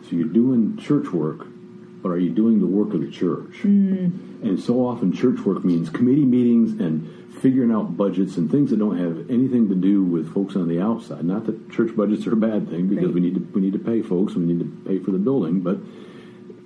"So 0.05 0.15
you're 0.15 0.29
doing 0.29 0.77
church 0.77 1.13
work, 1.13 1.49
but 2.03 2.11
are 2.11 2.19
you 2.19 2.31
doing 2.31 2.61
the 2.61 2.67
work 2.67 2.93
of 2.95 3.01
the 3.01 3.11
church?" 3.11 3.65
And 4.43 4.61
so 4.61 4.85
often, 4.87 5.13
church 5.13 5.41
work 5.41 5.65
means 5.65 5.89
committee 5.89 6.25
meetings 6.25 6.81
and 6.81 7.09
figuring 7.41 7.73
out 7.73 7.97
budgets 7.97 8.37
and 8.37 8.51
things 8.51 8.71
that 8.71 8.79
don't 8.79 8.99
have 8.99 9.31
anything 9.31 9.69
to 9.69 9.75
do 9.75 10.03
with 10.05 10.33
folks 10.33 10.55
on 10.55 10.69
the 10.69 10.81
outside. 10.81 11.25
Not 11.25 11.47
that 11.47 11.71
church 11.71 11.95
budgets 11.97 12.27
are 12.27 12.33
a 12.33 12.37
bad 12.37 12.69
thing, 12.69 12.89
because 12.89 13.13
we 13.13 13.21
need 13.21 13.35
to 13.35 13.41
we 13.55 13.61
need 13.61 13.73
to 13.73 13.79
pay 13.79 14.03
folks, 14.03 14.35
we 14.35 14.45
need 14.45 14.61
to 14.61 14.71
pay 14.89 14.99
for 14.99 15.11
the 15.11 15.19
building, 15.19 15.61
but 15.61 15.79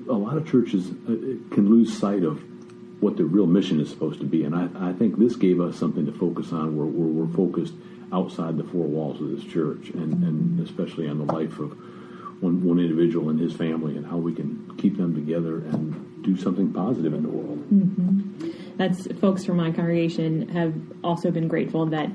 a 0.09 0.14
lot 0.14 0.37
of 0.37 0.49
churches 0.49 0.90
uh, 0.90 1.55
can 1.55 1.68
lose 1.68 1.96
sight 1.96 2.22
of 2.22 2.42
what 3.01 3.16
their 3.16 3.27
real 3.27 3.46
mission 3.46 3.81
is 3.81 3.90
supposed 3.90 4.20
to 4.20 4.27
be. 4.27 4.44
And 4.44 4.55
I, 4.55 4.90
I 4.90 4.92
think 4.92 5.18
this 5.18 5.37
gave 5.37 5.61
us 5.61 5.77
something 5.77 6.07
to 6.07 6.12
focus 6.12 6.53
on 6.53 6.77
where, 6.77 6.87
where 6.87 7.09
we're 7.09 7.35
focused 7.35 7.75
outside 8.12 8.57
the 8.57 8.64
four 8.64 8.87
walls 8.87 9.20
of 9.20 9.31
this 9.31 9.44
church 9.44 9.90
and, 9.90 10.22
and 10.22 10.61
especially 10.66 11.09
on 11.09 11.18
the 11.18 11.33
life 11.33 11.59
of 11.59 11.77
one, 12.40 12.62
one 12.62 12.79
individual 12.79 13.31
and 13.31 13.40
his 13.40 13.55
family 13.55 13.96
and 13.96 14.07
how 14.07 14.16
we 14.16 14.35
can 14.35 14.75
keep 14.79 14.96
them 14.96 15.14
together 15.14 15.59
and 15.59 16.22
do 16.22 16.37
something 16.37 16.72
positive 16.72 17.14
in 17.14 17.22
the 17.22 17.29
world. 17.29 17.59
Mm-hmm. 17.72 18.77
That's 18.77 19.07
folks 19.20 19.44
from 19.44 19.57
my 19.57 19.70
congregation 19.70 20.49
have 20.51 20.75
also 21.03 21.31
been 21.31 21.49
grateful 21.49 21.87
that 21.87 22.11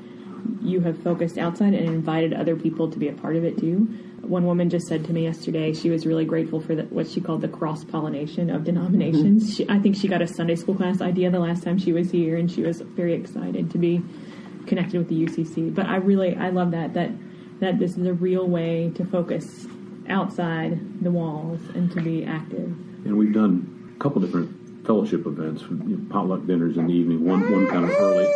you 0.61 0.79
have 0.81 1.01
focused 1.01 1.37
outside 1.37 1.73
and 1.73 1.87
invited 1.87 2.33
other 2.33 2.55
people 2.55 2.89
to 2.89 2.99
be 2.99 3.07
a 3.07 3.13
part 3.13 3.35
of 3.35 3.43
it 3.43 3.57
too. 3.57 3.87
One 4.21 4.45
woman 4.45 4.69
just 4.69 4.87
said 4.87 5.05
to 5.05 5.13
me 5.13 5.23
yesterday 5.23 5.73
she 5.73 5.89
was 5.89 6.05
really 6.05 6.25
grateful 6.25 6.59
for 6.59 6.75
the, 6.75 6.83
what 6.83 7.07
she 7.07 7.19
called 7.19 7.41
the 7.41 7.47
cross 7.47 7.83
pollination 7.83 8.51
of 8.51 8.63
denominations. 8.63 9.43
Mm-hmm. 9.43 9.53
She, 9.53 9.69
I 9.69 9.79
think 9.79 9.95
she 9.95 10.07
got 10.07 10.21
a 10.21 10.27
Sunday 10.27 10.55
school 10.55 10.75
class 10.75 11.01
idea 11.01 11.31
the 11.31 11.39
last 11.39 11.63
time 11.63 11.79
she 11.79 11.91
was 11.91 12.11
here, 12.11 12.37
and 12.37 12.51
she 12.51 12.61
was 12.61 12.81
very 12.81 13.13
excited 13.13 13.71
to 13.71 13.77
be 13.79 14.03
connected 14.67 14.99
with 14.99 15.09
the 15.09 15.25
UCC. 15.25 15.73
But 15.73 15.87
I 15.87 15.95
really 15.95 16.35
I 16.35 16.49
love 16.49 16.71
that 16.71 16.93
that 16.93 17.11
that 17.59 17.79
this 17.79 17.97
is 17.97 18.05
a 18.05 18.13
real 18.13 18.47
way 18.47 18.91
to 18.95 19.05
focus 19.05 19.67
outside 20.11 21.01
the 21.01 21.09
walls 21.09 21.59
and 21.73 21.91
to 21.91 22.01
be 22.01 22.25
active. 22.25 22.67
And 23.05 23.17
we've 23.17 23.33
done 23.33 23.93
a 23.95 23.99
couple 23.99 24.21
different 24.21 24.85
fellowship 24.85 25.25
events, 25.25 25.61
you 25.63 25.97
know, 25.97 26.13
potluck 26.13 26.45
dinners 26.45 26.77
in 26.77 26.87
the 26.87 26.93
evening. 26.93 27.25
One 27.25 27.51
one 27.51 27.67
kind 27.67 27.85
of 27.85 27.91
early 27.91 28.31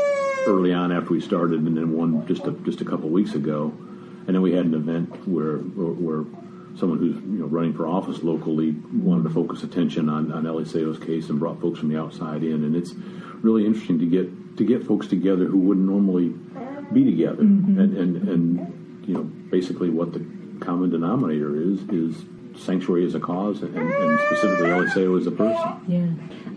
early 0.48 0.74
on 0.74 0.92
after 0.92 1.12
we 1.12 1.22
started, 1.22 1.62
and 1.62 1.76
then 1.76 1.92
one 1.94 2.26
just 2.28 2.46
a, 2.46 2.52
just 2.52 2.82
a 2.82 2.86
couple 2.86 3.10
weeks 3.10 3.34
ago. 3.34 3.74
And 4.28 4.34
then 4.34 4.42
we 4.42 4.54
had 4.54 4.66
an 4.66 4.74
event 4.74 5.28
where 5.28 5.58
where, 5.58 5.94
where 5.94 6.26
someone 6.78 6.98
who's 7.00 7.16
you 7.16 7.40
know 7.40 7.46
running 7.46 7.74
for 7.74 7.88
office 7.88 8.24
locally 8.24 8.72
wanted 8.94 9.24
to 9.24 9.30
focus 9.30 9.64
attention 9.64 10.10
on 10.10 10.32
on 10.32 10.44
Eliseo's 10.44 11.00
case 11.00 11.30
and 11.30 11.40
brought 11.40 11.62
folks 11.62 11.80
from 11.80 11.90
the 11.90 12.00
outside 12.00 12.44
in. 12.44 12.64
And 12.64 12.76
it's 12.76 12.94
really 13.42 13.66
interesting 13.66 14.00
to 14.00 14.06
get 14.06 14.58
to 14.58 14.66
get 14.66 14.86
folks 14.86 15.08
together 15.08 15.46
who 15.46 15.60
wouldn't 15.60 15.86
normally 15.86 16.30
be 16.94 17.04
together. 17.04 17.44
Mm-hmm. 17.44 17.80
And, 17.80 17.98
and 17.98 18.30
and 18.30 19.04
you 19.08 19.14
know 19.14 19.24
basically 19.24 19.90
what 19.90 20.14
the 20.14 20.26
common 20.60 20.90
denominator 20.90 21.56
is 21.56 21.82
is 21.90 22.26
sanctuary 22.58 23.06
as 23.06 23.16
a 23.16 23.20
cause 23.20 23.62
and, 23.62 23.76
and 23.76 24.20
specifically 24.28 24.70
Eliseo 24.70 25.20
as 25.20 25.28
a 25.28 25.32
person. 25.32 25.82
Yeah. 25.88 26.08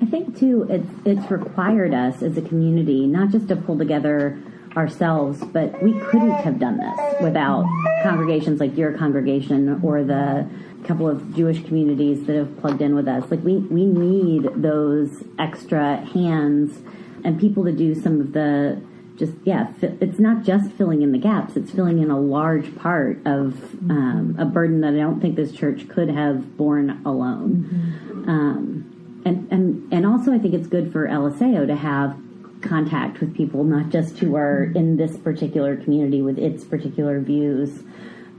I 0.00 0.06
think 0.06 0.38
too, 0.38 0.66
it's 0.70 0.88
it's 1.04 1.30
required 1.30 1.92
us 1.92 2.22
as 2.22 2.36
a 2.36 2.42
community 2.42 3.06
not 3.06 3.30
just 3.30 3.48
to 3.48 3.56
pull 3.56 3.76
together 3.78 4.38
ourselves, 4.76 5.44
but 5.44 5.82
we 5.82 5.98
couldn't 5.98 6.30
have 6.30 6.58
done 6.58 6.78
this 6.78 7.22
without 7.22 7.66
congregations 8.02 8.60
like 8.60 8.76
your 8.76 8.96
congregation 8.96 9.80
or 9.82 10.04
the 10.04 10.48
couple 10.84 11.08
of 11.08 11.34
Jewish 11.34 11.64
communities 11.64 12.24
that 12.26 12.36
have 12.36 12.56
plugged 12.60 12.80
in 12.80 12.94
with 12.94 13.08
us. 13.08 13.28
Like 13.30 13.42
we 13.42 13.56
we 13.56 13.84
need 13.84 14.48
those 14.54 15.24
extra 15.38 15.96
hands 15.96 16.78
and 17.24 17.40
people 17.40 17.64
to 17.64 17.72
do 17.72 17.94
some 17.94 18.20
of 18.20 18.32
the 18.32 18.80
just 19.18 19.32
yeah 19.44 19.72
it's 19.82 20.18
not 20.18 20.44
just 20.44 20.70
filling 20.72 21.02
in 21.02 21.12
the 21.12 21.18
gaps 21.18 21.56
it's 21.56 21.70
filling 21.72 22.00
in 22.00 22.10
a 22.10 22.18
large 22.18 22.74
part 22.76 23.18
of 23.26 23.74
um, 23.90 24.36
a 24.38 24.44
burden 24.44 24.80
that 24.80 24.94
i 24.94 24.96
don't 24.96 25.20
think 25.20 25.36
this 25.36 25.52
church 25.52 25.88
could 25.88 26.08
have 26.08 26.56
borne 26.56 27.00
alone. 27.04 28.24
Um, 28.26 29.22
and, 29.24 29.50
and 29.50 29.92
and 29.92 30.06
also 30.06 30.32
i 30.32 30.38
think 30.38 30.54
it's 30.54 30.68
good 30.68 30.92
for 30.92 31.08
Eliseo 31.08 31.66
to 31.66 31.76
have 31.76 32.16
contact 32.62 33.20
with 33.20 33.36
people 33.36 33.64
not 33.64 33.90
just 33.90 34.18
who 34.18 34.36
are 34.36 34.64
in 34.74 34.96
this 34.96 35.16
particular 35.16 35.76
community 35.76 36.22
with 36.22 36.38
its 36.38 36.64
particular 36.64 37.20
views. 37.20 37.82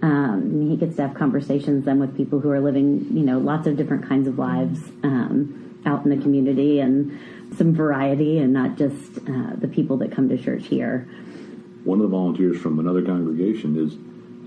Um, 0.01 0.69
he 0.69 0.77
gets 0.77 0.95
to 0.95 1.07
have 1.07 1.13
conversations 1.13 1.85
then 1.85 1.99
with 1.99 2.15
people 2.15 2.39
who 2.39 2.49
are 2.51 2.61
living 2.61 3.05
you 3.11 3.23
know 3.23 3.37
lots 3.37 3.67
of 3.67 3.75
different 3.75 4.07
kinds 4.07 4.27
of 4.27 4.39
lives 4.39 4.79
um, 5.03 5.81
out 5.85 6.05
in 6.05 6.09
the 6.09 6.21
community 6.21 6.79
and 6.79 7.19
some 7.57 7.73
variety 7.73 8.39
and 8.39 8.53
not 8.53 8.77
just 8.77 9.17
uh, 9.19 9.55
the 9.57 9.67
people 9.67 9.97
that 9.97 10.11
come 10.11 10.29
to 10.29 10.37
church 10.37 10.67
here 10.67 11.07
one 11.83 11.99
of 11.99 12.03
the 12.03 12.15
volunteers 12.15 12.59
from 12.59 12.79
another 12.79 13.01
congregation 13.03 13.77
is 13.77 13.97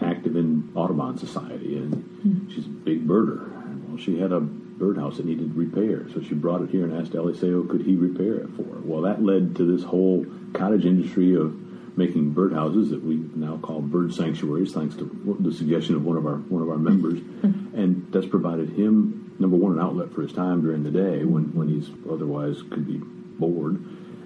active 0.07 0.37
in 0.37 0.71
Audubon 0.75 1.17
Society, 1.19 1.77
and 1.77 2.51
she's 2.53 2.67
a 2.67 2.69
big 2.69 3.07
birder. 3.07 3.51
Well, 3.89 3.99
she 3.99 4.19
had 4.19 4.33
a 4.33 4.41
birdhouse 4.41 5.17
that 5.17 5.27
needed 5.27 5.55
repair, 5.55 6.07
so 6.13 6.23
she 6.23 6.35
brought 6.35 6.63
it 6.63 6.71
here 6.71 6.85
and 6.85 7.01
asked 7.01 7.13
Eliseo, 7.13 7.69
could 7.69 7.83
he 7.83 7.95
repair 7.95 8.35
it 8.35 8.49
for 8.57 8.65
her? 8.65 8.81
Well, 8.85 9.03
that 9.03 9.23
led 9.23 9.57
to 9.57 9.65
this 9.65 9.85
whole 9.85 10.27
cottage 10.53 10.85
industry 10.85 11.35
of 11.35 11.57
making 11.97 12.35
birdhouses 12.35 12.91
that 12.91 13.03
we 13.03 13.17
now 13.35 13.59
call 13.59 13.81
bird 13.81 14.15
sanctuaries, 14.15 14.73
thanks 14.73 14.95
to 14.97 15.37
the 15.41 15.53
suggestion 15.53 15.95
of 15.95 16.05
one 16.05 16.17
of 16.17 16.27
our 16.27 16.37
one 16.37 16.63
of 16.63 16.69
our 16.69 16.79
members, 16.79 17.21
and 17.43 18.07
that's 18.11 18.27
provided 18.27 18.71
him 18.71 19.22
number 19.39 19.57
one 19.57 19.73
an 19.73 19.81
outlet 19.81 20.13
for 20.13 20.23
his 20.23 20.33
time 20.33 20.63
during 20.63 20.83
the 20.83 20.91
day 20.91 21.25
when 21.25 21.55
when 21.55 21.69
he's 21.69 21.91
otherwise 22.11 22.63
could 22.71 22.87
be 22.87 23.01
bored 23.39 23.83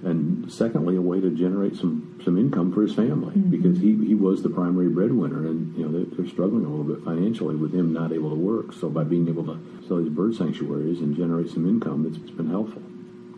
and 0.07 0.53
secondly, 0.53 0.97
a 0.97 1.01
way 1.01 1.21
to 1.21 1.31
generate 1.31 1.75
some 1.75 2.21
some 2.25 2.39
income 2.39 2.73
for 2.73 2.83
his 2.83 2.95
family 2.95 3.35
mm-hmm. 3.35 3.51
because 3.51 3.79
he, 3.79 3.97
he 4.07 4.15
was 4.15 4.43
the 4.43 4.49
primary 4.49 4.89
breadwinner, 4.89 5.47
and 5.47 5.77
you 5.77 5.85
know 5.85 5.91
they, 5.91 6.05
they're 6.15 6.29
struggling 6.31 6.65
a 6.65 6.69
little 6.69 6.85
bit 6.85 7.05
financially 7.05 7.57
with 7.57 7.75
him 7.75 7.93
not 7.93 8.13
able 8.13 8.31
to 8.31 8.37
work. 8.37 8.73
So 8.73 8.89
by 8.89 9.05
being 9.05 9.27
able 9.29 9.45
to 9.47 9.59
sell 9.87 9.99
these 9.99 10.13
bird 10.13 10.37
sanctuaries 10.37 11.01
and 11.01 11.17
generate 11.17 11.51
some 11.51 11.69
income, 11.69 12.07
it's, 12.07 12.19
it's 12.19 12.31
been 12.31 12.51
helpful. 12.51 12.83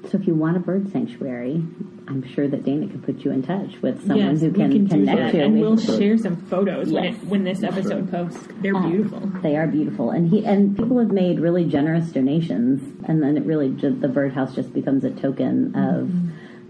So 0.06 0.16
if 0.18 0.26
you 0.26 0.34
want 0.34 0.56
a 0.56 0.61
bird 0.61 0.90
sanctuary 0.92 1.62
i'm 2.06 2.22
sure 2.34 2.48
that 2.48 2.64
dana 2.64 2.87
can 2.87 3.02
put 3.02 3.18
you 3.24 3.30
in 3.30 3.42
touch 3.42 3.82
with 3.82 4.00
someone 4.06 4.30
yes, 4.30 4.40
who 4.40 4.48
we 4.48 4.54
can, 4.58 4.70
can 4.72 4.84
do 4.84 4.88
connect 4.88 5.18
that, 5.20 5.34
you. 5.34 5.42
And 5.42 5.61
we'll 5.61 5.76
share 5.76 6.16
some 6.16 6.37
photos 6.37 6.88
when 6.90 7.04
it 7.04 7.14
when 7.24 7.44
this 7.44 7.62
episode 7.62 8.11
posts. 8.11 8.48
They're 8.62 8.74
Uh, 8.74 8.88
beautiful. 8.88 9.20
They 9.42 9.56
are 9.56 9.66
beautiful, 9.66 10.11
and 10.11 10.30
he 10.30 10.46
and 10.46 10.74
people 10.76 10.98
have 10.98 11.11
made 11.12 11.38
really 11.40 11.66
generous 11.66 12.11
donations, 12.11 12.82
and 13.04 13.22
then 13.22 13.37
it 13.37 13.44
really 13.44 13.70
ju- 13.74 13.90
the 13.98 14.08
birdhouse 14.08 14.54
just 14.54 14.72
becomes 14.72 15.04
a 15.04 15.11
token 15.11 15.74
of 15.74 16.11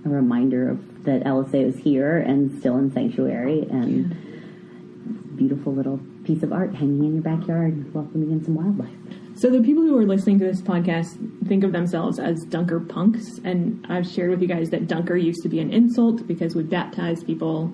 a 0.05 0.09
reminder 0.09 0.71
of 0.71 1.05
that 1.05 1.23
Eliseo 1.25 1.67
is 1.69 1.77
here 1.79 2.19
and 2.19 2.59
still 2.59 2.77
in 2.77 2.91
sanctuary, 2.91 3.67
and 3.71 4.17
beautiful 5.37 5.73
little 5.73 6.01
piece 6.25 6.43
of 6.43 6.53
art 6.53 6.75
hanging 6.75 7.05
in 7.05 7.13
your 7.15 7.23
backyard, 7.23 7.95
welcoming 7.95 8.33
in 8.33 8.43
some 8.45 8.55
wildlife. 8.57 8.91
So 9.41 9.51
the 9.51 9.63
people 9.63 9.85
who 9.85 9.97
are 9.97 10.05
listening 10.05 10.41
to 10.41 10.45
this 10.47 10.61
podcast 10.61 11.17
think 11.47 11.63
of 11.63 11.71
themselves 11.71 12.19
as 12.19 12.43
Dunker 12.49 12.81
punks, 12.81 13.25
and 13.45 13.87
I've 13.89 14.05
shared 14.05 14.31
with 14.31 14.43
you 14.43 14.49
guys 14.49 14.69
that 14.71 14.89
Dunker 14.89 15.17
used 15.17 15.45
to 15.45 15.49
be 15.49 15.61
an 15.61 15.73
insult 15.73 16.27
because 16.27 16.57
we 16.57 16.65
baptize 16.65 17.23
people 17.23 17.73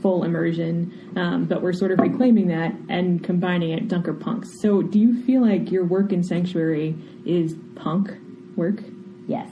full 0.00 0.22
immersion, 0.22 1.12
um, 1.16 1.46
but 1.46 1.62
we're 1.62 1.72
sort 1.72 1.90
of 1.90 1.98
reclaiming 1.98 2.46
that 2.46 2.72
and 2.88 3.24
combining 3.24 3.70
it 3.70 3.88
Dunker 3.88 4.14
punks. 4.14 4.48
So 4.62 4.82
do 4.82 5.00
you 5.00 5.20
feel 5.24 5.42
like 5.42 5.72
your 5.72 5.84
work 5.84 6.12
in 6.12 6.22
sanctuary 6.22 6.94
is 7.26 7.56
punk 7.74 8.12
work? 8.54 8.80
Yes. 9.26 9.50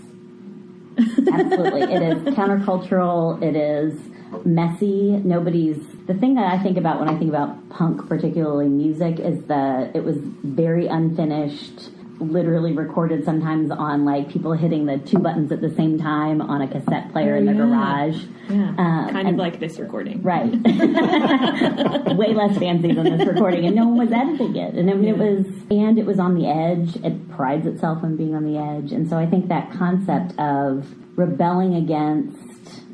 Absolutely. 0.97 1.83
it 1.83 2.03
is 2.03 2.35
countercultural. 2.37 3.43
It 3.43 3.57
is 3.57 4.01
messy. 4.45 5.11
Nobody's. 5.11 5.79
The 6.07 6.15
thing 6.15 6.35
that 6.37 6.53
I 6.53 6.63
think 6.63 6.77
about 6.77 6.99
when 6.99 7.09
I 7.09 7.19
think 7.19 7.29
about 7.29 7.69
punk, 7.71 8.09
particularly 8.09 8.69
music, 8.69 9.19
is 9.19 9.45
that 9.45 9.95
it 9.95 10.05
was 10.05 10.17
very 10.19 10.87
unfinished, 10.87 11.91
literally 12.21 12.73
recorded 12.73 13.25
sometimes 13.25 13.71
on 13.71 14.05
like 14.05 14.29
people 14.29 14.53
hitting 14.53 14.87
the 14.87 14.99
two 14.99 15.19
buttons 15.19 15.53
at 15.53 15.61
the 15.61 15.71
same 15.75 15.99
time 15.99 16.41
on 16.41 16.63
a 16.63 16.69
cassette 16.69 17.13
player 17.13 17.37
in 17.37 17.47
the 17.47 17.53
yeah. 17.53 17.59
garage. 17.59 18.25
Yeah, 18.49 18.75
Um, 18.79 19.09
kind 19.11 19.29
of 19.29 19.37
like 19.37 19.61
this 19.61 19.79
recording. 19.79 20.23
Right. 20.23 20.51
Way 22.17 22.35
less 22.35 22.59
fancy 22.59 22.93
than 22.93 23.19
this 23.19 23.29
recording, 23.29 23.67
and 23.67 23.77
no 23.77 23.87
one 23.87 23.99
was 23.99 24.13
editing 24.13 24.57
it. 24.57 24.75
And 24.75 24.91
I 24.91 24.95
mean, 24.95 25.09
it 25.09 25.19
was, 25.19 25.47
and 25.71 25.99
it 25.99 26.07
was 26.07 26.19
on 26.19 26.35
the 26.35 26.47
edge. 26.49 26.97
It 27.05 27.31
prides 27.31 27.67
itself 27.67 28.03
on 28.03 28.17
being 28.17 28.35
on 28.35 28.45
the 28.51 28.59
edge. 28.59 28.93
And 28.93 29.09
so 29.09 29.19
I 29.19 29.27
think 29.27 29.49
that 29.49 29.71
concept 29.73 30.39
of 30.39 30.87
rebelling 31.17 31.75
against, 31.75 32.39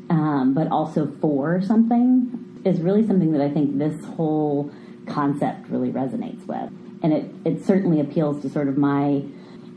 um, 0.09 0.53
but 0.53 0.67
also 0.69 1.11
for 1.19 1.61
something 1.61 2.61
is 2.65 2.81
really 2.81 3.05
something 3.05 3.31
that 3.31 3.41
I 3.41 3.49
think 3.49 3.77
this 3.77 4.03
whole 4.05 4.71
concept 5.07 5.69
really 5.69 5.91
resonates 5.91 6.45
with. 6.47 6.71
And 7.03 7.13
it, 7.13 7.25
it 7.45 7.65
certainly 7.65 7.99
appeals 7.99 8.41
to 8.41 8.49
sort 8.49 8.67
of 8.67 8.77
my 8.77 9.23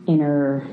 inner 0.06 0.66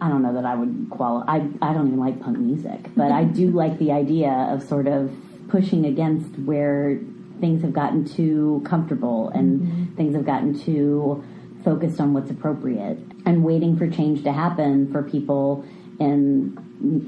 I 0.00 0.08
don't 0.08 0.22
know 0.22 0.34
that 0.34 0.44
I 0.44 0.54
would 0.54 0.88
qualify. 0.90 1.36
I, 1.36 1.36
I 1.62 1.72
don't 1.72 1.86
even 1.86 1.98
like 1.98 2.20
punk 2.20 2.38
music, 2.38 2.80
but 2.96 3.10
I 3.10 3.24
do 3.24 3.50
like 3.62 3.78
the 3.78 3.92
idea 3.92 4.30
of 4.30 4.62
sort 4.62 4.86
of 4.86 5.10
pushing 5.48 5.86
against 5.86 6.38
where 6.40 6.98
things 7.40 7.62
have 7.62 7.72
gotten 7.72 8.04
too 8.04 8.62
comfortable 8.64 9.30
and 9.30 9.60
mm-hmm. 9.60 9.94
things 9.96 10.14
have 10.14 10.24
gotten 10.24 10.58
too 10.58 11.24
focused 11.64 12.00
on 12.00 12.12
what's 12.12 12.30
appropriate 12.30 12.98
and 13.24 13.42
waiting 13.42 13.76
for 13.76 13.88
change 13.88 14.22
to 14.24 14.32
happen 14.32 14.90
for 14.92 15.02
people 15.02 15.64
in 15.98 16.58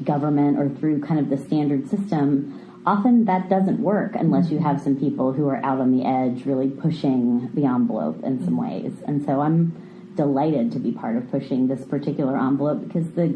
government 0.04 0.58
or 0.58 0.68
through 0.78 1.00
kind 1.00 1.20
of 1.20 1.28
the 1.28 1.36
standard 1.46 1.88
system 1.88 2.62
often 2.86 3.24
that 3.24 3.48
doesn't 3.48 3.80
work 3.80 4.14
unless 4.14 4.50
you 4.50 4.58
have 4.58 4.80
some 4.80 4.98
people 4.98 5.32
who 5.32 5.48
are 5.48 5.56
out 5.64 5.80
on 5.80 5.96
the 5.96 6.04
edge 6.04 6.46
really 6.46 6.70
pushing 6.70 7.50
the 7.54 7.64
envelope 7.64 8.22
in 8.22 8.42
some 8.44 8.56
ways 8.56 8.92
and 9.06 9.24
so 9.24 9.40
i'm 9.40 9.74
delighted 10.14 10.72
to 10.72 10.78
be 10.78 10.92
part 10.92 11.16
of 11.16 11.30
pushing 11.30 11.68
this 11.68 11.84
particular 11.84 12.38
envelope 12.38 12.86
because 12.86 13.10
the 13.12 13.34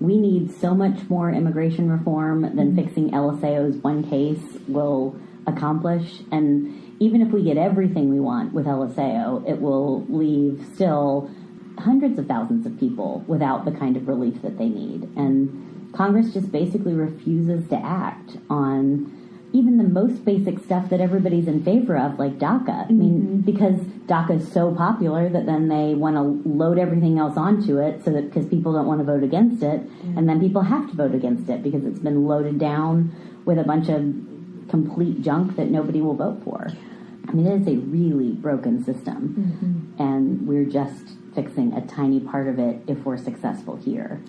we 0.00 0.16
need 0.16 0.52
so 0.60 0.74
much 0.74 1.08
more 1.08 1.30
immigration 1.30 1.90
reform 1.90 2.42
than 2.54 2.76
fixing 2.76 3.10
Eliseo's 3.10 3.76
one 3.82 4.08
case 4.08 4.42
will 4.68 5.16
accomplish. 5.46 6.20
And 6.30 6.96
even 7.00 7.20
if 7.20 7.32
we 7.32 7.42
get 7.42 7.56
everything 7.56 8.10
we 8.10 8.20
want 8.20 8.52
with 8.52 8.66
Eliseo, 8.66 9.48
it 9.48 9.60
will 9.60 10.04
leave 10.04 10.64
still 10.74 11.30
hundreds 11.78 12.18
of 12.18 12.26
thousands 12.26 12.66
of 12.66 12.78
people 12.78 13.24
without 13.26 13.64
the 13.64 13.72
kind 13.72 13.96
of 13.96 14.08
relief 14.08 14.40
that 14.42 14.58
they 14.58 14.68
need. 14.68 15.02
And 15.16 15.67
Congress 15.92 16.32
just 16.32 16.52
basically 16.52 16.92
refuses 16.92 17.68
to 17.68 17.76
act 17.76 18.36
on 18.50 19.14
even 19.52 19.78
the 19.78 19.84
most 19.84 20.24
basic 20.24 20.58
stuff 20.58 20.90
that 20.90 21.00
everybody's 21.00 21.48
in 21.48 21.64
favor 21.64 21.96
of, 21.96 22.18
like 22.18 22.38
DACA. 22.38 22.86
I 22.88 22.92
mean, 22.92 23.22
mm-hmm. 23.22 23.40
because 23.40 23.80
DACA 24.06 24.40
is 24.40 24.52
so 24.52 24.74
popular 24.74 25.28
that 25.30 25.46
then 25.46 25.68
they 25.68 25.94
want 25.94 26.16
to 26.16 26.48
load 26.48 26.78
everything 26.78 27.18
else 27.18 27.36
onto 27.36 27.78
it 27.78 28.04
so 28.04 28.10
that 28.12 28.26
because 28.32 28.46
people 28.48 28.72
don't 28.74 28.86
want 28.86 29.00
to 29.00 29.04
vote 29.04 29.22
against 29.22 29.62
it, 29.62 29.80
mm-hmm. 29.80 30.18
and 30.18 30.28
then 30.28 30.38
people 30.38 30.62
have 30.62 30.90
to 30.90 30.96
vote 30.96 31.14
against 31.14 31.48
it 31.48 31.62
because 31.62 31.84
it's 31.84 31.98
been 31.98 32.26
loaded 32.26 32.58
down 32.58 33.10
with 33.46 33.58
a 33.58 33.64
bunch 33.64 33.88
of 33.88 34.00
complete 34.68 35.22
junk 35.22 35.56
that 35.56 35.70
nobody 35.70 36.02
will 36.02 36.14
vote 36.14 36.42
for. 36.44 36.68
I 37.26 37.32
mean, 37.32 37.46
it 37.46 37.62
is 37.62 37.68
a 37.68 37.76
really 37.76 38.32
broken 38.32 38.84
system, 38.84 39.56
mm-hmm. 39.62 40.02
and 40.02 40.46
we're 40.46 40.64
just 40.64 41.12
fixing 41.34 41.72
a 41.72 41.86
tiny 41.86 42.20
part 42.20 42.48
of 42.48 42.58
it 42.58 42.82
if 42.86 42.98
we're 43.04 43.16
successful 43.16 43.76
here. 43.76 44.20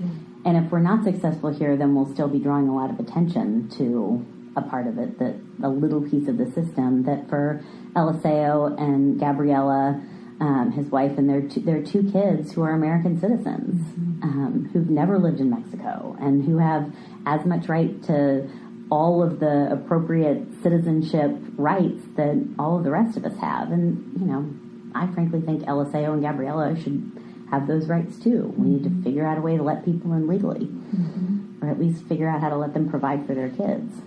And 0.45 0.57
if 0.57 0.71
we're 0.71 0.79
not 0.79 1.03
successful 1.03 1.49
here, 1.49 1.75
then 1.75 1.95
we'll 1.95 2.11
still 2.13 2.27
be 2.27 2.39
drawing 2.39 2.67
a 2.69 2.75
lot 2.75 2.89
of 2.89 2.99
attention 2.99 3.69
to 3.77 4.25
a 4.55 4.61
part 4.61 4.87
of 4.87 4.97
it, 4.97 5.19
that 5.19 5.35
a 5.63 5.69
little 5.69 6.01
piece 6.01 6.27
of 6.27 6.37
the 6.37 6.45
system 6.51 7.03
that 7.03 7.29
for 7.29 7.63
Eliseo 7.95 8.79
and 8.79 9.19
Gabriella, 9.19 10.01
um, 10.39 10.71
his 10.71 10.87
wife, 10.87 11.17
and 11.17 11.29
their 11.29 11.41
two, 11.41 11.59
their 11.59 11.83
two 11.83 12.09
kids 12.11 12.53
who 12.53 12.61
are 12.63 12.71
American 12.71 13.19
citizens 13.19 13.81
mm-hmm. 13.81 14.23
um, 14.23 14.69
who've 14.71 14.89
never 14.89 15.19
lived 15.19 15.39
in 15.39 15.49
Mexico 15.49 16.15
and 16.19 16.45
who 16.45 16.57
have 16.57 16.91
as 17.25 17.45
much 17.45 17.67
right 17.67 18.01
to 18.03 18.49
all 18.89 19.21
of 19.21 19.39
the 19.39 19.69
appropriate 19.71 20.47
citizenship 20.63 21.31
rights 21.57 22.01
that 22.15 22.55
all 22.57 22.77
of 22.77 22.83
the 22.83 22.89
rest 22.89 23.17
of 23.17 23.25
us 23.25 23.37
have. 23.39 23.71
And, 23.71 24.19
you 24.19 24.25
know, 24.25 24.49
I 24.95 25.05
frankly 25.13 25.41
think 25.41 25.63
Eliseo 25.63 26.13
and 26.13 26.23
Gabriella 26.23 26.75
should 26.81 27.18
have 27.52 27.68
those 27.68 27.88
rights 27.88 28.18
too. 28.18 28.54
We 28.58 28.70
need 28.70 28.84
to 28.84 29.04
figure 29.04 29.26
out 29.26 29.38
a 29.38 29.41
way 29.41 29.58
to 29.58 29.64
let 29.64 29.86
people 29.86 30.14
in 30.14 30.28
legally, 30.28 30.66
mm-hmm. 30.66 31.64
or 31.64 31.70
at 31.70 31.80
least 31.80 32.04
figure 32.04 32.28
out 32.28 32.41
how 32.41 32.50
to 32.50 32.58
let 32.58 32.74
them 32.74 32.89
provide 32.89 33.26
for 33.26 33.34
their 33.34 33.50
kids 33.50 34.02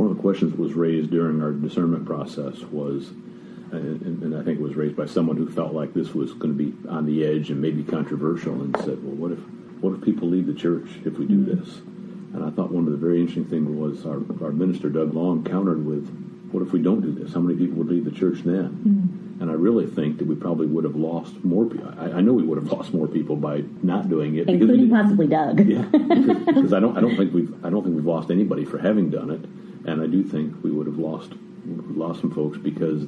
one 0.00 0.10
of 0.10 0.16
the 0.16 0.22
questions 0.22 0.52
that 0.52 0.58
was 0.60 0.72
raised 0.72 1.10
during 1.10 1.42
our 1.42 1.52
discernment 1.52 2.06
process 2.06 2.58
was, 2.72 3.08
and, 3.70 4.22
and, 4.22 4.34
I 4.34 4.42
think 4.42 4.58
it 4.58 4.62
was 4.62 4.74
raised 4.74 4.96
by 4.96 5.04
someone 5.04 5.36
who 5.36 5.48
felt 5.50 5.74
like 5.74 5.92
this 5.92 6.14
was 6.14 6.32
going 6.32 6.56
to 6.56 6.70
be 6.70 6.88
on 6.88 7.04
the 7.04 7.24
edge 7.24 7.50
and 7.50 7.60
maybe 7.60 7.82
controversial, 7.82 8.54
and 8.62 8.74
said, 8.78 9.04
"Well, 9.04 9.14
what 9.14 9.32
if 9.32 9.38
what 9.82 9.94
if 9.94 10.02
people 10.02 10.28
leave 10.28 10.46
the 10.46 10.54
church 10.54 10.88
if 11.04 11.18
we 11.18 11.26
do 11.26 11.44
mm-hmm. 11.44 11.60
this?" 11.60 11.78
And 12.32 12.44
I 12.44 12.50
thought 12.50 12.70
one 12.72 12.86
of 12.86 12.92
the 12.92 12.98
very 12.98 13.20
interesting 13.20 13.44
things 13.44 13.68
was 13.68 14.06
our, 14.06 14.22
our 14.42 14.52
minister 14.52 14.88
Doug 14.88 15.12
Long 15.12 15.44
countered 15.44 15.84
with, 15.84 16.08
"What 16.52 16.62
if 16.62 16.72
we 16.72 16.80
don't 16.80 17.00
do 17.00 17.12
this? 17.12 17.32
How 17.34 17.40
many 17.40 17.58
people 17.58 17.78
would 17.78 17.88
leave 17.88 18.04
the 18.04 18.10
church 18.10 18.40
then?" 18.44 18.68
Mm-hmm. 18.68 19.42
And 19.42 19.50
I 19.50 19.54
really 19.54 19.86
think 19.86 20.18
that 20.18 20.26
we 20.26 20.34
probably 20.34 20.66
would 20.66 20.84
have 20.84 20.96
lost 20.96 21.42
more 21.42 21.64
people. 21.64 21.94
I, 21.98 22.18
I, 22.18 22.20
know 22.20 22.34
we 22.34 22.42
would 22.42 22.58
have 22.58 22.70
lost 22.76 22.92
more 22.92 23.08
people 23.08 23.36
by 23.36 23.64
not 23.82 24.10
doing 24.10 24.36
it, 24.36 24.50
including 24.50 24.90
possibly 24.90 25.26
Doug. 25.26 25.60
yeah, 25.60 25.82
because, 25.90 26.44
because 26.44 26.72
I 26.72 26.80
don't 26.80 26.96
I 26.96 27.00
don't 27.00 27.16
think 27.16 27.32
we've 27.32 27.52
I 27.64 27.70
don't 27.70 27.82
think 27.82 27.96
we've 27.96 28.04
lost 28.04 28.30
anybody 28.30 28.64
for 28.64 28.78
having 28.78 29.10
done 29.10 29.30
it 29.30 29.40
and 29.84 30.02
I 30.02 30.06
do 30.06 30.22
think 30.22 30.62
we 30.62 30.70
would 30.70 30.86
have 30.86 30.98
lost 30.98 31.32
lost 31.66 32.20
some 32.20 32.32
folks 32.32 32.58
because 32.58 33.04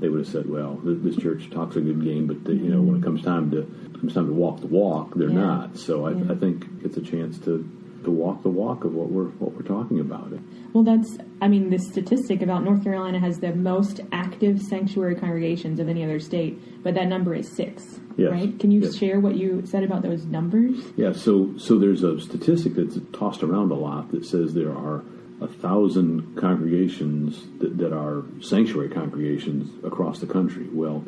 they 0.00 0.08
would 0.08 0.20
have 0.20 0.28
said, 0.28 0.48
"Well, 0.48 0.80
this 0.82 1.16
church 1.16 1.50
talks 1.50 1.76
a 1.76 1.80
good 1.80 2.02
game, 2.02 2.26
but 2.26 2.44
the, 2.44 2.54
you 2.54 2.68
know, 2.68 2.82
when 2.82 2.96
it 2.96 3.02
comes 3.02 3.22
time 3.22 3.50
to 3.52 3.62
comes 3.98 4.14
time 4.14 4.26
to 4.26 4.32
walk 4.32 4.60
the 4.60 4.66
walk, 4.66 5.14
they're 5.14 5.28
yeah. 5.28 5.34
not." 5.34 5.78
So 5.78 6.06
I, 6.06 6.12
yeah. 6.12 6.32
I, 6.32 6.34
think 6.34 6.66
it's 6.82 6.96
a 6.96 7.02
chance 7.02 7.38
to 7.40 7.68
to 8.04 8.10
walk 8.10 8.42
the 8.42 8.48
walk 8.48 8.84
of 8.84 8.94
what 8.94 9.10
we're 9.10 9.28
what 9.38 9.52
we're 9.52 9.62
talking 9.62 10.00
about. 10.00 10.32
Well, 10.72 10.84
that's 10.84 11.18
I 11.40 11.48
mean, 11.48 11.70
the 11.70 11.78
statistic 11.78 12.42
about 12.42 12.64
North 12.64 12.82
Carolina 12.82 13.20
has 13.20 13.38
the 13.38 13.54
most 13.54 14.00
active 14.12 14.60
sanctuary 14.62 15.14
congregations 15.14 15.80
of 15.80 15.88
any 15.88 16.04
other 16.04 16.20
state, 16.20 16.82
but 16.82 16.94
that 16.94 17.08
number 17.08 17.34
is 17.34 17.54
six. 17.54 18.00
Yes. 18.16 18.30
Right? 18.30 18.58
Can 18.60 18.70
you 18.70 18.82
yes. 18.82 18.96
share 18.96 19.18
what 19.18 19.34
you 19.34 19.66
said 19.66 19.82
about 19.82 20.02
those 20.02 20.24
numbers? 20.24 20.76
Yeah. 20.96 21.12
So 21.12 21.56
so 21.58 21.78
there's 21.78 22.02
a 22.02 22.20
statistic 22.20 22.74
that's 22.74 22.98
tossed 23.12 23.42
around 23.42 23.72
a 23.72 23.74
lot 23.74 24.10
that 24.12 24.24
says 24.24 24.54
there 24.54 24.72
are 24.72 25.04
a 25.40 25.48
thousand 25.48 26.36
congregations 26.36 27.46
that, 27.58 27.76
that 27.78 27.92
are 27.92 28.24
sanctuary 28.40 28.88
congregations 28.88 29.70
across 29.84 30.20
the 30.20 30.26
country. 30.26 30.68
Well, 30.72 31.04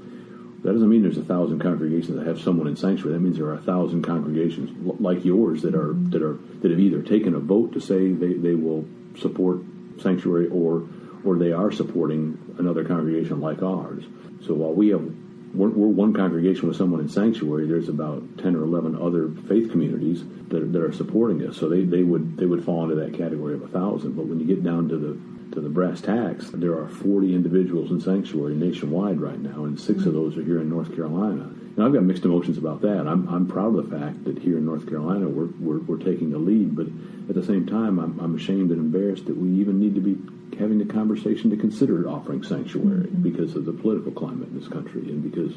that 0.66 0.72
doesn't 0.72 0.88
mean 0.88 1.02
there's 1.02 1.16
a 1.16 1.22
thousand 1.22 1.60
congregations 1.60 2.18
that 2.18 2.26
have 2.26 2.40
someone 2.40 2.66
in 2.66 2.74
sanctuary. 2.74 3.12
That 3.12 3.20
means 3.20 3.36
there 3.36 3.46
are 3.46 3.54
a 3.54 3.62
thousand 3.62 4.02
congregations 4.02 4.70
like 5.00 5.24
yours 5.24 5.62
that 5.62 5.76
are 5.76 5.92
that 6.10 6.22
are 6.22 6.38
that 6.60 6.72
have 6.72 6.80
either 6.80 7.02
taken 7.02 7.36
a 7.36 7.38
vote 7.38 7.72
to 7.74 7.80
say 7.80 8.10
they, 8.10 8.32
they 8.32 8.54
will 8.56 8.84
support 9.16 9.60
sanctuary 10.02 10.48
or 10.48 10.88
or 11.24 11.36
they 11.36 11.52
are 11.52 11.70
supporting 11.70 12.36
another 12.58 12.84
congregation 12.84 13.40
like 13.40 13.62
ours. 13.62 14.02
So 14.44 14.54
while 14.54 14.72
we 14.72 14.88
have 14.88 15.08
we're, 15.54 15.68
we're, 15.68 15.86
one 15.86 16.12
congregation 16.12 16.66
with 16.66 16.76
someone 16.76 17.00
in 17.00 17.08
sanctuary. 17.08 17.68
There's 17.68 17.88
about 17.88 18.24
ten 18.38 18.56
or 18.56 18.64
eleven 18.64 18.96
other 18.96 19.28
faith 19.48 19.70
communities 19.70 20.24
that 20.48 20.62
are, 20.62 20.66
that 20.66 20.82
are 20.82 20.92
supporting 20.92 21.46
us. 21.46 21.56
So 21.56 21.68
they, 21.68 21.84
they 21.84 22.02
would 22.02 22.36
they 22.36 22.46
would 22.46 22.64
fall 22.64 22.82
into 22.82 22.96
that 22.96 23.16
category 23.16 23.54
of 23.54 23.62
a 23.62 23.68
thousand. 23.68 24.16
But 24.16 24.26
when 24.26 24.40
you 24.40 24.46
get 24.46 24.64
down 24.64 24.88
to 24.88 24.96
the 24.96 25.35
to 25.52 25.60
the 25.60 25.68
brass 25.68 26.00
tacks, 26.00 26.50
there 26.52 26.78
are 26.78 26.88
40 26.88 27.34
individuals 27.34 27.90
in 27.90 28.00
sanctuary 28.00 28.54
nationwide 28.54 29.20
right 29.20 29.40
now, 29.40 29.64
and 29.64 29.78
6 29.78 30.06
of 30.06 30.12
those 30.12 30.36
are 30.36 30.42
here 30.42 30.60
in 30.60 30.68
North 30.68 30.94
Carolina. 30.94 31.50
And 31.76 31.84
I've 31.84 31.92
got 31.92 32.02
mixed 32.02 32.24
emotions 32.24 32.56
about 32.58 32.80
that. 32.82 33.06
I'm, 33.06 33.28
I'm 33.28 33.46
proud 33.46 33.76
of 33.76 33.88
the 33.88 33.98
fact 33.98 34.24
that 34.24 34.38
here 34.38 34.56
in 34.56 34.64
North 34.64 34.88
Carolina 34.88 35.28
we're, 35.28 35.50
we're, 35.60 35.80
we're 35.80 36.02
taking 36.02 36.30
the 36.30 36.38
lead, 36.38 36.74
but 36.74 36.86
at 37.28 37.34
the 37.34 37.44
same 37.44 37.66
time, 37.66 37.98
I'm, 37.98 38.18
I'm 38.18 38.34
ashamed 38.34 38.70
and 38.70 38.80
embarrassed 38.80 39.26
that 39.26 39.36
we 39.36 39.48
even 39.60 39.78
need 39.78 39.94
to 39.94 40.00
be 40.00 40.16
having 40.58 40.78
the 40.78 40.86
conversation 40.86 41.50
to 41.50 41.56
consider 41.56 42.08
offering 42.08 42.42
sanctuary 42.42 43.06
mm-hmm. 43.06 43.22
because 43.22 43.56
of 43.56 43.66
the 43.66 43.72
political 43.72 44.12
climate 44.12 44.48
in 44.48 44.58
this 44.58 44.68
country 44.68 45.02
and 45.02 45.22
because, 45.22 45.52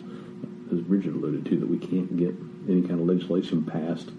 as 0.74 0.82
Bridget 0.86 1.14
alluded 1.14 1.46
to, 1.46 1.60
that 1.60 1.70
we 1.70 1.78
can't 1.78 2.18
get 2.18 2.36
any 2.68 2.82
kind 2.82 3.00
of 3.00 3.08
legislation 3.08 3.64
passed 3.64 4.10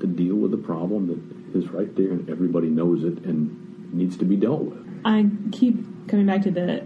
to 0.00 0.06
deal 0.06 0.34
with 0.34 0.50
the 0.50 0.58
problem 0.58 1.06
that 1.08 1.58
is 1.58 1.68
right 1.70 1.94
there 1.96 2.10
and 2.10 2.28
everybody 2.28 2.68
knows 2.68 3.04
it 3.04 3.24
and 3.24 3.92
needs 3.92 4.16
to 4.16 4.24
be 4.24 4.36
dealt 4.36 4.62
with. 4.62 4.89
I 5.04 5.26
keep 5.52 6.08
coming 6.08 6.26
back 6.26 6.42
to 6.42 6.50
the 6.50 6.80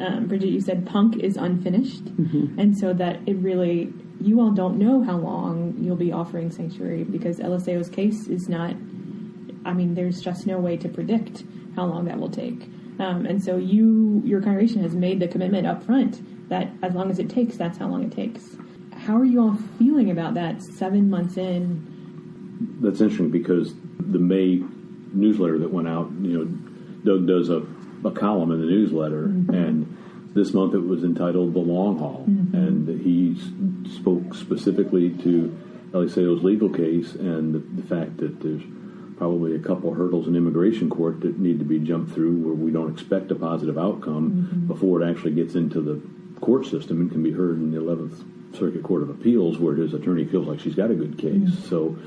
um, 0.00 0.26
Bridget. 0.26 0.48
You 0.48 0.60
said 0.60 0.86
punk 0.86 1.16
is 1.16 1.36
unfinished, 1.36 2.04
mm-hmm. 2.04 2.58
and 2.58 2.76
so 2.76 2.92
that 2.94 3.20
it 3.26 3.36
really 3.36 3.92
you 4.20 4.40
all 4.40 4.50
don't 4.50 4.78
know 4.78 5.02
how 5.02 5.16
long 5.16 5.74
you'll 5.78 5.96
be 5.96 6.12
offering 6.12 6.50
sanctuary 6.50 7.04
because 7.04 7.38
Eliseo's 7.38 7.88
case 7.88 8.26
is 8.28 8.48
not. 8.48 8.74
I 9.64 9.72
mean, 9.72 9.94
there's 9.94 10.20
just 10.20 10.46
no 10.46 10.58
way 10.58 10.76
to 10.78 10.88
predict 10.88 11.44
how 11.76 11.84
long 11.86 12.06
that 12.06 12.18
will 12.18 12.30
take. 12.30 12.68
Um, 12.98 13.26
and 13.26 13.42
so 13.42 13.56
you, 13.56 14.22
your 14.24 14.40
congregation 14.40 14.82
has 14.82 14.94
made 14.94 15.20
the 15.20 15.28
commitment 15.28 15.66
up 15.66 15.84
front 15.84 16.48
that 16.48 16.70
as 16.82 16.94
long 16.94 17.10
as 17.10 17.18
it 17.18 17.30
takes, 17.30 17.56
that's 17.56 17.78
how 17.78 17.86
long 17.86 18.02
it 18.02 18.12
takes. 18.12 18.56
How 18.92 19.16
are 19.16 19.24
you 19.24 19.40
all 19.40 19.56
feeling 19.78 20.10
about 20.10 20.34
that 20.34 20.62
seven 20.62 21.08
months 21.08 21.36
in? 21.36 22.78
That's 22.80 23.00
interesting 23.00 23.30
because 23.30 23.74
the 24.00 24.18
May 24.18 24.62
newsletter 25.12 25.58
that 25.58 25.70
went 25.70 25.86
out, 25.86 26.10
you 26.20 26.44
know, 26.44 26.67
Doug 27.04 27.26
does 27.26 27.48
a, 27.50 27.66
a 28.04 28.10
column 28.10 28.52
in 28.52 28.60
the 28.60 28.66
newsletter, 28.66 29.28
mm-hmm. 29.28 29.54
and 29.54 29.96
this 30.34 30.52
month 30.52 30.74
it 30.74 30.80
was 30.80 31.04
entitled 31.04 31.54
"The 31.54 31.60
Long 31.60 31.98
Haul," 31.98 32.26
mm-hmm. 32.28 32.54
and 32.56 33.00
he 33.00 33.36
spoke 33.96 34.34
specifically 34.34 35.10
to 35.22 35.56
Eliseo's 35.92 36.44
legal 36.44 36.68
case 36.68 37.14
and 37.14 37.54
the, 37.54 37.58
the 37.80 37.86
fact 37.86 38.18
that 38.18 38.40
there's 38.40 38.62
probably 39.16 39.56
a 39.56 39.58
couple 39.58 39.92
hurdles 39.92 40.28
in 40.28 40.36
immigration 40.36 40.88
court 40.88 41.20
that 41.20 41.38
need 41.38 41.58
to 41.58 41.64
be 41.64 41.78
jumped 41.78 42.14
through 42.14 42.36
where 42.36 42.54
we 42.54 42.70
don't 42.70 42.92
expect 42.92 43.30
a 43.32 43.34
positive 43.34 43.76
outcome 43.76 44.30
mm-hmm. 44.30 44.66
before 44.66 45.02
it 45.02 45.10
actually 45.10 45.32
gets 45.32 45.54
into 45.54 45.80
the 45.80 46.00
court 46.40 46.66
system 46.66 47.00
and 47.00 47.10
can 47.10 47.22
be 47.22 47.32
heard 47.32 47.56
in 47.56 47.72
the 47.72 47.80
11th 47.80 48.56
Circuit 48.56 48.82
Court 48.82 49.02
of 49.02 49.10
Appeals 49.10 49.58
where 49.58 49.74
his 49.74 49.92
attorney 49.92 50.24
feels 50.24 50.46
like 50.46 50.60
she's 50.60 50.74
got 50.74 50.90
a 50.90 50.94
good 50.94 51.18
case. 51.18 51.32
Mm-hmm. 51.32 51.68
So 51.68 51.98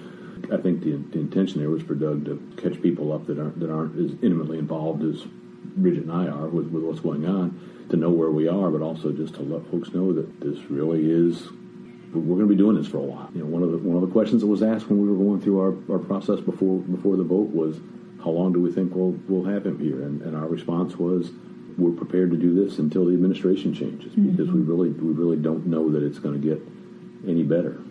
I 0.51 0.57
think 0.57 0.81
the, 0.81 0.97
the, 0.97 1.19
intention 1.19 1.59
there 1.59 1.69
was 1.69 1.83
for 1.83 1.95
Doug 1.95 2.25
to 2.25 2.41
catch 2.57 2.81
people 2.81 3.11
up 3.11 3.27
that 3.27 3.37
aren't, 3.37 3.59
that 3.59 3.71
aren't 3.71 3.97
as 3.97 4.11
intimately 4.23 4.57
involved 4.57 5.03
as 5.03 5.23
Bridget 5.75 6.03
and 6.03 6.11
I 6.11 6.27
are 6.27 6.47
with, 6.47 6.67
with 6.67 6.83
what's 6.83 6.99
going 6.99 7.25
on, 7.25 7.59
to 7.89 7.97
know 7.97 8.09
where 8.09 8.31
we 8.31 8.47
are, 8.47 8.69
but 8.69 8.81
also 8.81 9.11
just 9.11 9.35
to 9.35 9.41
let 9.41 9.69
folks 9.69 9.93
know 9.93 10.13
that 10.13 10.39
this 10.39 10.59
really 10.69 11.09
is 11.09 11.47
we're 12.13 12.35
going 12.35 12.47
to 12.49 12.53
be 12.53 12.55
doing 12.55 12.75
this 12.75 12.87
for 12.87 12.97
a 12.97 13.01
while. 13.01 13.29
You 13.33 13.41
know, 13.41 13.45
one 13.45 13.63
of 13.63 13.71
the 13.71 13.77
one 13.77 13.95
of 13.95 14.01
the 14.01 14.11
questions 14.11 14.41
that 14.41 14.47
was 14.47 14.61
asked 14.61 14.89
when 14.89 15.01
we 15.01 15.09
were 15.09 15.17
going 15.17 15.41
through 15.41 15.59
our, 15.59 15.93
our 15.93 15.99
process 15.99 16.39
before 16.41 16.79
before 16.79 17.15
the 17.15 17.23
vote 17.23 17.49
was, 17.49 17.79
how 18.23 18.31
long 18.31 18.51
do 18.53 18.59
we 18.59 18.71
think 18.71 18.93
we'll 18.93 19.17
we'll 19.27 19.45
have 19.45 19.65
him 19.65 19.79
here? 19.79 20.03
And, 20.03 20.21
and 20.21 20.35
our 20.35 20.47
response 20.47 20.97
was, 20.97 21.31
we're 21.77 21.95
prepared 21.95 22.31
to 22.31 22.37
do 22.37 22.53
this 22.53 22.79
until 22.79 23.05
the 23.05 23.13
administration 23.13 23.73
changes 23.73 24.11
mm-hmm. 24.11 24.31
because 24.31 24.51
we 24.51 24.59
really 24.61 24.89
we 24.89 25.13
really 25.13 25.37
don't 25.37 25.65
know 25.67 25.89
that 25.91 26.03
it's 26.03 26.19
going 26.19 26.39
to 26.39 26.47
get 26.47 26.61
any 27.27 27.43
better. 27.43 27.81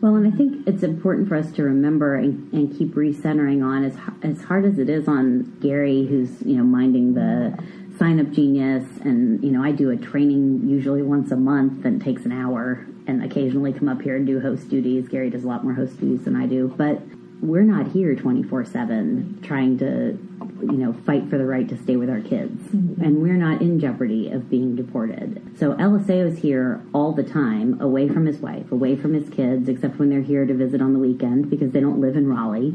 Well, 0.00 0.14
and 0.16 0.26
I 0.32 0.36
think 0.36 0.66
it's 0.66 0.82
important 0.82 1.28
for 1.28 1.36
us 1.36 1.50
to 1.52 1.62
remember 1.62 2.16
and, 2.16 2.52
and 2.52 2.76
keep 2.76 2.94
recentering 2.94 3.64
on 3.64 3.84
as 3.84 3.96
as 4.22 4.44
hard 4.44 4.64
as 4.64 4.78
it 4.78 4.90
is 4.90 5.08
on 5.08 5.58
Gary, 5.60 6.06
who's 6.06 6.42
you 6.42 6.56
know 6.56 6.64
minding 6.64 7.14
the 7.14 7.56
sign 7.98 8.20
up 8.20 8.30
genius, 8.30 8.84
and 9.00 9.42
you 9.42 9.50
know 9.50 9.62
I 9.62 9.72
do 9.72 9.90
a 9.90 9.96
training 9.96 10.68
usually 10.68 11.02
once 11.02 11.30
a 11.32 11.36
month 11.36 11.84
and 11.86 12.02
takes 12.02 12.26
an 12.26 12.32
hour, 12.32 12.86
and 13.06 13.24
occasionally 13.24 13.72
come 13.72 13.88
up 13.88 14.02
here 14.02 14.16
and 14.16 14.26
do 14.26 14.38
host 14.38 14.68
duties. 14.68 15.08
Gary 15.08 15.30
does 15.30 15.44
a 15.44 15.48
lot 15.48 15.64
more 15.64 15.72
host 15.72 15.98
duties 15.98 16.24
than 16.24 16.36
I 16.36 16.46
do, 16.46 16.74
but 16.76 17.00
we're 17.40 17.62
not 17.62 17.88
here 17.88 18.14
twenty 18.14 18.42
four 18.42 18.66
seven 18.66 19.40
trying 19.42 19.78
to 19.78 20.18
you 20.60 20.76
know 20.76 20.92
fight 21.06 21.28
for 21.30 21.38
the 21.38 21.46
right 21.46 21.68
to 21.70 21.82
stay 21.82 21.96
with 21.96 22.10
our 22.10 22.20
kids, 22.20 22.62
mm-hmm. 22.68 23.02
and 23.02 23.15
we're 23.15 23.15
not 23.56 23.62
in 23.62 23.80
jeopardy 23.80 24.30
of 24.30 24.50
being 24.50 24.76
deported. 24.76 25.56
So 25.58 25.74
Eliseo 25.74 26.26
is 26.28 26.38
here 26.38 26.82
all 26.92 27.12
the 27.12 27.22
time, 27.22 27.80
away 27.80 28.08
from 28.08 28.26
his 28.26 28.38
wife, 28.38 28.70
away 28.70 28.96
from 28.96 29.14
his 29.14 29.28
kids, 29.30 29.68
except 29.68 29.98
when 29.98 30.10
they're 30.10 30.20
here 30.20 30.46
to 30.46 30.54
visit 30.54 30.80
on 30.80 30.92
the 30.92 30.98
weekend 30.98 31.50
because 31.50 31.72
they 31.72 31.80
don't 31.80 32.00
live 32.00 32.16
in 32.16 32.28
Raleigh. 32.28 32.74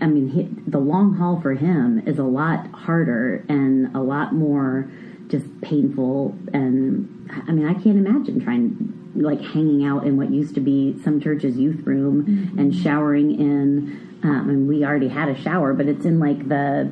I 0.00 0.06
mean, 0.06 0.28
he, 0.28 0.48
the 0.70 0.78
long 0.78 1.14
haul 1.14 1.40
for 1.40 1.54
him 1.54 2.02
is 2.06 2.18
a 2.18 2.24
lot 2.24 2.68
harder 2.70 3.44
and 3.48 3.94
a 3.96 4.00
lot 4.00 4.32
more 4.32 4.90
just 5.28 5.46
painful. 5.60 6.36
And 6.52 7.30
I 7.46 7.52
mean, 7.52 7.66
I 7.66 7.74
can't 7.74 7.98
imagine 7.98 8.40
trying 8.40 8.94
like 9.14 9.40
hanging 9.40 9.84
out 9.84 10.06
in 10.06 10.16
what 10.16 10.30
used 10.30 10.54
to 10.54 10.60
be 10.60 10.96
some 11.02 11.20
church's 11.20 11.56
youth 11.56 11.84
room 11.84 12.54
and 12.56 12.74
showering 12.74 13.38
in. 13.38 14.18
Um, 14.22 14.50
and 14.50 14.68
we 14.68 14.84
already 14.84 15.08
had 15.08 15.28
a 15.28 15.40
shower, 15.40 15.74
but 15.74 15.86
it's 15.86 16.04
in 16.04 16.18
like 16.18 16.48
the 16.48 16.90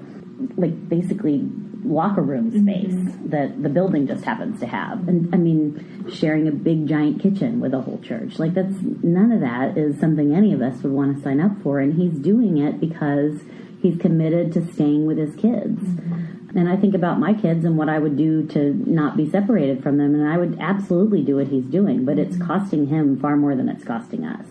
like 0.57 0.89
basically 0.89 1.49
locker 1.87 2.23
room 2.23 2.51
mm-hmm. 2.51 2.69
space 2.69 3.15
that 3.27 3.63
the 3.63 3.69
building 3.69 4.07
just 4.07 4.25
happens 4.25 4.61
to 4.61 4.67
have. 4.67 5.07
And 5.09 5.35
I 5.35 5.39
mean, 5.39 6.11
sharing 6.13 6.49
a 6.49 6.53
big 6.53 6.87
giant 6.87 7.21
kitchen 7.21 7.61
with 7.61 7.75
a 7.75 7.81
whole 7.81 7.99
church. 7.99 8.39
Like 8.39 8.55
that's 8.55 8.75
none 9.03 9.33
of 9.33 9.41
that 9.41 9.77
is 9.77 9.99
something 9.99 10.35
any 10.35 10.53
of 10.53 10.63
us 10.63 10.83
would 10.83 10.93
want 10.93 11.17
to 11.17 11.23
sign 11.23 11.41
up 11.41 11.53
for. 11.63 11.81
And 11.81 11.95
he's 11.95 12.19
doing 12.19 12.59
it 12.59 12.81
because 12.81 13.41
he's 13.81 13.99
committed 13.99 14.53
to 14.55 14.73
staying 14.73 15.07
with 15.07 15.19
his 15.19 15.35
kids. 15.37 15.81
Mm-hmm. 15.81 16.59
And 16.59 16.69
I 16.71 16.77
think 16.77 16.95
about 16.95 17.19
my 17.19 17.35
kids 17.35 17.65
and 17.65 17.77
what 17.77 17.91
I 17.91 17.99
would 17.99 18.17
do 18.17 18.47
to 18.49 18.73
not 18.91 19.17
be 19.17 19.29
separated 19.29 19.83
from 19.83 19.99
them. 19.99 20.15
And 20.15 20.27
I 20.27 20.39
would 20.39 20.57
absolutely 20.59 21.23
do 21.23 21.37
what 21.37 21.49
he's 21.49 21.65
doing, 21.65 22.05
but 22.05 22.19
it's 22.19 22.37
mm-hmm. 22.37 22.47
costing 22.47 22.87
him 22.87 23.21
far 23.21 23.37
more 23.37 23.55
than 23.55 23.69
it's 23.69 23.85
costing 23.85 24.25
us. 24.25 24.47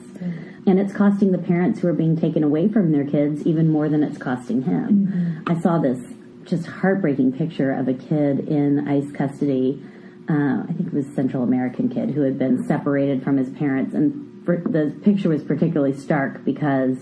And 0.68 0.80
it's 0.80 0.94
costing 0.94 1.32
the 1.32 1.38
parents 1.38 1.80
who 1.80 1.88
are 1.88 1.94
being 1.94 2.18
taken 2.18 2.44
away 2.44 2.68
from 2.68 2.92
their 2.92 3.06
kids 3.06 3.46
even 3.46 3.72
more 3.72 3.88
than 3.90 4.04
it's 4.04 4.18
costing 4.18 4.64
him. 4.64 5.44
I 5.46 5.60
saw 5.60 5.78
this 5.78 6.00
just 6.46 6.68
heartbreaking 6.68 7.34
picture 7.34 7.72
of 7.72 7.88
a 7.88 7.94
kid 7.94 8.48
in 8.48 8.88
ICE 8.88 9.12
custody. 9.12 9.84
Uh, 10.30 10.64
I 10.64 10.74
think 10.74 10.88
it 10.88 10.94
was 10.94 11.08
a 11.08 11.14
Central 11.14 11.44
American 11.44 11.90
kid 11.90 12.12
who 12.12 12.22
had 12.22 12.38
been 12.40 12.64
separated 12.66 13.24
from 13.24 13.38
his 13.38 13.50
parents, 13.50 13.94
and 13.94 14.44
the 14.46 14.96
picture 15.04 15.30
was 15.30 15.44
particularly 15.44 15.98
stark 15.98 16.44
because 16.44 16.98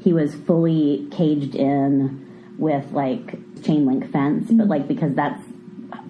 he 0.00 0.12
was 0.12 0.34
fully 0.34 1.08
caged 1.10 1.54
in 1.54 2.24
with 2.58 2.90
like 2.92 3.32
chain 3.62 3.86
link 3.86 4.10
fence, 4.10 4.48
but 4.50 4.66
like 4.68 4.88
because 4.88 5.14
that's 5.14 5.42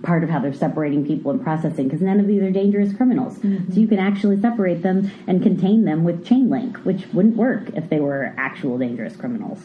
part 0.03 0.23
of 0.25 0.31
how 0.31 0.39
they're 0.39 0.55
separating 0.55 1.07
people 1.07 1.31
and 1.31 1.43
processing 1.43 1.85
because 1.85 2.01
none 2.01 2.21
of 2.21 2.27
these 2.27 2.43
are 2.43 2.51
dangerous 2.51 2.93
criminals. 2.95 3.37
So 3.73 3.81
you 3.81 3.87
can 3.89 3.99
actually 3.99 4.41
separate 4.41 4.83
them 4.83 5.11
and 5.27 5.43
contain 5.43 5.85
them 5.85 6.05
with 6.05 6.25
chain 6.25 6.49
link, 6.49 6.77
which 6.79 7.07
wouldn't 7.12 7.37
work 7.37 7.71
if 7.75 7.89
they 7.91 8.01
were 8.01 8.35
actual 8.37 8.79
dangerous 8.79 9.16
criminals. 9.16 9.59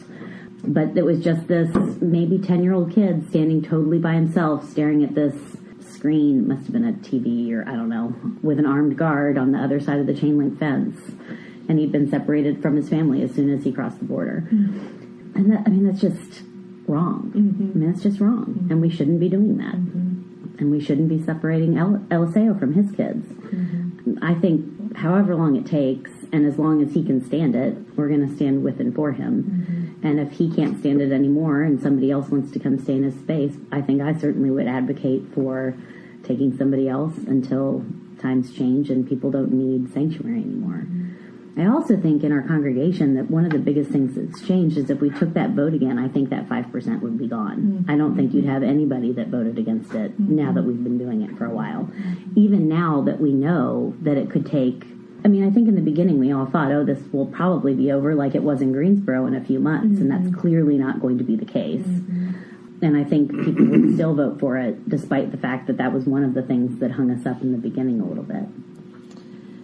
But 0.66 0.96
it 0.96 1.04
was 1.04 1.22
just 1.22 1.46
this 1.46 1.74
maybe 2.00 2.38
10 2.38 2.62
year 2.62 2.74
old 2.74 2.94
kid 2.94 3.28
standing 3.28 3.62
totally 3.62 3.98
by 3.98 4.14
himself 4.14 4.68
staring 4.70 5.04
at 5.04 5.14
this 5.14 5.34
screen, 5.80 6.40
it 6.40 6.46
must 6.46 6.64
have 6.64 6.72
been 6.72 6.84
a 6.86 6.92
TV 6.92 7.52
or 7.52 7.66
I 7.68 7.72
don't 7.72 7.88
know, 7.88 8.14
with 8.42 8.58
an 8.58 8.66
armed 8.66 8.96
guard 8.96 9.38
on 9.38 9.52
the 9.52 9.58
other 9.58 9.80
side 9.80 9.98
of 9.98 10.06
the 10.06 10.14
chain 10.14 10.38
link 10.38 10.58
fence. 10.58 11.00
And 11.68 11.78
he'd 11.78 11.92
been 11.92 12.10
separated 12.10 12.60
from 12.60 12.76
his 12.76 12.90
family 12.90 13.22
as 13.22 13.34
soon 13.34 13.50
as 13.50 13.64
he 13.64 13.72
crossed 13.72 13.98
the 13.98 14.04
border. 14.04 14.46
Mm-hmm. 14.52 15.36
And 15.36 15.52
that, 15.52 15.62
I 15.66 15.70
mean, 15.70 15.86
that's 15.86 16.00
just 16.00 16.42
wrong. 16.86 17.32
Mm-hmm. 17.34 17.70
I 17.70 17.74
mean, 17.74 17.90
that's 17.90 18.02
just 18.02 18.20
wrong. 18.20 18.44
Mm-hmm. 18.44 18.72
And 18.72 18.80
we 18.82 18.90
shouldn't 18.90 19.18
be 19.18 19.30
doing 19.30 19.56
that. 19.58 19.74
And 19.74 20.70
we 20.70 20.78
shouldn't 20.78 21.08
be 21.08 21.22
separating 21.22 21.78
El- 21.78 22.04
Eliseo 22.10 22.58
from 22.58 22.74
his 22.74 22.90
kids. 22.92 23.26
I 24.22 24.34
think 24.34 24.96
however 24.96 25.34
long 25.34 25.56
it 25.56 25.66
takes, 25.66 26.10
and 26.32 26.46
as 26.46 26.58
long 26.58 26.82
as 26.82 26.92
he 26.92 27.02
can 27.02 27.24
stand 27.24 27.56
it, 27.56 27.76
we're 27.96 28.08
going 28.08 28.28
to 28.28 28.36
stand 28.36 28.62
with 28.62 28.78
and 28.80 28.94
for 28.94 29.12
him. 29.12 29.83
And 30.04 30.20
if 30.20 30.32
he 30.32 30.54
can't 30.54 30.78
stand 30.78 31.00
it 31.00 31.10
anymore 31.10 31.62
and 31.62 31.80
somebody 31.80 32.10
else 32.10 32.28
wants 32.28 32.52
to 32.52 32.58
come 32.58 32.78
stay 32.78 32.96
in 32.96 33.04
his 33.04 33.14
space, 33.14 33.56
I 33.72 33.80
think 33.80 34.02
I 34.02 34.12
certainly 34.12 34.50
would 34.50 34.68
advocate 34.68 35.22
for 35.34 35.74
taking 36.22 36.56
somebody 36.56 36.88
else 36.88 37.16
until 37.26 37.84
times 38.20 38.54
change 38.54 38.90
and 38.90 39.08
people 39.08 39.30
don't 39.30 39.52
need 39.52 39.92
sanctuary 39.92 40.42
anymore. 40.42 40.84
Mm-hmm. 40.84 41.60
I 41.60 41.66
also 41.68 41.96
think 41.96 42.24
in 42.24 42.32
our 42.32 42.42
congregation 42.42 43.14
that 43.14 43.30
one 43.30 43.44
of 43.44 43.52
the 43.52 43.58
biggest 43.58 43.90
things 43.90 44.16
that's 44.16 44.46
changed 44.46 44.76
is 44.76 44.90
if 44.90 45.00
we 45.00 45.08
took 45.10 45.34
that 45.34 45.50
vote 45.50 45.72
again, 45.72 45.98
I 45.98 46.08
think 46.08 46.30
that 46.30 46.48
5% 46.48 47.00
would 47.00 47.16
be 47.16 47.28
gone. 47.28 47.58
Mm-hmm. 47.58 47.90
I 47.90 47.96
don't 47.96 48.16
think 48.16 48.34
you'd 48.34 48.44
mm-hmm. 48.44 48.52
have 48.52 48.62
anybody 48.62 49.12
that 49.12 49.28
voted 49.28 49.58
against 49.58 49.94
it 49.94 50.18
now 50.18 50.52
that 50.52 50.64
we've 50.64 50.82
been 50.82 50.98
doing 50.98 51.22
it 51.22 51.38
for 51.38 51.46
a 51.46 51.54
while. 51.54 51.88
Even 52.36 52.68
now 52.68 53.02
that 53.02 53.20
we 53.20 53.32
know 53.32 53.94
that 54.02 54.18
it 54.18 54.30
could 54.30 54.44
take, 54.44 54.84
I 55.24 55.28
mean, 55.28 55.46
I 55.46 55.50
think 55.50 55.68
in 55.68 55.74
the 55.74 55.80
beginning 55.80 56.18
we 56.18 56.32
all 56.32 56.44
thought, 56.44 56.70
oh, 56.70 56.84
this 56.84 57.00
will 57.10 57.26
probably 57.26 57.74
be 57.74 57.90
over 57.90 58.14
like 58.14 58.34
it 58.34 58.42
was 58.42 58.60
in 58.60 58.72
Greensboro 58.72 59.26
in 59.26 59.34
a 59.34 59.42
few 59.42 59.58
months, 59.58 59.98
and 59.98 60.10
that's 60.10 60.24
mm-hmm. 60.24 60.40
clearly 60.40 60.76
not 60.76 61.00
going 61.00 61.16
to 61.16 61.24
be 61.24 61.34
the 61.34 61.46
case. 61.46 61.82
Mm-hmm. 61.82 62.84
And 62.84 62.96
I 62.96 63.04
think 63.04 63.30
people 63.30 63.64
would 63.66 63.94
still 63.94 64.14
vote 64.14 64.38
for 64.38 64.58
it, 64.58 64.86
despite 64.86 65.30
the 65.30 65.38
fact 65.38 65.66
that 65.68 65.78
that 65.78 65.94
was 65.94 66.04
one 66.04 66.24
of 66.24 66.34
the 66.34 66.42
things 66.42 66.78
that 66.80 66.90
hung 66.90 67.10
us 67.10 67.24
up 67.24 67.40
in 67.40 67.52
the 67.52 67.58
beginning 67.58 68.00
a 68.00 68.04
little 68.04 68.24
bit. 68.24 68.44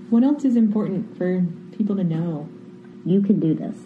What 0.09 0.23
else 0.23 0.45
is 0.45 0.57
important 0.57 1.19
for 1.19 1.45
people 1.77 1.95
to 1.97 2.05
know? 2.05 2.49
You 3.05 3.21
can 3.21 3.39
do 3.39 3.53
this. 3.53 3.77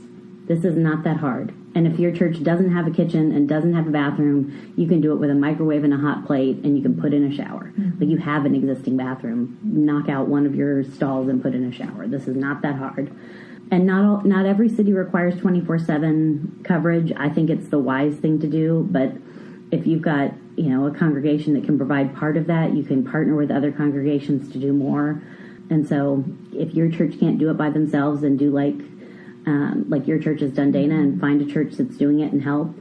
This 0.46 0.64
is 0.64 0.76
not 0.76 1.04
that 1.04 1.16
hard. 1.16 1.54
And 1.74 1.86
if 1.86 1.98
your 1.98 2.12
church 2.12 2.42
doesn't 2.42 2.70
have 2.70 2.86
a 2.86 2.90
kitchen 2.90 3.32
and 3.32 3.48
doesn't 3.48 3.72
have 3.72 3.86
a 3.86 3.90
bathroom, 3.90 4.74
you 4.76 4.86
can 4.86 5.00
do 5.00 5.12
it 5.12 5.16
with 5.16 5.30
a 5.30 5.34
microwave 5.34 5.84
and 5.84 5.94
a 5.94 5.96
hot 5.96 6.26
plate 6.26 6.58
and 6.58 6.76
you 6.76 6.82
can 6.82 7.00
put 7.00 7.14
in 7.14 7.24
a 7.24 7.34
shower. 7.34 7.72
Mm-hmm. 7.78 8.00
Like 8.00 8.10
you 8.10 8.18
have 8.18 8.44
an 8.44 8.54
existing 8.54 8.96
bathroom. 8.96 9.58
Knock 9.62 10.08
out 10.08 10.28
one 10.28 10.46
of 10.46 10.54
your 10.54 10.84
stalls 10.84 11.28
and 11.28 11.42
put 11.42 11.54
in 11.54 11.64
a 11.64 11.72
shower. 11.72 12.06
This 12.06 12.28
is 12.28 12.36
not 12.36 12.62
that 12.62 12.76
hard. 12.76 13.10
And 13.70 13.86
not 13.86 14.04
all, 14.04 14.22
not 14.22 14.44
every 14.44 14.68
city 14.68 14.92
requires 14.92 15.34
24/7 15.36 16.62
coverage. 16.64 17.12
I 17.16 17.30
think 17.30 17.48
it's 17.48 17.68
the 17.68 17.78
wise 17.78 18.16
thing 18.16 18.38
to 18.40 18.46
do, 18.46 18.86
but 18.90 19.12
if 19.70 19.86
you've 19.86 20.02
got, 20.02 20.34
you 20.56 20.68
know, 20.68 20.86
a 20.86 20.90
congregation 20.90 21.54
that 21.54 21.64
can 21.64 21.78
provide 21.78 22.14
part 22.14 22.36
of 22.36 22.46
that, 22.46 22.74
you 22.76 22.84
can 22.84 23.02
partner 23.02 23.34
with 23.34 23.50
other 23.50 23.72
congregations 23.72 24.52
to 24.52 24.58
do 24.58 24.74
more. 24.74 25.22
And 25.70 25.88
so 25.88 26.24
if 26.52 26.74
your 26.74 26.90
church 26.90 27.18
can't 27.18 27.38
do 27.38 27.50
it 27.50 27.56
by 27.56 27.70
themselves, 27.70 28.20
then 28.20 28.36
do 28.36 28.50
like 28.50 28.74
um, 29.46 29.86
like 29.88 30.06
your 30.06 30.18
church 30.18 30.40
has 30.40 30.52
done, 30.52 30.72
Dana, 30.72 30.94
and 30.94 31.20
find 31.20 31.40
a 31.42 31.52
church 31.52 31.74
that's 31.74 31.96
doing 31.96 32.20
it 32.20 32.32
and 32.32 32.42
help. 32.42 32.74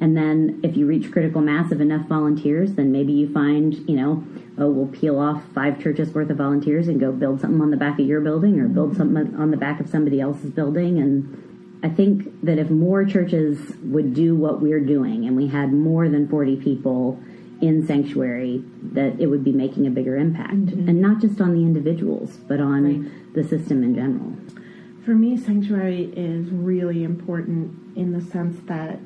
And 0.00 0.16
then 0.16 0.60
if 0.62 0.76
you 0.76 0.86
reach 0.86 1.12
critical 1.12 1.42
mass 1.42 1.72
of 1.72 1.80
enough 1.80 2.06
volunteers, 2.06 2.72
then 2.72 2.90
maybe 2.90 3.12
you 3.12 3.30
find, 3.32 3.74
you 3.88 3.96
know, 3.96 4.24
oh, 4.56 4.70
we'll 4.70 4.86
peel 4.86 5.18
off 5.18 5.42
five 5.54 5.80
churches 5.80 6.14
worth 6.14 6.30
of 6.30 6.38
volunteers 6.38 6.88
and 6.88 6.98
go 6.98 7.12
build 7.12 7.40
something 7.40 7.60
on 7.60 7.70
the 7.70 7.76
back 7.76 7.98
of 7.98 8.06
your 8.06 8.20
building 8.20 8.58
or 8.60 8.66
build 8.66 8.96
something 8.96 9.34
on 9.36 9.50
the 9.50 9.58
back 9.58 9.78
of 9.78 9.88
somebody 9.88 10.20
else's 10.20 10.50
building. 10.50 10.98
And 10.98 11.80
I 11.82 11.90
think 11.90 12.42
that 12.42 12.58
if 12.58 12.70
more 12.70 13.04
churches 13.04 13.74
would 13.82 14.14
do 14.14 14.34
what 14.34 14.62
we're 14.62 14.80
doing 14.80 15.26
and 15.26 15.36
we 15.36 15.48
had 15.48 15.72
more 15.72 16.08
than 16.08 16.28
40 16.28 16.56
people 16.56 17.20
in 17.60 17.86
sanctuary, 17.86 18.64
that 18.92 19.20
it 19.20 19.26
would 19.26 19.44
be 19.44 19.52
making 19.52 19.86
a 19.86 19.90
bigger 19.90 20.16
impact. 20.16 20.52
And 20.52 21.00
not 21.02 21.20
just 21.20 21.42
on 21.42 21.52
the 21.52 21.60
individuals, 21.60 22.38
but 22.48 22.58
on 22.58 23.30
the 23.34 23.44
system 23.44 23.82
in 23.82 23.94
general. 23.94 24.34
For 25.04 25.14
me, 25.14 25.36
sanctuary 25.36 26.12
is 26.14 26.50
really 26.50 27.04
important 27.04 27.96
in 27.96 28.12
the 28.12 28.20
sense 28.20 28.56
that 28.66 29.00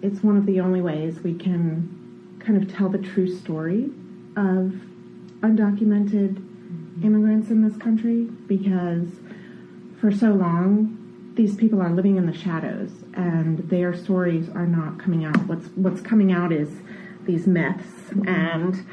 it's 0.00 0.22
one 0.22 0.36
of 0.36 0.46
the 0.46 0.60
only 0.60 0.80
ways 0.80 1.20
we 1.20 1.34
can 1.34 2.38
kind 2.40 2.60
of 2.60 2.74
tell 2.74 2.88
the 2.88 2.98
true 2.98 3.32
story 3.34 3.90
of 4.36 4.72
undocumented 5.42 6.36
immigrants 7.04 7.50
in 7.50 7.62
this 7.62 7.76
country 7.76 8.24
because 8.46 9.08
for 10.00 10.10
so 10.10 10.28
long 10.28 10.98
these 11.34 11.56
people 11.56 11.80
are 11.80 11.90
living 11.90 12.16
in 12.16 12.26
the 12.26 12.32
shadows 12.32 12.90
and 13.14 13.58
their 13.70 13.94
stories 13.94 14.48
are 14.50 14.66
not 14.66 14.98
coming 14.98 15.24
out. 15.24 15.36
What's 15.46 15.66
what's 15.74 16.00
coming 16.00 16.32
out 16.32 16.52
is 16.52 16.68
these 17.24 17.46
myths 17.46 18.10
and 18.26 18.84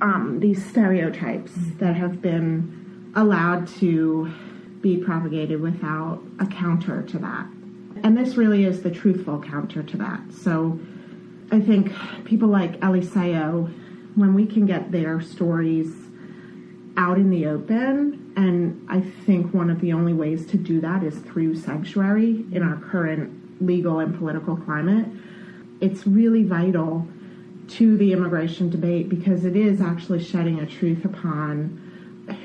um, 0.00 0.38
these 0.40 0.64
stereotypes 0.64 1.52
that 1.78 1.96
have 1.96 2.20
been 2.20 3.12
allowed 3.16 3.66
to 3.66 4.32
be 4.80 4.96
propagated 4.96 5.60
without 5.60 6.22
a 6.38 6.46
counter 6.46 7.02
to 7.02 7.18
that. 7.18 7.46
And 8.02 8.16
this 8.16 8.36
really 8.36 8.64
is 8.64 8.82
the 8.82 8.90
truthful 8.90 9.40
counter 9.42 9.82
to 9.82 9.96
that. 9.96 10.20
So 10.32 10.78
I 11.50 11.60
think 11.60 11.92
people 12.24 12.48
like 12.48 12.78
Eliseo, 12.80 13.72
when 14.14 14.34
we 14.34 14.46
can 14.46 14.66
get 14.66 14.92
their 14.92 15.20
stories 15.20 15.92
out 16.96 17.16
in 17.16 17.30
the 17.30 17.46
open, 17.46 18.32
and 18.36 18.86
I 18.88 19.00
think 19.00 19.54
one 19.54 19.70
of 19.70 19.80
the 19.80 19.92
only 19.92 20.12
ways 20.12 20.46
to 20.46 20.56
do 20.56 20.80
that 20.80 21.02
is 21.02 21.18
through 21.18 21.56
sanctuary 21.56 22.44
in 22.52 22.62
our 22.62 22.76
current 22.76 23.62
legal 23.64 23.98
and 23.98 24.16
political 24.16 24.56
climate. 24.56 25.06
it's 25.80 26.06
really 26.06 26.42
vital 26.42 27.06
to 27.68 27.96
the 27.98 28.12
immigration 28.12 28.70
debate 28.70 29.08
because 29.08 29.44
it 29.44 29.54
is 29.54 29.80
actually 29.80 30.22
shedding 30.22 30.60
a 30.60 30.66
truth 30.66 31.04
upon 31.04 31.84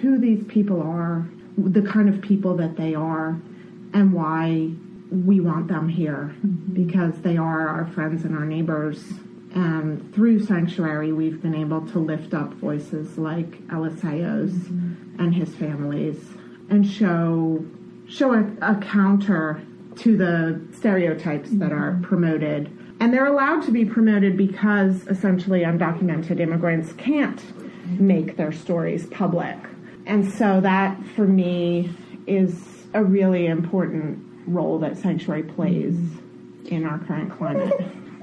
who 0.02 0.18
these 0.18 0.44
people 0.46 0.82
are, 0.82 1.26
the 1.58 1.82
kind 1.82 2.10
of 2.10 2.22
people 2.22 2.56
that 2.58 2.76
they 2.76 2.96
are, 2.96 3.40
and 3.94 4.14
why 4.14 4.72
we 5.14 5.40
want 5.40 5.68
them 5.68 5.88
here 5.88 6.34
mm-hmm. 6.38 6.74
because 6.74 7.22
they 7.22 7.38
are 7.38 7.68
our 7.68 7.86
friends 7.88 8.26
and 8.26 8.36
our 8.36 8.46
neighbors. 8.46 9.14
And 9.54 10.14
through 10.16 10.44
Sanctuary, 10.46 11.14
we've 11.14 11.42
been 11.42 11.54
able 11.54 11.88
to 11.90 12.00
lift 12.00 12.34
up 12.34 12.54
voices 12.56 13.20
like 13.20 13.52
Eliseo's 13.68 14.54
mm-hmm. 14.54 15.22
and 15.22 15.36
his 15.36 15.56
families 15.56 16.18
and 16.70 16.88
show 16.88 17.64
show 18.08 18.34
a, 18.34 18.46
a 18.62 18.76
counter 18.82 19.62
to 19.98 20.18
the 20.18 20.62
stereotypes 20.76 21.50
that 21.52 21.72
are 21.72 21.92
mm-hmm. 21.92 22.04
promoted. 22.04 22.78
And 23.00 23.14
they're 23.14 23.28
allowed 23.28 23.64
to 23.64 23.72
be 23.72 23.86
promoted 23.86 24.38
because 24.38 25.06
essentially 25.08 25.62
undocumented 25.62 26.40
immigrants 26.40 26.94
can't 26.94 27.42
make 28.00 28.38
their 28.38 28.52
stories 28.52 29.06
public. 29.08 29.58
And 30.06 30.32
so 30.34 30.62
that 30.62 31.02
for 31.16 31.26
me 31.26 31.90
is 32.28 32.64
a 32.94 33.04
really 33.04 33.48
important 33.48 34.20
role 34.48 34.80
that 34.80 34.98
Sanctuary 34.98 35.44
plays 35.44 35.98
in 36.66 36.86
our 36.86 37.00
current 37.00 37.32
climate. 37.38 37.74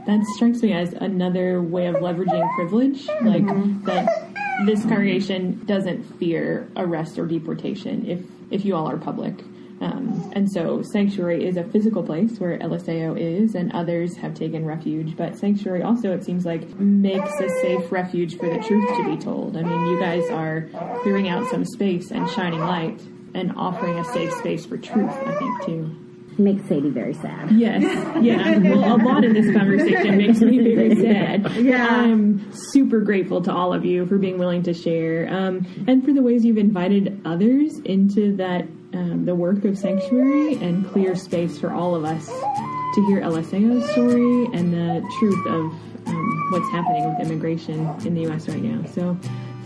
That 0.06 0.24
strikes 0.36 0.62
me 0.62 0.72
as 0.72 0.92
another 0.94 1.60
way 1.62 1.86
of 1.86 1.96
leveraging 1.96 2.54
privilege, 2.54 3.06
like 3.22 3.42
mm-hmm. 3.42 3.84
that 3.84 4.30
this 4.66 4.82
congregation 4.82 5.64
doesn't 5.66 6.02
fear 6.18 6.68
arrest 6.76 7.18
or 7.18 7.26
deportation 7.26 8.06
if 8.06 8.20
if 8.50 8.64
you 8.64 8.74
all 8.74 8.88
are 8.88 8.96
public. 8.96 9.34
Um, 9.80 10.30
and 10.34 10.50
so 10.52 10.82
Sanctuary 10.82 11.46
is 11.46 11.56
a 11.56 11.64
physical 11.64 12.02
place 12.02 12.38
where 12.38 12.58
Eliseo 12.58 13.18
is, 13.18 13.54
and 13.54 13.72
others 13.72 14.16
have 14.16 14.34
taken 14.34 14.64
refuge. 14.66 15.16
But 15.16 15.38
Sanctuary 15.38 15.82
also, 15.82 16.12
it 16.12 16.22
seems 16.24 16.44
like, 16.44 16.68
makes 16.78 17.32
a 17.40 17.48
safe 17.60 17.90
refuge 17.90 18.36
for 18.36 18.48
the 18.48 18.58
truth 18.62 18.88
to 18.98 19.16
be 19.16 19.16
told. 19.16 19.56
I 19.56 19.62
mean, 19.62 19.86
you 19.86 19.98
guys 19.98 20.28
are 20.30 20.68
clearing 21.02 21.28
out 21.28 21.48
some 21.48 21.64
space 21.64 22.10
and 22.10 22.28
shining 22.30 22.60
light 22.60 23.00
and 23.34 23.52
offering 23.56 23.98
a 23.98 24.04
safe 24.04 24.32
space 24.34 24.66
for 24.66 24.76
truth, 24.76 25.10
I 25.10 25.38
think, 25.38 25.64
too. 25.64 25.96
Makes 26.38 26.68
Sadie 26.68 26.90
very 26.90 27.12
sad. 27.14 27.50
Yes, 27.50 27.82
yeah. 28.22 28.56
Well, 28.58 28.96
a 28.96 29.00
lot 29.02 29.24
of 29.24 29.34
this 29.34 29.54
conversation 29.54 30.16
makes 30.16 30.40
me 30.40 30.58
very 30.74 30.94
sad. 31.02 31.54
Yeah. 31.56 31.86
I'm 31.86 32.50
super 32.52 33.00
grateful 33.00 33.42
to 33.42 33.52
all 33.52 33.74
of 33.74 33.84
you 33.84 34.06
for 34.06 34.16
being 34.16 34.38
willing 34.38 34.62
to 34.62 34.72
share, 34.72 35.28
um, 35.28 35.66
and 35.86 36.02
for 36.04 36.12
the 36.14 36.22
ways 36.22 36.44
you've 36.44 36.56
invited 36.56 37.20
others 37.26 37.78
into 37.80 38.36
that 38.36 38.66
um, 38.92 39.24
the 39.24 39.34
work 39.34 39.64
of 39.64 39.78
sanctuary 39.78 40.56
and 40.56 40.86
clear 40.90 41.14
space 41.14 41.58
for 41.58 41.72
all 41.72 41.94
of 41.94 42.04
us 42.04 42.26
to 42.26 43.06
hear 43.06 43.20
Eliseo's 43.20 43.88
story 43.92 44.46
and 44.52 44.72
the 44.72 45.00
truth 45.18 45.46
of 45.46 45.72
um, 46.06 46.48
what's 46.50 46.68
happening 46.70 47.08
with 47.08 47.20
immigration 47.20 47.86
in 48.04 48.14
the 48.14 48.22
U.S. 48.22 48.48
right 48.48 48.62
now. 48.62 48.84
So, 48.90 49.16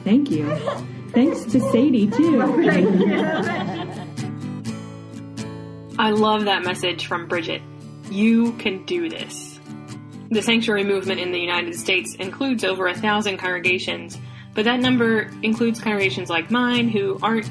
thank 0.04 0.30
you. 0.30 0.54
Thanks 1.12 1.44
to 1.44 1.60
Sadie 1.60 2.08
too. 2.08 2.42
I 5.96 6.10
love 6.10 6.46
that 6.46 6.64
message 6.64 7.06
from 7.06 7.28
Bridget. 7.28 7.62
You 8.10 8.52
can 8.54 8.84
do 8.84 9.08
this. 9.08 9.60
The 10.30 10.42
sanctuary 10.42 10.82
movement 10.82 11.20
in 11.20 11.30
the 11.30 11.38
United 11.38 11.76
States 11.76 12.16
includes 12.16 12.64
over 12.64 12.88
a 12.88 12.94
thousand 12.94 13.38
congregations, 13.38 14.18
but 14.54 14.64
that 14.64 14.80
number 14.80 15.30
includes 15.42 15.80
congregations 15.80 16.28
like 16.28 16.50
mine 16.50 16.88
who 16.88 17.16
aren't 17.22 17.48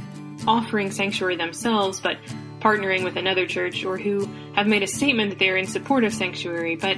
offering 0.48 0.92
sanctuary 0.92 1.36
themselves, 1.36 2.00
but 2.00 2.18
partnering 2.60 3.04
with 3.04 3.18
another 3.18 3.46
church, 3.46 3.84
or 3.84 3.98
who 3.98 4.26
have 4.54 4.68
made 4.68 4.84
a 4.84 4.88
statement 4.88 5.30
that 5.30 5.40
they're 5.40 5.58
in 5.58 5.68
support 5.68 6.04
of 6.04 6.14
sanctuary, 6.14 6.76
but 6.76 6.98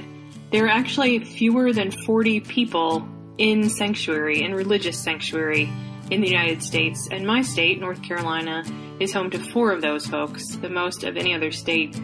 there 0.52 0.64
are 0.64 0.68
actually 0.68 1.18
fewer 1.18 1.72
than 1.72 1.90
40 1.90 2.40
people 2.40 3.06
in 3.36 3.68
sanctuary, 3.68 4.42
in 4.42 4.54
religious 4.54 4.96
sanctuary, 4.96 5.70
in 6.10 6.20
the 6.20 6.28
United 6.28 6.62
States. 6.62 7.08
And 7.10 7.26
my 7.26 7.42
state, 7.42 7.80
North 7.80 8.02
Carolina, 8.02 8.64
is 9.00 9.12
home 9.12 9.30
to 9.30 9.38
four 9.38 9.72
of 9.72 9.82
those 9.82 10.06
folks, 10.06 10.56
the 10.56 10.70
most 10.70 11.02
of 11.04 11.16
any 11.16 11.34
other 11.34 11.50
state. 11.50 11.96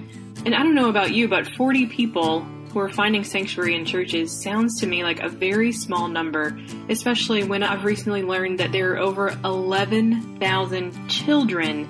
And 0.45 0.55
I 0.55 0.63
don't 0.63 0.75
know 0.75 0.89
about 0.89 1.13
you, 1.13 1.29
but 1.29 1.47
40 1.55 1.87
people 1.87 2.47
who 2.73 2.81
are 2.81 2.89
finding 2.89 3.23
sanctuary 3.23 3.75
in 3.75 3.85
churches 3.85 4.33
sounds 4.33 4.81
to 4.81 4.87
me 4.87 5.03
like 5.03 5.21
a 5.21 5.29
very 5.29 5.73
small 5.73 6.09
number, 6.09 6.59
especially 6.89 7.45
when 7.45 7.63
I've 7.63 7.85
recently 7.85 8.23
learned 8.23 8.61
that 8.61 8.73
there 8.73 8.95
are 8.95 8.99
over 8.99 9.29
11,000 9.45 11.09
children 11.09 11.89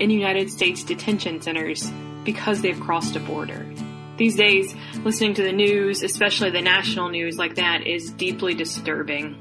in 0.00 0.10
United 0.10 0.50
States 0.50 0.82
detention 0.82 1.40
centers 1.40 1.90
because 2.24 2.60
they've 2.60 2.78
crossed 2.78 3.14
a 3.14 3.20
border. 3.20 3.64
These 4.16 4.34
days, 4.34 4.74
listening 5.04 5.34
to 5.34 5.42
the 5.42 5.52
news, 5.52 6.02
especially 6.02 6.50
the 6.50 6.62
national 6.62 7.10
news 7.10 7.36
like 7.36 7.54
that, 7.54 7.86
is 7.86 8.10
deeply 8.10 8.54
disturbing. 8.54 9.40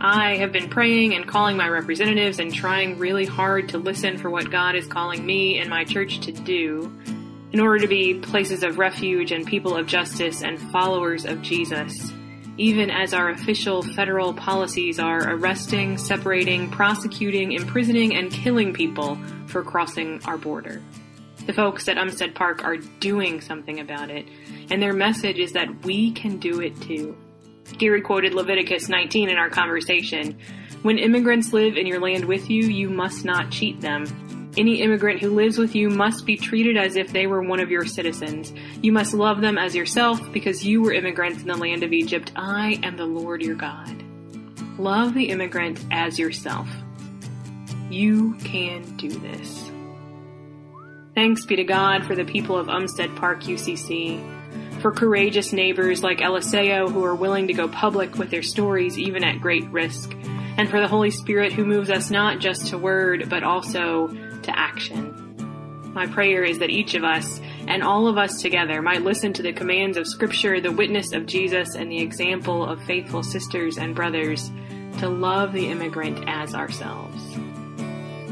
I 0.00 0.36
have 0.36 0.52
been 0.52 0.68
praying 0.68 1.14
and 1.14 1.26
calling 1.26 1.56
my 1.56 1.68
representatives 1.68 2.38
and 2.38 2.54
trying 2.54 2.98
really 2.98 3.24
hard 3.24 3.70
to 3.70 3.78
listen 3.78 4.18
for 4.18 4.30
what 4.30 4.50
God 4.50 4.76
is 4.76 4.86
calling 4.86 5.24
me 5.24 5.58
and 5.58 5.68
my 5.68 5.84
church 5.84 6.20
to 6.20 6.32
do 6.32 6.92
in 7.52 7.60
order 7.60 7.78
to 7.78 7.88
be 7.88 8.14
places 8.14 8.62
of 8.62 8.78
refuge 8.78 9.30
and 9.30 9.46
people 9.46 9.76
of 9.76 9.86
justice 9.86 10.42
and 10.42 10.58
followers 10.72 11.24
of 11.24 11.42
Jesus, 11.42 12.12
even 12.56 12.90
as 12.90 13.12
our 13.12 13.30
official 13.30 13.82
federal 13.82 14.32
policies 14.32 14.98
are 14.98 15.34
arresting, 15.34 15.98
separating, 15.98 16.70
prosecuting, 16.70 17.52
imprisoning, 17.52 18.14
and 18.14 18.32
killing 18.32 18.72
people 18.72 19.18
for 19.46 19.62
crossing 19.62 20.20
our 20.24 20.38
border. 20.38 20.82
The 21.46 21.52
folks 21.52 21.88
at 21.88 21.96
Umstead 21.96 22.34
Park 22.34 22.64
are 22.64 22.76
doing 22.76 23.40
something 23.40 23.80
about 23.80 24.10
it, 24.10 24.26
and 24.70 24.80
their 24.80 24.92
message 24.92 25.38
is 25.38 25.52
that 25.52 25.84
we 25.84 26.12
can 26.12 26.38
do 26.38 26.60
it 26.60 26.80
too. 26.80 27.16
Gary 27.78 28.00
quoted 28.00 28.32
Leviticus 28.34 28.88
19 28.88 29.28
in 29.28 29.36
our 29.36 29.50
conversation. 29.50 30.38
When 30.82 30.98
immigrants 30.98 31.52
live 31.52 31.76
in 31.76 31.86
your 31.86 32.00
land 32.00 32.24
with 32.24 32.48
you, 32.48 32.62
you 32.62 32.90
must 32.90 33.24
not 33.24 33.50
cheat 33.50 33.80
them. 33.80 34.06
Any 34.56 34.82
immigrant 34.82 35.20
who 35.20 35.30
lives 35.30 35.56
with 35.56 35.74
you 35.74 35.88
must 35.88 36.26
be 36.26 36.36
treated 36.36 36.76
as 36.76 36.96
if 36.96 37.10
they 37.10 37.26
were 37.26 37.40
one 37.42 37.60
of 37.60 37.70
your 37.70 37.86
citizens. 37.86 38.52
You 38.82 38.92
must 38.92 39.14
love 39.14 39.40
them 39.40 39.56
as 39.56 39.74
yourself 39.74 40.20
because 40.30 40.64
you 40.64 40.82
were 40.82 40.92
immigrants 40.92 41.40
in 41.40 41.48
the 41.48 41.56
land 41.56 41.82
of 41.82 41.92
Egypt. 41.92 42.32
I 42.36 42.78
am 42.82 42.96
the 42.96 43.06
Lord 43.06 43.42
your 43.42 43.54
God. 43.54 44.04
Love 44.78 45.14
the 45.14 45.30
immigrant 45.30 45.82
as 45.90 46.18
yourself. 46.18 46.68
You 47.88 48.34
can 48.44 48.82
do 48.96 49.08
this. 49.08 49.70
Thanks 51.14 51.46
be 51.46 51.56
to 51.56 51.64
God 51.64 52.06
for 52.06 52.14
the 52.14 52.24
people 52.24 52.56
of 52.56 52.66
Umstead 52.66 53.16
Park 53.16 53.42
UCC 53.42 54.20
for 54.82 54.90
courageous 54.90 55.52
neighbors 55.52 56.02
like 56.02 56.18
Eliseo 56.18 56.90
who 56.90 57.04
are 57.04 57.14
willing 57.14 57.46
to 57.46 57.54
go 57.54 57.68
public 57.68 58.16
with 58.16 58.30
their 58.30 58.42
stories 58.42 58.98
even 58.98 59.22
at 59.22 59.40
great 59.40 59.66
risk, 59.70 60.12
and 60.56 60.68
for 60.68 60.80
the 60.80 60.88
Holy 60.88 61.10
Spirit 61.10 61.52
who 61.52 61.64
moves 61.64 61.90
us 61.90 62.10
not 62.10 62.40
just 62.40 62.66
to 62.66 62.78
word 62.78 63.28
but 63.30 63.44
also 63.44 64.08
to 64.42 64.58
action. 64.58 65.92
My 65.94 66.06
prayer 66.06 66.42
is 66.42 66.58
that 66.60 66.70
each 66.70 66.94
of 66.94 67.04
us 67.04 67.40
and 67.66 67.82
all 67.82 68.08
of 68.08 68.16
us 68.16 68.40
together 68.40 68.80
might 68.80 69.02
listen 69.02 69.32
to 69.34 69.42
the 69.42 69.52
commands 69.52 69.98
of 69.98 70.06
Scripture, 70.06 70.60
the 70.60 70.72
witness 70.72 71.12
of 71.12 71.26
Jesus, 71.26 71.74
and 71.74 71.90
the 71.90 72.00
example 72.00 72.64
of 72.64 72.82
faithful 72.84 73.22
sisters 73.22 73.76
and 73.76 73.94
brothers 73.94 74.50
to 74.98 75.08
love 75.08 75.52
the 75.52 75.68
immigrant 75.68 76.24
as 76.26 76.54
ourselves. 76.54 77.22